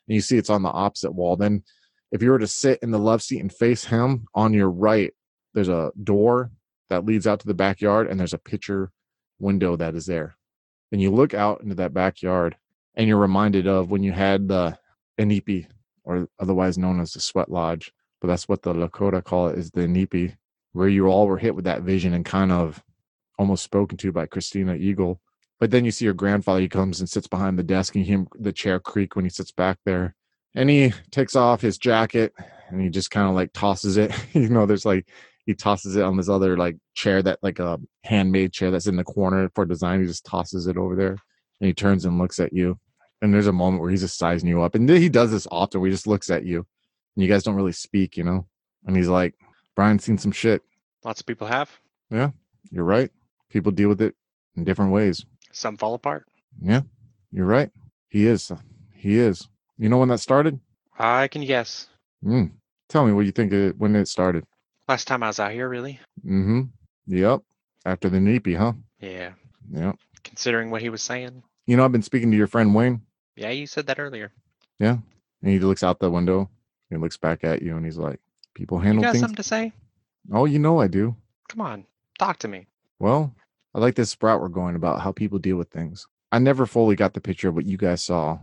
you 0.08 0.20
see, 0.20 0.38
it's 0.38 0.50
on 0.50 0.62
the 0.62 0.70
opposite 0.70 1.12
wall. 1.12 1.36
Then, 1.36 1.62
if 2.10 2.22
you 2.22 2.30
were 2.30 2.38
to 2.38 2.46
sit 2.46 2.78
in 2.82 2.90
the 2.90 2.98
love 2.98 3.22
seat 3.22 3.40
and 3.40 3.52
face 3.52 3.84
him 3.84 4.26
on 4.34 4.52
your 4.52 4.70
right, 4.70 5.12
there's 5.54 5.68
a 5.68 5.92
door 6.02 6.50
that 6.90 7.06
leads 7.06 7.26
out 7.26 7.40
to 7.40 7.46
the 7.46 7.54
backyard, 7.54 8.06
and 8.06 8.20
there's 8.20 8.34
a 8.34 8.38
picture 8.38 8.90
window 9.38 9.76
that 9.76 9.94
is 9.94 10.06
there. 10.06 10.36
And 10.90 11.00
you 11.00 11.10
look 11.10 11.32
out 11.32 11.62
into 11.62 11.74
that 11.76 11.94
backyard 11.94 12.56
and 12.94 13.08
you're 13.08 13.18
reminded 13.18 13.66
of 13.66 13.90
when 13.90 14.02
you 14.02 14.12
had 14.12 14.48
the 14.48 14.78
Inipi, 15.18 15.66
or 16.04 16.28
otherwise 16.38 16.78
known 16.78 17.00
as 17.00 17.12
the 17.12 17.20
Sweat 17.20 17.50
Lodge, 17.50 17.92
but 18.20 18.28
that's 18.28 18.48
what 18.48 18.62
the 18.62 18.74
Lakota 18.74 19.22
call 19.22 19.48
it, 19.48 19.58
is 19.58 19.70
the 19.70 19.82
Inipi, 19.82 20.36
where 20.72 20.88
you 20.88 21.06
all 21.06 21.26
were 21.26 21.38
hit 21.38 21.54
with 21.54 21.64
that 21.64 21.82
vision 21.82 22.14
and 22.14 22.24
kind 22.24 22.52
of 22.52 22.82
almost 23.38 23.64
spoken 23.64 23.96
to 23.98 24.12
by 24.12 24.26
Christina 24.26 24.74
Eagle. 24.74 25.20
But 25.58 25.70
then 25.70 25.84
you 25.84 25.90
see 25.90 26.04
your 26.04 26.14
grandfather, 26.14 26.60
he 26.60 26.68
comes 26.68 27.00
and 27.00 27.08
sits 27.08 27.26
behind 27.26 27.58
the 27.58 27.62
desk 27.62 27.94
and 27.94 28.04
him, 28.04 28.26
the 28.38 28.52
chair 28.52 28.80
creak 28.80 29.14
when 29.14 29.24
he 29.24 29.30
sits 29.30 29.52
back 29.52 29.78
there. 29.84 30.14
And 30.54 30.68
he 30.68 30.92
takes 31.10 31.36
off 31.36 31.60
his 31.60 31.78
jacket 31.78 32.34
and 32.68 32.80
he 32.80 32.90
just 32.90 33.10
kind 33.10 33.28
of 33.28 33.34
like 33.34 33.52
tosses 33.52 33.96
it. 33.96 34.12
you 34.32 34.48
know, 34.48 34.66
there's 34.66 34.84
like 34.84 35.08
he 35.46 35.54
tosses 35.54 35.96
it 35.96 36.02
on 36.02 36.16
this 36.16 36.28
other 36.28 36.56
like 36.56 36.76
chair 36.94 37.22
that 37.22 37.38
like 37.42 37.58
a 37.58 37.78
handmade 38.04 38.52
chair 38.52 38.70
that's 38.70 38.86
in 38.86 38.96
the 38.96 39.04
corner 39.04 39.50
for 39.54 39.64
design. 39.64 40.00
He 40.00 40.06
just 40.06 40.26
tosses 40.26 40.66
it 40.66 40.76
over 40.76 40.96
there 40.96 41.16
and 41.62 41.68
he 41.68 41.72
turns 41.72 42.04
and 42.04 42.18
looks 42.18 42.40
at 42.40 42.52
you. 42.52 42.76
And 43.22 43.32
there's 43.32 43.46
a 43.46 43.52
moment 43.52 43.80
where 43.80 43.90
he's 43.90 44.00
just 44.00 44.18
sizing 44.18 44.48
you 44.48 44.62
up. 44.62 44.74
And 44.74 44.88
he 44.88 45.08
does 45.08 45.30
this 45.30 45.46
often 45.52 45.80
where 45.80 45.88
he 45.88 45.94
just 45.94 46.08
looks 46.08 46.28
at 46.28 46.44
you 46.44 46.66
and 47.14 47.22
you 47.22 47.28
guys 47.28 47.44
don't 47.44 47.54
really 47.54 47.70
speak, 47.72 48.16
you 48.16 48.24
know? 48.24 48.46
And 48.84 48.96
he's 48.96 49.06
like, 49.06 49.34
Brian's 49.76 50.02
seen 50.02 50.18
some 50.18 50.32
shit. 50.32 50.60
Lots 51.04 51.20
of 51.20 51.26
people 51.26 51.46
have. 51.46 51.70
Yeah, 52.10 52.30
you're 52.72 52.84
right. 52.84 53.10
People 53.48 53.70
deal 53.70 53.88
with 53.88 54.02
it 54.02 54.16
in 54.56 54.64
different 54.64 54.90
ways. 54.90 55.24
Some 55.52 55.76
fall 55.76 55.94
apart. 55.94 56.26
Yeah, 56.60 56.82
you're 57.30 57.46
right. 57.46 57.70
He 58.08 58.26
is. 58.26 58.50
He 58.92 59.18
is. 59.18 59.48
You 59.78 59.88
know 59.88 59.98
when 59.98 60.08
that 60.08 60.18
started? 60.18 60.58
I 60.98 61.28
can 61.28 61.44
guess. 61.44 61.88
Mm. 62.24 62.50
Tell 62.88 63.06
me 63.06 63.12
what 63.12 63.24
you 63.24 63.30
think 63.30 63.52
it, 63.52 63.78
when 63.78 63.94
it 63.94 64.08
started. 64.08 64.44
Last 64.88 65.06
time 65.06 65.22
I 65.22 65.28
was 65.28 65.38
out 65.38 65.52
here, 65.52 65.68
really. 65.68 66.00
Mm-hmm. 66.26 66.62
Yep. 67.06 67.40
After 67.86 68.08
the 68.08 68.18
Inipi, 68.18 68.56
huh? 68.56 68.72
Yeah. 69.00 69.30
Yep. 69.72 69.96
Considering 70.24 70.70
what 70.70 70.82
he 70.82 70.88
was 70.88 71.02
saying. 71.02 71.42
You 71.66 71.76
know, 71.76 71.84
I've 71.84 71.92
been 71.92 72.02
speaking 72.02 72.30
to 72.30 72.36
your 72.36 72.46
friend 72.46 72.74
Wayne, 72.74 73.02
Yeah, 73.36 73.50
you 73.50 73.66
said 73.66 73.86
that 73.86 73.98
earlier. 74.00 74.32
Yeah. 74.78 74.98
And 75.42 75.50
he 75.50 75.58
looks 75.58 75.82
out 75.82 76.00
the 76.00 76.10
window. 76.10 76.50
He 76.90 76.96
looks 76.96 77.16
back 77.16 77.44
at 77.44 77.62
you, 77.62 77.76
and 77.76 77.84
he's 77.84 77.96
like, 77.98 78.20
"People 78.54 78.78
handle 78.78 79.02
You 79.02 79.06
got 79.06 79.12
things." 79.12 79.20
something 79.22 79.36
to 79.36 79.42
say? 79.42 79.72
Oh, 80.32 80.44
you 80.44 80.58
know 80.58 80.78
I 80.80 80.86
do. 80.88 81.16
Come 81.48 81.60
on, 81.60 81.86
talk 82.18 82.38
to 82.40 82.48
me. 82.48 82.66
Well, 82.98 83.34
I 83.74 83.78
like 83.80 83.94
this 83.94 84.10
sprout 84.10 84.40
we're 84.40 84.48
going 84.48 84.76
about 84.76 85.00
how 85.00 85.10
people 85.12 85.38
deal 85.38 85.56
with 85.56 85.70
things. 85.70 86.06
I 86.30 86.38
never 86.38 86.66
fully 86.66 86.94
got 86.96 87.14
the 87.14 87.20
picture 87.20 87.48
of 87.48 87.54
what 87.54 87.66
you 87.66 87.76
guys 87.76 88.02
saw 88.04 88.38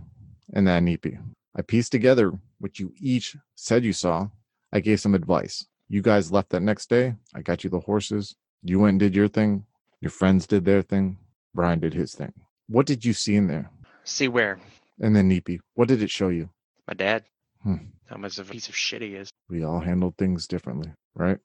in 0.53 0.65
that 0.65 0.81
Inipi. 0.83 1.19
I 1.55 1.61
pieced 1.61 1.91
together 1.91 2.31
what 2.59 2.79
you 2.79 2.93
each 2.99 3.35
said 3.55 3.83
you 3.83 3.93
saw. 3.93 4.29
I 4.73 4.79
gave 4.79 4.99
some 4.99 5.15
advice. 5.15 5.65
You 5.87 6.01
guys 6.01 6.31
left 6.31 6.49
that 6.49 6.61
next 6.61 6.89
day. 6.89 7.15
I 7.33 7.41
got 7.41 7.63
you 7.63 7.69
the 7.69 7.79
horses. 7.81 8.35
You 8.63 8.79
went 8.79 8.91
and 8.91 8.99
did 8.99 9.15
your 9.15 9.27
thing. 9.27 9.65
Your 10.01 10.11
friends 10.11 10.45
did 10.47 10.65
their 10.65 10.81
thing. 10.81 11.17
Brian 11.53 11.79
did 11.79 11.93
his 11.93 12.13
thing. 12.13 12.33
What 12.69 12.85
did 12.85 13.03
you 13.03 13.13
see 13.13 13.35
in 13.35 13.47
there? 13.47 13.71
See 14.03 14.27
where? 14.27 14.59
And 15.01 15.15
then 15.15 15.27
Neepy, 15.27 15.59
what 15.73 15.87
did 15.87 16.03
it 16.03 16.11
show 16.11 16.29
you? 16.29 16.49
My 16.87 16.93
dad. 16.93 17.25
Hmm. 17.63 17.77
How 18.05 18.17
much 18.17 18.37
of 18.37 18.47
a 18.47 18.51
piece 18.51 18.69
of 18.69 18.75
shit 18.75 19.01
he 19.01 19.15
is. 19.15 19.29
We 19.49 19.63
all 19.63 19.79
handled 19.79 20.17
things 20.17 20.47
differently, 20.47 20.91
right? 21.15 21.39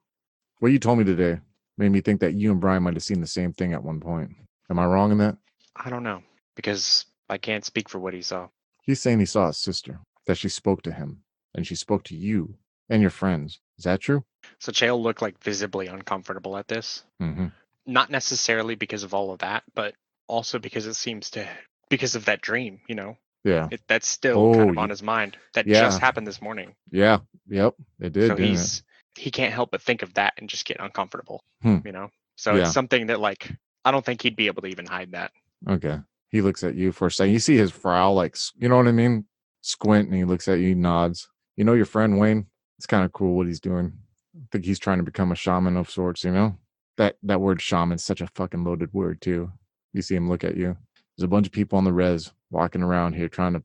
What 0.59 0.73
you 0.73 0.79
told 0.79 0.99
me 0.99 1.05
today 1.05 1.41
made 1.79 1.91
me 1.91 2.03
think 2.03 2.21
that 2.21 2.35
you 2.35 2.53
and 2.53 2.61
Brian 2.61 2.83
might 2.83 2.95
have 2.95 3.03
seen 3.03 3.21
the 3.21 3.27
same 3.27 3.53
thing 3.53 3.73
at 3.73 3.83
one 3.83 4.01
point. 4.01 4.33
Am 4.71 4.79
I 4.79 4.85
wrong 4.85 5.13
in 5.13 5.19
that? 5.19 5.37
I 5.75 5.89
don't 5.89 6.03
know 6.03 6.23
because 6.57 7.07
I 7.29 7.39
can't 7.39 7.65
speak 7.65 7.89
for 7.89 7.99
what 7.99 8.15
he 8.15 8.23
saw. 8.23 8.49
He's 8.83 9.01
saying 9.01 9.19
he 9.19 9.27
saw 9.27 9.47
his 9.47 9.57
sister, 9.57 10.01
that 10.27 10.37
she 10.37 10.51
spoke 10.51 10.83
to 10.83 10.93
him, 10.93 11.23
and 11.55 11.67
she 11.67 11.75
spoke 11.75 12.05
to 12.05 12.17
you 12.17 12.57
and 12.91 13.01
your 13.01 13.11
friends. 13.11 13.61
Is 13.79 13.85
that 13.85 14.01
true? 14.01 14.25
So 14.59 14.73
Chael 14.73 15.01
looked 15.01 15.23
like 15.23 15.43
visibly 15.43 15.87
uncomfortable 15.87 16.57
at 16.59 16.69
this. 16.69 17.03
Mm-hmm. 17.21 17.47
Not 17.87 18.11
necessarily 18.11 18.75
because 18.75 19.03
of 19.03 19.15
all 19.15 19.33
of 19.33 19.39
that, 19.39 19.65
but 19.75 19.95
also 20.27 20.59
because 20.59 20.87
it 20.87 20.95
seems 20.95 21.31
to 21.31 21.47
because 21.91 22.15
of 22.15 22.25
that 22.27 22.41
dream. 22.41 22.81
You 22.89 22.95
know, 22.95 23.17
Yeah. 23.45 23.69
it, 23.71 23.81
that's 23.89 24.09
still 24.09 24.53
kind 24.55 24.67
Oh, 24.69 24.71
of 24.73 24.79
on 24.79 24.91
his 24.91 25.03
mind. 25.03 25.37
That 25.55 25.67
yeah. 25.67 25.81
just 25.81 26.01
happened 26.01 26.27
this 26.27 26.41
morning. 26.43 26.75
Yeah. 26.91 27.19
Yep. 27.49 27.75
It 28.01 28.13
did. 28.13 28.29
so 28.29 28.35
didn't 28.35 28.45
it? 28.45 28.49
he's 28.51 28.83
he 29.17 29.31
can't 29.31 29.53
help 29.55 29.71
but 29.71 29.81
think 29.83 30.03
of 30.03 30.15
that 30.15 30.35
and 30.39 30.49
just 30.49 30.65
get 30.65 30.79
uncomfortable. 30.81 31.45
Hmm. 31.63 31.79
You 31.85 31.93
know, 31.93 32.11
so 32.37 32.55
Yeah. 32.55 32.63
it's 32.63 32.73
something 32.73 33.07
that 33.09 33.21
like 33.21 33.51
I 33.85 33.91
don't 33.91 34.05
think 34.05 34.23
he'd 34.23 34.37
be 34.37 34.47
able 34.47 34.63
to 34.63 34.69
even 34.69 34.87
hide 34.87 35.13
that. 35.13 35.31
Okay. 35.69 35.99
He 36.31 36.41
looks 36.41 36.65
at 36.65 36.75
you 36.75 36.91
for 36.91 37.07
a 37.07 37.11
second. 37.11 37.33
You 37.33 37.39
see 37.39 37.57
his 37.57 37.71
frown, 37.71 38.15
like, 38.17 38.37
you 38.57 38.69
know 38.69 38.77
what 38.77 38.89
I 38.89 38.93
mean? 38.93 39.25
Squint, 39.61 40.09
and 40.09 40.17
he 40.17 40.25
looks 40.25 40.49
at 40.49 40.59
you, 40.59 40.75
nods. 40.75 41.29
You 41.57 41.63
know 41.65 41.75
your 41.75 41.85
friend 41.85 42.19
Wayne? 42.19 42.47
It's 42.79 42.87
kind 42.87 43.05
of 43.05 43.13
cool 43.13 43.37
what 43.37 43.47
he's 43.47 43.61
doing. 43.61 43.93
I 44.37 44.41
think 44.51 44.65
he's 44.65 44.81
trying 44.81 44.99
to 44.99 45.05
become 45.05 45.31
a 45.31 45.37
shaman 45.37 45.77
of 45.77 45.89
sorts, 45.91 46.25
you 46.25 46.33
know? 46.33 46.57
That 46.97 47.17
that 47.23 47.41
word 47.41 47.63
shaman's 47.63 48.05
such 48.05 48.21
a 48.21 48.27
fucking 48.35 48.65
loaded 48.65 48.93
word, 48.93 49.21
too. 49.21 49.53
You 49.95 50.03
see 50.03 50.15
him 50.15 50.29
look 50.29 50.45
at 50.45 50.57
you. 50.57 50.77
There's 51.17 51.25
a 51.25 51.29
bunch 51.29 51.47
of 51.47 51.53
people 51.53 51.79
on 51.79 51.85
the 51.85 51.93
res 51.93 52.33
walking 52.51 52.83
around 52.83 53.15
here 53.15 53.29
trying 53.29 53.55
to 53.55 53.63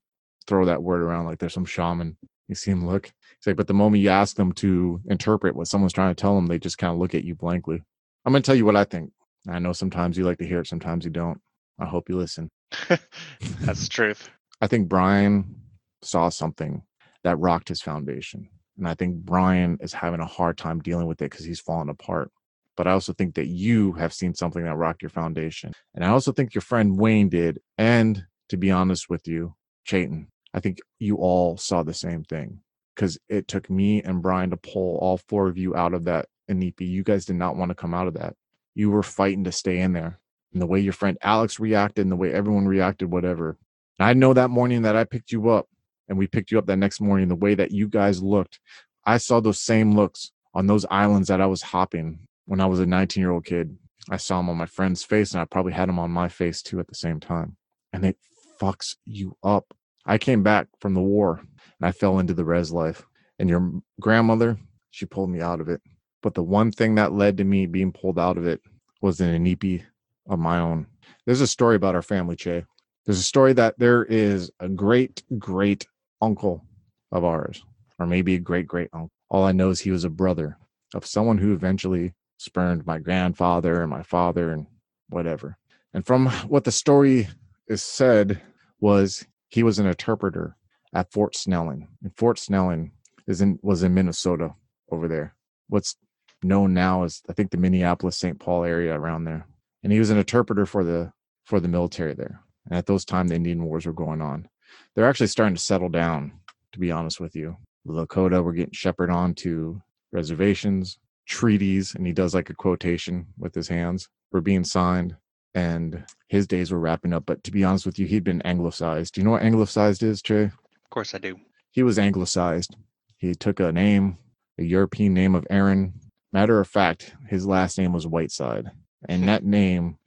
throw 0.47 0.65
that 0.65 0.81
word 0.81 1.01
around 1.01 1.25
like 1.25 1.39
there's 1.39 1.53
some 1.53 1.65
shaman. 1.65 2.15
You 2.47 2.55
see 2.55 2.71
him 2.71 2.87
look. 2.87 3.05
He's 3.05 3.47
like, 3.47 3.57
but 3.57 3.67
the 3.67 3.73
moment 3.73 4.01
you 4.01 4.09
ask 4.09 4.35
them 4.35 4.51
to 4.53 5.01
interpret 5.09 5.55
what 5.55 5.67
someone's 5.67 5.93
trying 5.93 6.15
to 6.15 6.19
tell 6.19 6.35
them, 6.35 6.47
they 6.47 6.57
just 6.57 6.77
kind 6.77 6.93
of 6.93 6.99
look 6.99 7.13
at 7.13 7.23
you 7.23 7.35
blankly. 7.35 7.81
I'm 8.25 8.33
going 8.33 8.41
to 8.41 8.45
tell 8.45 8.55
you 8.55 8.65
what 8.65 8.75
I 8.75 8.85
think. 8.85 9.11
I 9.47 9.59
know 9.59 9.73
sometimes 9.73 10.17
you 10.17 10.25
like 10.25 10.37
to 10.39 10.47
hear 10.47 10.59
it, 10.59 10.67
sometimes 10.67 11.05
you 11.05 11.11
don't. 11.11 11.39
I 11.79 11.85
hope 11.85 12.09
you 12.09 12.17
listen. 12.17 12.49
That's 12.89 13.83
the 13.83 13.89
truth. 13.89 14.29
I 14.61 14.67
think 14.67 14.89
Brian 14.89 15.55
saw 16.01 16.29
something 16.29 16.83
that 17.23 17.39
rocked 17.39 17.69
his 17.69 17.81
foundation. 17.81 18.49
And 18.77 18.87
I 18.87 18.93
think 18.93 19.17
Brian 19.17 19.77
is 19.81 19.93
having 19.93 20.19
a 20.19 20.25
hard 20.25 20.57
time 20.57 20.79
dealing 20.79 21.07
with 21.07 21.21
it 21.21 21.29
because 21.29 21.45
he's 21.45 21.59
falling 21.59 21.89
apart. 21.89 22.31
But 22.79 22.87
I 22.87 22.93
also 22.93 23.11
think 23.11 23.35
that 23.35 23.47
you 23.47 23.91
have 23.91 24.13
seen 24.13 24.33
something 24.33 24.63
that 24.63 24.77
rocked 24.77 25.01
your 25.01 25.09
foundation. 25.09 25.73
And 25.93 26.05
I 26.05 26.07
also 26.07 26.31
think 26.31 26.55
your 26.55 26.61
friend 26.61 26.97
Wayne 26.97 27.27
did. 27.27 27.59
And 27.77 28.23
to 28.47 28.55
be 28.55 28.71
honest 28.71 29.09
with 29.09 29.27
you, 29.27 29.55
Chayton, 29.83 30.29
I 30.53 30.61
think 30.61 30.79
you 30.97 31.17
all 31.17 31.57
saw 31.57 31.83
the 31.83 31.93
same 31.93 32.23
thing 32.23 32.61
because 32.95 33.17
it 33.27 33.49
took 33.49 33.69
me 33.69 34.01
and 34.01 34.21
Brian 34.21 34.51
to 34.51 34.55
pull 34.55 34.97
all 34.99 35.17
four 35.27 35.49
of 35.49 35.57
you 35.57 35.75
out 35.75 35.93
of 35.93 36.05
that 36.05 36.27
Inipi. 36.49 36.87
You 36.87 37.03
guys 37.03 37.25
did 37.25 37.35
not 37.35 37.57
want 37.57 37.67
to 37.67 37.75
come 37.75 37.93
out 37.93 38.07
of 38.07 38.13
that. 38.13 38.35
You 38.75 38.91
were 38.91 39.03
fighting 39.03 39.43
to 39.43 39.51
stay 39.51 39.79
in 39.79 39.91
there. 39.91 40.17
And 40.53 40.61
the 40.61 40.65
way 40.65 40.79
your 40.79 40.93
friend 40.93 41.17
Alex 41.21 41.59
reacted 41.59 42.05
and 42.05 42.11
the 42.13 42.15
way 42.15 42.31
everyone 42.31 42.65
reacted, 42.65 43.11
whatever, 43.11 43.57
I 43.99 44.13
know 44.13 44.33
that 44.33 44.51
morning 44.51 44.83
that 44.83 44.95
I 44.95 45.03
picked 45.03 45.33
you 45.33 45.49
up 45.49 45.67
and 46.07 46.17
we 46.17 46.27
picked 46.27 46.49
you 46.49 46.57
up 46.57 46.67
that 46.67 46.77
next 46.77 47.01
morning, 47.01 47.27
the 47.27 47.35
way 47.35 47.55
that 47.55 47.71
you 47.71 47.89
guys 47.89 48.23
looked, 48.23 48.61
I 49.03 49.17
saw 49.17 49.41
those 49.41 49.59
same 49.59 49.97
looks 49.97 50.31
on 50.53 50.67
those 50.67 50.85
islands 50.89 51.27
that 51.27 51.41
I 51.41 51.45
was 51.45 51.61
hopping 51.61 52.19
when 52.49 52.59
I 52.59 52.65
was 52.65 52.79
a 52.79 52.85
19 52.87 53.21
year 53.21 53.29
old 53.29 53.45
kid. 53.45 53.77
I 54.09 54.17
saw 54.17 54.37
them 54.37 54.49
on 54.49 54.57
my 54.57 54.65
friend's 54.65 55.03
face 55.03 55.33
and 55.33 55.41
I 55.41 55.45
probably 55.45 55.71
had 55.71 55.87
them 55.87 55.99
on 55.99 56.09
my 56.09 56.29
face 56.29 56.63
too 56.63 56.79
at 56.79 56.87
the 56.87 56.95
same 56.95 57.19
time. 57.19 57.55
And 57.93 58.03
it 58.03 58.17
fucks 58.59 58.95
you 59.05 59.37
up. 59.43 59.71
I 60.03 60.17
came 60.17 60.41
back 60.41 60.67
from 60.79 60.95
the 60.95 61.01
war 61.01 61.41
and 61.41 61.87
I 61.87 61.91
fell 61.91 62.17
into 62.17 62.33
the 62.33 62.43
res 62.43 62.71
life. 62.71 63.05
And 63.37 63.51
your 63.51 63.71
grandmother, 64.01 64.57
she 64.89 65.05
pulled 65.05 65.29
me 65.29 65.41
out 65.41 65.61
of 65.61 65.69
it. 65.69 65.79
But 66.23 66.33
the 66.33 66.41
one 66.41 66.71
thing 66.71 66.95
that 66.95 67.13
led 67.13 67.37
to 67.37 67.43
me 67.43 67.67
being 67.67 67.91
pulled 67.91 68.17
out 68.17 68.35
of 68.39 68.47
it 68.47 68.61
was 68.99 69.21
an 69.21 69.29
inipi 69.29 69.83
of 70.27 70.39
my 70.39 70.57
own. 70.57 70.87
There's 71.27 71.41
a 71.41 71.47
story 71.47 71.75
about 71.75 71.93
our 71.93 72.01
family, 72.01 72.35
Che. 72.35 72.65
There's 73.05 73.19
a 73.19 73.23
story 73.23 73.53
that 73.53 73.77
there 73.77 74.05
is 74.05 74.49
a 74.59 74.67
great, 74.67 75.21
great 75.37 75.85
uncle 76.19 76.65
of 77.11 77.23
ours, 77.23 77.63
or 77.99 78.07
maybe 78.07 78.33
a 78.33 78.39
great, 78.39 78.65
great 78.65 78.89
uncle. 78.91 79.11
All 79.29 79.43
I 79.43 79.51
know 79.51 79.69
is 79.69 79.79
he 79.79 79.91
was 79.91 80.03
a 80.03 80.09
brother 80.09 80.57
of 80.95 81.05
someone 81.05 81.37
who 81.37 81.53
eventually 81.53 82.13
spurned 82.39 82.85
my 82.85 82.97
grandfather 82.97 83.81
and 83.81 83.89
my 83.89 84.01
father 84.01 84.51
and 84.51 84.65
whatever. 85.09 85.57
And 85.93 86.05
from 86.05 86.27
what 86.47 86.63
the 86.63 86.71
story 86.71 87.27
is 87.67 87.83
said 87.83 88.41
was 88.79 89.25
he 89.49 89.61
was 89.61 89.77
an 89.77 89.85
interpreter 89.85 90.55
at 90.93 91.11
Fort 91.11 91.35
Snelling. 91.35 91.87
And 92.01 92.15
Fort 92.15 92.39
Snelling 92.39 92.91
is 93.27 93.41
in 93.41 93.59
was 93.61 93.83
in 93.83 93.93
Minnesota 93.93 94.53
over 94.91 95.07
there. 95.07 95.35
What's 95.67 95.95
known 96.41 96.73
now 96.73 97.03
as 97.03 97.21
I 97.29 97.33
think 97.33 97.51
the 97.51 97.57
Minneapolis 97.57 98.17
St. 98.17 98.39
Paul 98.39 98.63
area 98.63 98.97
around 98.97 99.25
there. 99.25 99.45
And 99.83 99.91
he 99.91 99.99
was 99.99 100.09
an 100.09 100.17
interpreter 100.17 100.65
for 100.65 100.83
the 100.83 101.11
for 101.45 101.59
the 101.59 101.67
military 101.67 102.13
there. 102.13 102.41
And 102.65 102.77
at 102.77 102.85
those 102.85 103.05
time 103.05 103.27
the 103.27 103.35
Indian 103.35 103.65
wars 103.65 103.85
were 103.85 103.93
going 103.93 104.21
on. 104.21 104.47
They're 104.95 105.09
actually 105.09 105.27
starting 105.27 105.55
to 105.55 105.61
settle 105.61 105.89
down, 105.89 106.31
to 106.71 106.79
be 106.79 106.91
honest 106.91 107.19
with 107.19 107.35
you. 107.35 107.57
The 107.85 107.93
Lakota 107.93 108.43
were 108.43 108.53
getting 108.53 108.73
shepherded 108.73 109.13
on 109.13 109.33
to 109.35 109.81
reservations, 110.11 110.99
treaties, 111.29 111.95
and 111.95 112.05
he 112.05 112.11
does 112.11 112.33
like 112.33 112.49
a 112.49 112.55
quotation 112.55 113.27
with 113.37 113.55
his 113.55 113.67
hands 113.67 114.09
were 114.31 114.41
being 114.41 114.63
signed 114.63 115.15
and 115.55 116.03
his 116.27 116.47
days 116.47 116.71
were 116.71 116.79
wrapping 116.79 117.13
up. 117.13 117.25
But 117.25 117.43
to 117.43 117.51
be 117.51 117.63
honest 117.63 117.85
with 117.85 117.97
you, 117.97 118.05
he'd 118.05 118.23
been 118.23 118.41
anglicized. 118.43 119.13
Do 119.13 119.21
you 119.21 119.25
know 119.25 119.31
what 119.31 119.43
anglicized 119.43 120.03
is, 120.03 120.21
Trey? 120.21 120.43
Of 120.43 120.89
course 120.89 121.15
I 121.15 121.17
do. 121.17 121.39
He 121.71 121.83
was 121.83 121.99
anglicized. 121.99 122.75
He 123.17 123.33
took 123.35 123.59
a 123.59 123.71
name, 123.71 124.17
a 124.57 124.63
European 124.63 125.13
name 125.13 125.35
of 125.35 125.47
Aaron. 125.49 125.93
Matter 126.31 126.59
of 126.59 126.67
fact, 126.67 127.13
his 127.27 127.45
last 127.45 127.77
name 127.77 127.93
was 127.93 128.07
Whiteside. 128.07 128.69
And 129.07 129.21
hmm. 129.21 129.27
that 129.27 129.43
name 129.43 129.97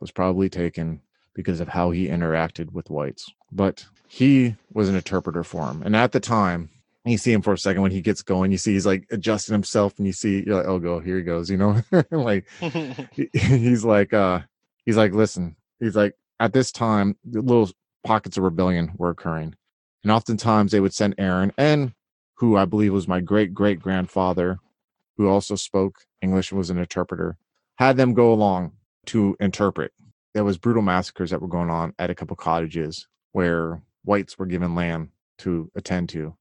was 0.00 0.10
probably 0.10 0.48
taken 0.48 1.00
because 1.34 1.60
of 1.60 1.68
how 1.68 1.90
he 1.90 2.08
interacted 2.08 2.72
with 2.72 2.90
whites. 2.90 3.30
But 3.52 3.86
he 4.08 4.56
was 4.72 4.88
an 4.88 4.96
interpreter 4.96 5.44
for 5.44 5.68
him. 5.70 5.82
And 5.82 5.94
at 5.94 6.12
the 6.12 6.20
time, 6.20 6.70
you 7.10 7.18
see 7.18 7.32
him 7.32 7.42
for 7.42 7.52
a 7.52 7.58
second 7.58 7.82
when 7.82 7.90
he 7.90 8.00
gets 8.00 8.22
going, 8.22 8.52
you 8.52 8.58
see 8.58 8.72
he's 8.72 8.86
like 8.86 9.06
adjusting 9.10 9.52
himself 9.52 9.94
and 9.98 10.06
you 10.06 10.12
see 10.12 10.42
you're 10.46 10.56
like, 10.56 10.66
oh 10.66 10.78
go, 10.78 11.00
here 11.00 11.16
he 11.16 11.22
goes, 11.22 11.50
you 11.50 11.56
know? 11.56 11.82
like 12.10 12.46
he- 13.12 13.30
he's 13.32 13.84
like 13.84 14.12
uh 14.12 14.40
he's 14.84 14.96
like, 14.96 15.12
listen, 15.12 15.56
he's 15.80 15.96
like, 15.96 16.14
at 16.40 16.52
this 16.52 16.70
time, 16.72 17.16
the 17.24 17.40
little 17.42 17.70
pockets 18.04 18.36
of 18.36 18.44
rebellion 18.44 18.92
were 18.96 19.10
occurring. 19.10 19.54
And 20.02 20.12
oftentimes 20.12 20.72
they 20.72 20.80
would 20.80 20.94
send 20.94 21.14
Aaron 21.18 21.52
and 21.58 21.92
who 22.36 22.56
I 22.56 22.64
believe 22.64 22.92
was 22.92 23.08
my 23.08 23.20
great 23.20 23.52
great 23.52 23.80
grandfather, 23.80 24.58
who 25.16 25.28
also 25.28 25.56
spoke 25.56 25.96
English 26.22 26.50
and 26.50 26.58
was 26.58 26.70
an 26.70 26.78
interpreter, 26.78 27.36
had 27.76 27.96
them 27.96 28.14
go 28.14 28.32
along 28.32 28.72
to 29.06 29.36
interpret. 29.40 29.92
There 30.34 30.44
was 30.44 30.58
brutal 30.58 30.82
massacres 30.82 31.30
that 31.30 31.42
were 31.42 31.48
going 31.48 31.70
on 31.70 31.94
at 31.98 32.10
a 32.10 32.14
couple 32.14 32.36
cottages 32.36 33.08
where 33.32 33.82
whites 34.04 34.38
were 34.38 34.46
given 34.46 34.74
land 34.74 35.08
to 35.38 35.70
attend 35.74 36.08
to. 36.10 36.36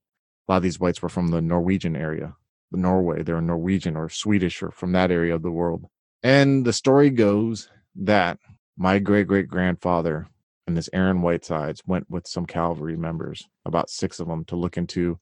A 0.48 0.54
lot 0.54 0.58
of 0.58 0.64
these 0.64 0.80
whites 0.80 1.02
were 1.02 1.10
from 1.10 1.30
the 1.30 1.42
Norwegian 1.42 1.96
area, 1.96 2.36
the 2.72 2.78
Norway. 2.78 3.22
They're 3.22 3.42
Norwegian 3.42 3.98
or 3.98 4.08
Swedish 4.08 4.64
or 4.64 4.72
from 4.72 4.94
that 4.94 5.12
area 5.12 5.36
of 5.36 5.42
the 5.42 5.52
world. 5.52 5.86
And 6.24 6.66
the 6.66 6.74
story 6.74 7.10
goes 7.10 7.70
that 7.96 8.40
my 8.78 9.00
great 9.00 9.28
great 9.28 9.50
grandfather 9.50 10.28
and 10.66 10.78
this 10.78 10.90
Aaron 10.94 11.22
Whitesides 11.22 11.84
went 11.86 12.10
with 12.10 12.28
some 12.28 12.46
cavalry 12.46 12.96
members, 12.98 13.48
about 13.66 13.90
six 13.90 14.20
of 14.20 14.28
them, 14.28 14.46
to 14.46 14.56
look 14.56 14.78
into 14.78 15.20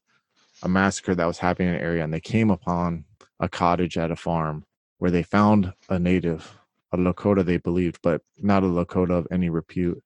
a 0.62 0.68
massacre 0.68 1.14
that 1.14 1.26
was 1.26 1.38
happening 1.38 1.68
in 1.68 1.74
an 1.76 1.80
area. 1.80 2.04
And 2.04 2.12
they 2.12 2.20
came 2.20 2.50
upon 2.50 3.04
a 3.40 3.48
cottage 3.48 3.96
at 3.96 4.10
a 4.10 4.16
farm 4.16 4.64
where 4.98 5.10
they 5.10 5.22
found 5.22 5.72
a 5.88 5.98
native, 5.98 6.58
a 6.92 6.96
Lakota, 6.96 7.44
they 7.44 7.58
believed, 7.58 7.98
but 8.02 8.22
not 8.38 8.62
a 8.62 8.66
Lakota 8.66 9.10
of 9.10 9.28
any 9.30 9.50
repute, 9.50 10.02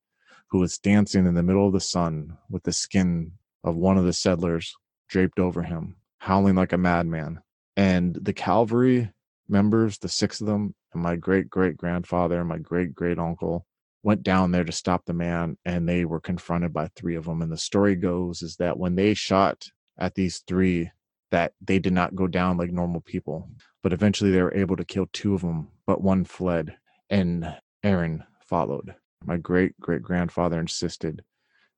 who 0.49 0.59
was 0.59 0.79
dancing 0.79 1.27
in 1.27 1.35
the 1.35 1.43
middle 1.43 1.67
of 1.67 1.73
the 1.73 1.81
sun 1.81 2.37
with 2.49 2.65
the 2.65 2.73
skin 2.73 3.33
of 3.65 3.77
one 3.77 3.97
of 3.97 4.05
the 4.05 4.13
settlers 4.13 4.77
draped 5.11 5.39
over 5.39 5.63
him, 5.63 5.97
howling 6.19 6.55
like 6.55 6.73
a 6.73 6.79
madman. 6.79 7.41
And 7.77 8.15
the 8.15 8.33
cavalry 8.33 9.11
members, 9.49 9.99
the 9.99 10.09
six 10.09 10.41
of 10.41 10.47
them, 10.47 10.75
and 10.93 11.03
my 11.03 11.17
great 11.17 11.49
great 11.49 11.77
grandfather 11.77 12.41
and 12.41 12.49
my 12.49 12.59
great 12.59 12.95
great 12.95 13.19
uncle 13.19 13.67
went 14.03 14.23
down 14.23 14.51
there 14.51 14.65
to 14.65 14.73
stop 14.73 15.05
the 15.05 15.13
man 15.13 15.57
and 15.65 15.89
they 15.89 16.05
were 16.05 16.21
confronted 16.21 16.73
by 16.73 16.89
three 16.97 17.17
of 17.17 17.27
them 17.27 17.43
and 17.43 17.53
the 17.53 17.57
story 17.57 17.95
goes 17.95 18.43
is 18.43 18.57
that 18.57 18.79
when 18.79 18.97
they 18.97 19.15
shot 19.15 19.67
at 19.99 20.15
these 20.15 20.43
three 20.47 20.91
that 21.31 21.53
they 21.61 21.79
did 21.79 21.93
not 21.93 22.15
go 22.15 22.27
down 22.27 22.57
like 22.57 22.73
normal 22.73 23.01
people 23.03 23.49
but 23.83 23.93
eventually 23.93 24.31
they 24.31 24.43
were 24.43 24.55
able 24.55 24.77
to 24.77 24.85
kill 24.85 25.07
two 25.13 25.35
of 25.35 25.43
them 25.43 25.69
but 25.87 26.03
one 26.03 26.25
fled 26.25 26.77
and 27.11 27.57
aaron 27.83 28.25
followed 28.41 28.95
my 29.25 29.37
great 29.37 29.79
great 29.79 30.03
grandfather 30.03 30.59
insisted 30.59 31.23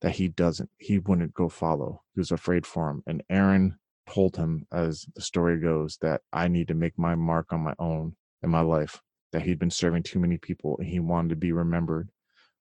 that 0.03 0.11
he 0.11 0.27
doesn't 0.27 0.69
he 0.77 0.99
wouldn't 0.99 1.33
go 1.33 1.49
follow. 1.49 2.03
He 2.13 2.19
was 2.19 2.31
afraid 2.31 2.67
for 2.67 2.91
him 2.91 3.01
and 3.07 3.23
aaron 3.29 3.79
told 4.07 4.35
him 4.35 4.67
as 4.71 5.05
the 5.15 5.21
story 5.21 5.57
goes 5.59 5.97
that 6.01 6.21
i 6.33 6.47
need 6.47 6.67
to 6.67 6.73
make 6.73 6.99
my 6.99 7.15
mark 7.15 7.53
on 7.53 7.61
my 7.61 7.73
own 7.79 8.13
in 8.43 8.49
my 8.49 8.59
life 8.59 9.01
that 9.31 9.41
he'd 9.41 9.59
been 9.59 9.71
serving 9.71 10.03
too 10.03 10.19
many 10.19 10.37
people 10.37 10.77
and 10.77 10.87
he 10.87 10.99
wanted 10.99 11.29
to 11.29 11.35
be 11.35 11.51
remembered 11.51 12.09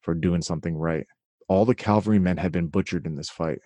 for 0.01 0.15
doing 0.15 0.41
something 0.41 0.77
right. 0.77 1.07
All 1.49 1.65
the 1.65 1.75
cavalrymen 1.75 2.39
had 2.39 2.51
been 2.51 2.69
butchered 2.69 3.07
in 3.07 3.15
this 3.15 3.29
fight 3.29 3.59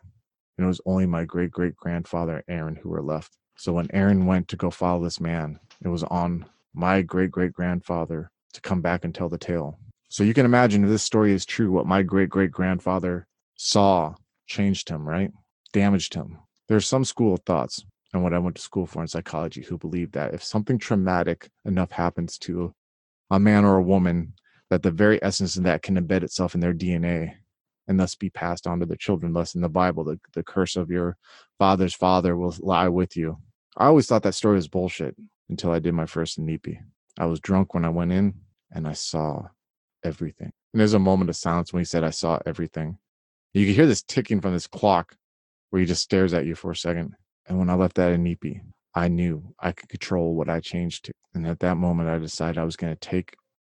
and 0.58 0.64
it 0.64 0.66
was 0.66 0.80
only 0.86 1.06
my 1.06 1.24
great 1.24 1.50
great 1.50 1.76
grandfather 1.76 2.42
aaron 2.48 2.76
who 2.76 2.88
were 2.88 3.02
left. 3.02 3.36
So 3.56 3.74
when 3.74 3.88
aaron 3.92 4.26
went 4.26 4.48
to 4.48 4.56
go 4.56 4.70
follow 4.70 5.04
this 5.04 5.20
man 5.20 5.60
it 5.84 5.88
was 5.88 6.02
on 6.04 6.46
my 6.74 7.02
great 7.02 7.30
great 7.30 7.52
grandfather 7.52 8.30
to 8.54 8.60
come 8.60 8.80
back 8.82 9.04
and 9.04 9.14
tell 9.14 9.28
the 9.28 9.38
tale. 9.38 9.78
So 10.08 10.24
you 10.24 10.34
can 10.34 10.46
imagine 10.46 10.84
if 10.84 10.90
this 10.90 11.02
story 11.02 11.32
is 11.32 11.46
true 11.46 11.70
what 11.70 11.86
my 11.86 12.02
great 12.02 12.28
great 12.28 12.50
grandfather 12.50 13.26
saw 13.56 14.14
changed 14.46 14.88
him 14.88 15.08
right? 15.08 15.32
Damaged 15.72 16.14
him. 16.14 16.38
There's 16.68 16.86
some 16.86 17.04
school 17.04 17.34
of 17.34 17.40
thoughts 17.40 17.84
and 18.12 18.22
what 18.22 18.32
i 18.32 18.38
went 18.38 18.56
to 18.56 18.62
school 18.62 18.86
for 18.86 19.02
in 19.02 19.08
psychology 19.08 19.62
who 19.62 19.78
believe 19.78 20.12
that 20.12 20.34
if 20.34 20.42
something 20.42 20.78
traumatic 20.78 21.50
enough 21.64 21.92
happens 21.92 22.38
to 22.38 22.74
a 23.30 23.38
man 23.38 23.64
or 23.64 23.76
a 23.76 23.82
woman 23.82 24.32
that 24.70 24.82
the 24.82 24.90
very 24.90 25.22
essence 25.22 25.56
of 25.56 25.64
that 25.64 25.82
can 25.82 25.96
embed 25.96 26.22
itself 26.22 26.54
in 26.54 26.60
their 26.60 26.74
dna 26.74 27.34
and 27.88 28.00
thus 28.00 28.14
be 28.14 28.30
passed 28.30 28.66
on 28.66 28.80
to 28.80 28.86
their 28.86 28.96
children. 28.96 29.32
Thus 29.32 29.54
in 29.54 29.60
the 29.60 29.68
bible 29.68 30.04
the, 30.04 30.18
the 30.34 30.42
curse 30.42 30.76
of 30.76 30.90
your 30.90 31.16
father's 31.58 31.94
father 31.94 32.36
will 32.36 32.54
lie 32.58 32.88
with 32.88 33.16
you. 33.16 33.38
I 33.76 33.86
always 33.86 34.06
thought 34.06 34.24
that 34.24 34.34
story 34.34 34.56
was 34.56 34.68
bullshit 34.68 35.14
until 35.48 35.70
i 35.70 35.78
did 35.78 35.94
my 35.94 36.06
first 36.06 36.40
Inipi. 36.40 36.78
i 37.18 37.26
was 37.26 37.40
drunk 37.40 37.74
when 37.74 37.84
i 37.84 37.90
went 37.90 38.12
in 38.12 38.34
and 38.72 38.88
i 38.88 38.92
saw 38.92 39.46
everything. 40.02 40.52
And 40.72 40.80
there's 40.80 40.94
a 40.94 40.98
moment 40.98 41.30
of 41.30 41.36
silence 41.36 41.72
when 41.72 41.80
he 41.80 41.84
said 41.84 42.02
i 42.02 42.10
saw 42.10 42.38
everything 42.46 42.98
you 43.60 43.66
could 43.66 43.76
hear 43.76 43.86
this 43.86 44.02
ticking 44.02 44.40
from 44.40 44.52
this 44.52 44.66
clock 44.66 45.16
where 45.70 45.80
he 45.80 45.86
just 45.86 46.02
stares 46.02 46.34
at 46.34 46.46
you 46.46 46.54
for 46.54 46.70
a 46.70 46.76
second 46.76 47.14
and 47.46 47.58
when 47.58 47.70
i 47.70 47.74
left 47.74 47.96
that 47.96 48.12
Inipi, 48.12 48.60
i 48.94 49.08
knew 49.08 49.54
i 49.60 49.72
could 49.72 49.88
control 49.88 50.34
what 50.34 50.48
i 50.48 50.60
changed 50.60 51.06
to 51.06 51.12
and 51.34 51.46
at 51.46 51.60
that 51.60 51.76
moment 51.76 52.08
i 52.08 52.18
decided 52.18 52.58
i 52.58 52.64
was 52.64 52.76
going 52.76 52.92
to 52.92 53.00
take 53.00 53.36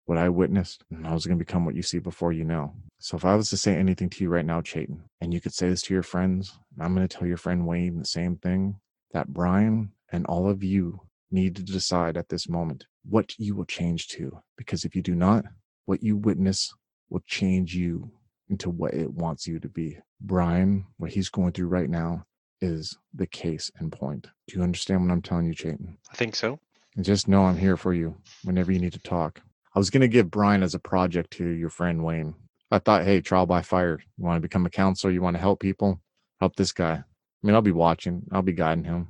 what 0.09 0.17
I 0.17 0.27
witnessed, 0.27 0.83
and 0.89 1.05
I 1.05 1.13
was 1.13 1.27
going 1.27 1.37
to 1.37 1.45
become 1.45 1.65
what 1.65 1.75
you 1.75 1.83
see 1.83 1.99
before 1.99 2.33
you 2.33 2.43
know. 2.43 2.73
So 2.97 3.15
if 3.15 3.23
I 3.23 3.35
was 3.35 3.51
to 3.51 3.57
say 3.57 3.75
anything 3.75 4.09
to 4.09 4.23
you 4.23 4.31
right 4.31 4.43
now, 4.43 4.59
Chayton, 4.59 5.03
and 5.21 5.31
you 5.31 5.39
could 5.39 5.53
say 5.53 5.69
this 5.69 5.83
to 5.83 5.93
your 5.93 6.01
friends, 6.01 6.57
I'm 6.79 6.95
going 6.95 7.07
to 7.07 7.17
tell 7.17 7.27
your 7.27 7.37
friend 7.37 7.67
Wayne 7.67 7.99
the 7.99 8.05
same 8.05 8.35
thing, 8.37 8.77
that 9.11 9.27
Brian 9.27 9.91
and 10.11 10.25
all 10.25 10.49
of 10.49 10.63
you 10.63 11.01
need 11.29 11.55
to 11.57 11.63
decide 11.63 12.17
at 12.17 12.29
this 12.29 12.49
moment 12.49 12.87
what 13.07 13.37
you 13.37 13.53
will 13.53 13.65
change 13.65 14.07
to. 14.07 14.41
Because 14.57 14.83
if 14.83 14.95
you 14.95 15.03
do 15.03 15.13
not, 15.13 15.45
what 15.85 16.01
you 16.01 16.17
witness 16.17 16.73
will 17.11 17.21
change 17.27 17.75
you 17.75 18.11
into 18.49 18.69
what 18.69 18.93
it 18.93 19.11
wants 19.11 19.47
you 19.47 19.59
to 19.59 19.69
be. 19.69 19.97
Brian, 20.21 20.85
what 20.97 21.11
he's 21.11 21.29
going 21.29 21.51
through 21.53 21.67
right 21.67 21.89
now 21.89 22.25
is 22.61 22.97
the 23.13 23.27
case 23.27 23.71
in 23.79 23.89
point. 23.89 24.27
Do 24.47 24.57
you 24.57 24.63
understand 24.63 25.01
what 25.01 25.11
I'm 25.11 25.21
telling 25.21 25.45
you, 25.45 25.53
Chayton? 25.53 25.97
I 26.11 26.15
think 26.15 26.35
so. 26.35 26.59
And 26.95 27.05
just 27.05 27.27
know 27.27 27.45
I'm 27.45 27.57
here 27.57 27.77
for 27.77 27.93
you 27.93 28.15
whenever 28.43 28.71
you 28.71 28.79
need 28.79 28.93
to 28.93 28.99
talk. 28.99 29.41
I 29.75 29.79
was 29.79 29.89
going 29.89 30.01
to 30.01 30.07
give 30.07 30.31
Brian 30.31 30.63
as 30.63 30.73
a 30.73 30.79
project 30.79 31.31
to 31.33 31.47
your 31.47 31.69
friend 31.69 32.03
Wayne. 32.03 32.33
I 32.71 32.79
thought, 32.79 33.05
hey, 33.05 33.21
trial 33.21 33.45
by 33.45 33.61
fire. 33.61 33.99
You 34.17 34.25
want 34.25 34.37
to 34.37 34.41
become 34.41 34.65
a 34.65 34.69
counselor? 34.69 35.13
You 35.13 35.21
want 35.21 35.35
to 35.35 35.41
help 35.41 35.59
people? 35.59 36.01
Help 36.39 36.55
this 36.55 36.71
guy. 36.71 36.93
I 36.93 37.47
mean, 37.47 37.55
I'll 37.55 37.61
be 37.61 37.71
watching, 37.71 38.23
I'll 38.31 38.41
be 38.41 38.51
guiding 38.51 38.83
him. 38.83 39.07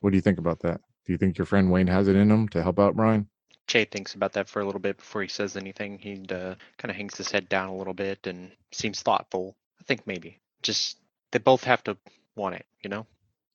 What 0.00 0.10
do 0.10 0.16
you 0.16 0.22
think 0.22 0.38
about 0.38 0.60
that? 0.60 0.80
Do 1.04 1.12
you 1.12 1.18
think 1.18 1.36
your 1.36 1.46
friend 1.46 1.70
Wayne 1.70 1.88
has 1.88 2.08
it 2.08 2.16
in 2.16 2.30
him 2.30 2.48
to 2.50 2.62
help 2.62 2.78
out 2.78 2.94
Brian? 2.94 3.28
Jay 3.66 3.84
thinks 3.84 4.14
about 4.14 4.32
that 4.34 4.48
for 4.48 4.60
a 4.60 4.64
little 4.64 4.80
bit 4.80 4.98
before 4.98 5.22
he 5.22 5.28
says 5.28 5.56
anything. 5.56 5.98
He 5.98 6.14
uh, 6.30 6.54
kind 6.78 6.90
of 6.90 6.96
hangs 6.96 7.16
his 7.16 7.30
head 7.30 7.48
down 7.48 7.68
a 7.68 7.76
little 7.76 7.94
bit 7.94 8.26
and 8.26 8.50
seems 8.72 9.02
thoughtful. 9.02 9.56
I 9.80 9.84
think 9.84 10.06
maybe. 10.06 10.38
Just 10.62 10.98
they 11.30 11.38
both 11.38 11.64
have 11.64 11.82
to 11.84 11.96
want 12.36 12.56
it, 12.56 12.66
you 12.82 12.90
know? 12.90 13.06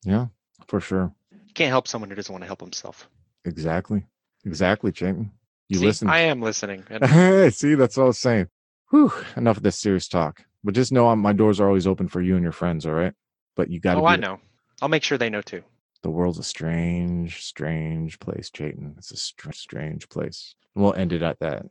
Yeah, 0.03 0.27
for 0.67 0.79
sure. 0.79 1.13
You 1.31 1.53
can't 1.53 1.69
help 1.69 1.87
someone 1.87 2.09
who 2.09 2.15
doesn't 2.15 2.31
want 2.31 2.43
to 2.43 2.47
help 2.47 2.61
himself. 2.61 3.07
Exactly. 3.45 4.05
Exactly, 4.45 4.91
Chayton. 4.91 5.31
You 5.69 5.79
See, 5.79 5.85
listen. 5.85 6.09
I 6.09 6.19
am 6.19 6.41
listening. 6.41 6.83
And 6.89 7.53
See, 7.53 7.75
that's 7.75 7.97
what 7.97 8.03
I 8.03 8.07
was 8.07 8.19
saying. 8.19 8.47
Whew, 8.91 9.11
enough 9.35 9.57
of 9.57 9.63
this 9.63 9.79
serious 9.79 10.07
talk. 10.07 10.43
But 10.63 10.73
just 10.73 10.91
know 10.91 11.09
I'm, 11.09 11.19
my 11.19 11.33
doors 11.33 11.59
are 11.59 11.67
always 11.67 11.87
open 11.87 12.07
for 12.07 12.21
you 12.21 12.35
and 12.35 12.43
your 12.43 12.51
friends, 12.51 12.85
all 12.85 12.93
right? 12.93 13.13
But 13.55 13.69
you 13.69 13.79
got 13.79 13.95
to 13.95 14.01
oh, 14.01 14.05
I 14.05 14.15
know. 14.15 14.39
I'll 14.81 14.89
make 14.89 15.03
sure 15.03 15.17
they 15.17 15.29
know 15.29 15.41
too. 15.41 15.63
The 16.03 16.09
world's 16.09 16.39
a 16.39 16.43
strange, 16.43 17.43
strange 17.43 18.19
place, 18.19 18.49
Chayton. 18.49 18.95
It's 18.97 19.11
a 19.11 19.17
str- 19.17 19.51
strange 19.51 20.09
place. 20.09 20.55
And 20.75 20.83
we'll 20.83 20.93
end 20.93 21.13
it 21.13 21.21
at 21.21 21.39
that. 21.39 21.65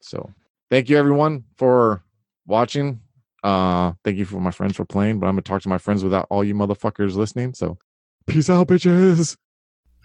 So 0.00 0.32
thank 0.70 0.88
you 0.88 0.96
everyone 0.98 1.44
for 1.56 2.02
watching. 2.46 3.00
Uh 3.44 3.92
thank 4.04 4.16
you 4.16 4.24
for 4.24 4.40
my 4.40 4.50
friends 4.50 4.76
for 4.76 4.84
playing, 4.84 5.20
but 5.20 5.26
I'm 5.26 5.34
gonna 5.34 5.42
talk 5.42 5.62
to 5.62 5.68
my 5.68 5.78
friends 5.78 6.02
without 6.02 6.26
all 6.30 6.42
you 6.42 6.54
motherfuckers 6.54 7.14
listening. 7.14 7.54
So 7.54 7.78
peace 8.26 8.50
out, 8.50 8.68
bitches. 8.68 9.36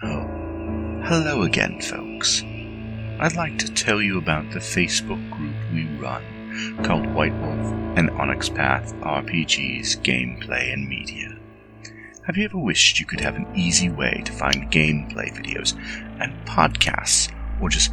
Oh, 0.03 0.27
hello 1.05 1.41
again, 1.43 1.81
folks. 1.81 2.43
I'd 3.19 3.35
like 3.35 3.57
to 3.59 3.71
tell 3.73 4.01
you 4.01 4.17
about 4.17 4.51
the 4.51 4.59
Facebook 4.59 5.29
group 5.31 5.55
we 5.73 5.85
run 5.97 6.23
called 6.83 7.05
White 7.13 7.33
Wolf 7.41 7.73
and 7.97 8.09
Onyx 8.11 8.49
Path 8.49 8.93
RPGs, 9.01 9.97
Gameplay, 10.03 10.73
and 10.73 10.87
Media. 10.87 11.32
Have 12.25 12.37
you 12.37 12.45
ever 12.45 12.57
wished 12.57 13.01
you 13.01 13.05
could 13.05 13.19
have 13.19 13.35
an 13.35 13.53
easy 13.53 13.89
way 13.89 14.21
to 14.23 14.31
find 14.31 14.71
gameplay 14.71 15.29
videos 15.35 15.75
and 16.21 16.33
podcasts, 16.47 17.29
or 17.59 17.67
just 17.67 17.91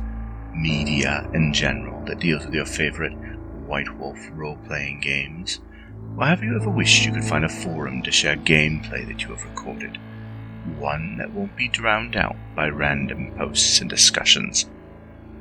media 0.55 1.29
in 1.35 1.53
general 1.53 2.05
that 2.05 2.21
deals 2.21 2.47
with 2.47 2.55
your 2.55 2.65
favorite 2.65 3.13
White 3.67 3.93
Wolf 3.99 4.19
role 4.35 4.57
playing 4.69 5.01
games? 5.01 5.59
Or 6.17 6.27
have 6.27 6.45
you 6.45 6.55
ever 6.55 6.71
wished 6.71 7.05
you 7.05 7.13
could 7.13 7.25
find 7.25 7.45
a 7.45 7.49
forum 7.49 8.03
to 8.03 8.13
share 8.13 8.37
gameplay 8.37 9.05
that 9.09 9.21
you 9.21 9.31
have 9.31 9.43
recorded? 9.43 9.99
One 10.79 11.17
that 11.17 11.33
won't 11.33 11.57
be 11.57 11.67
drowned 11.67 12.15
out 12.15 12.37
by 12.55 12.69
random 12.69 13.33
posts 13.37 13.81
and 13.81 13.91
discussions, 13.91 14.71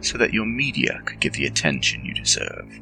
so 0.02 0.18
that 0.18 0.34
your 0.34 0.48
media 0.48 1.04
could 1.06 1.20
get 1.20 1.34
the 1.34 1.46
attention 1.46 2.06
you 2.06 2.16
deserve. 2.16 2.82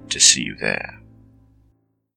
to 0.11 0.19
see 0.19 0.43
you 0.43 0.55
there. 0.55 1.00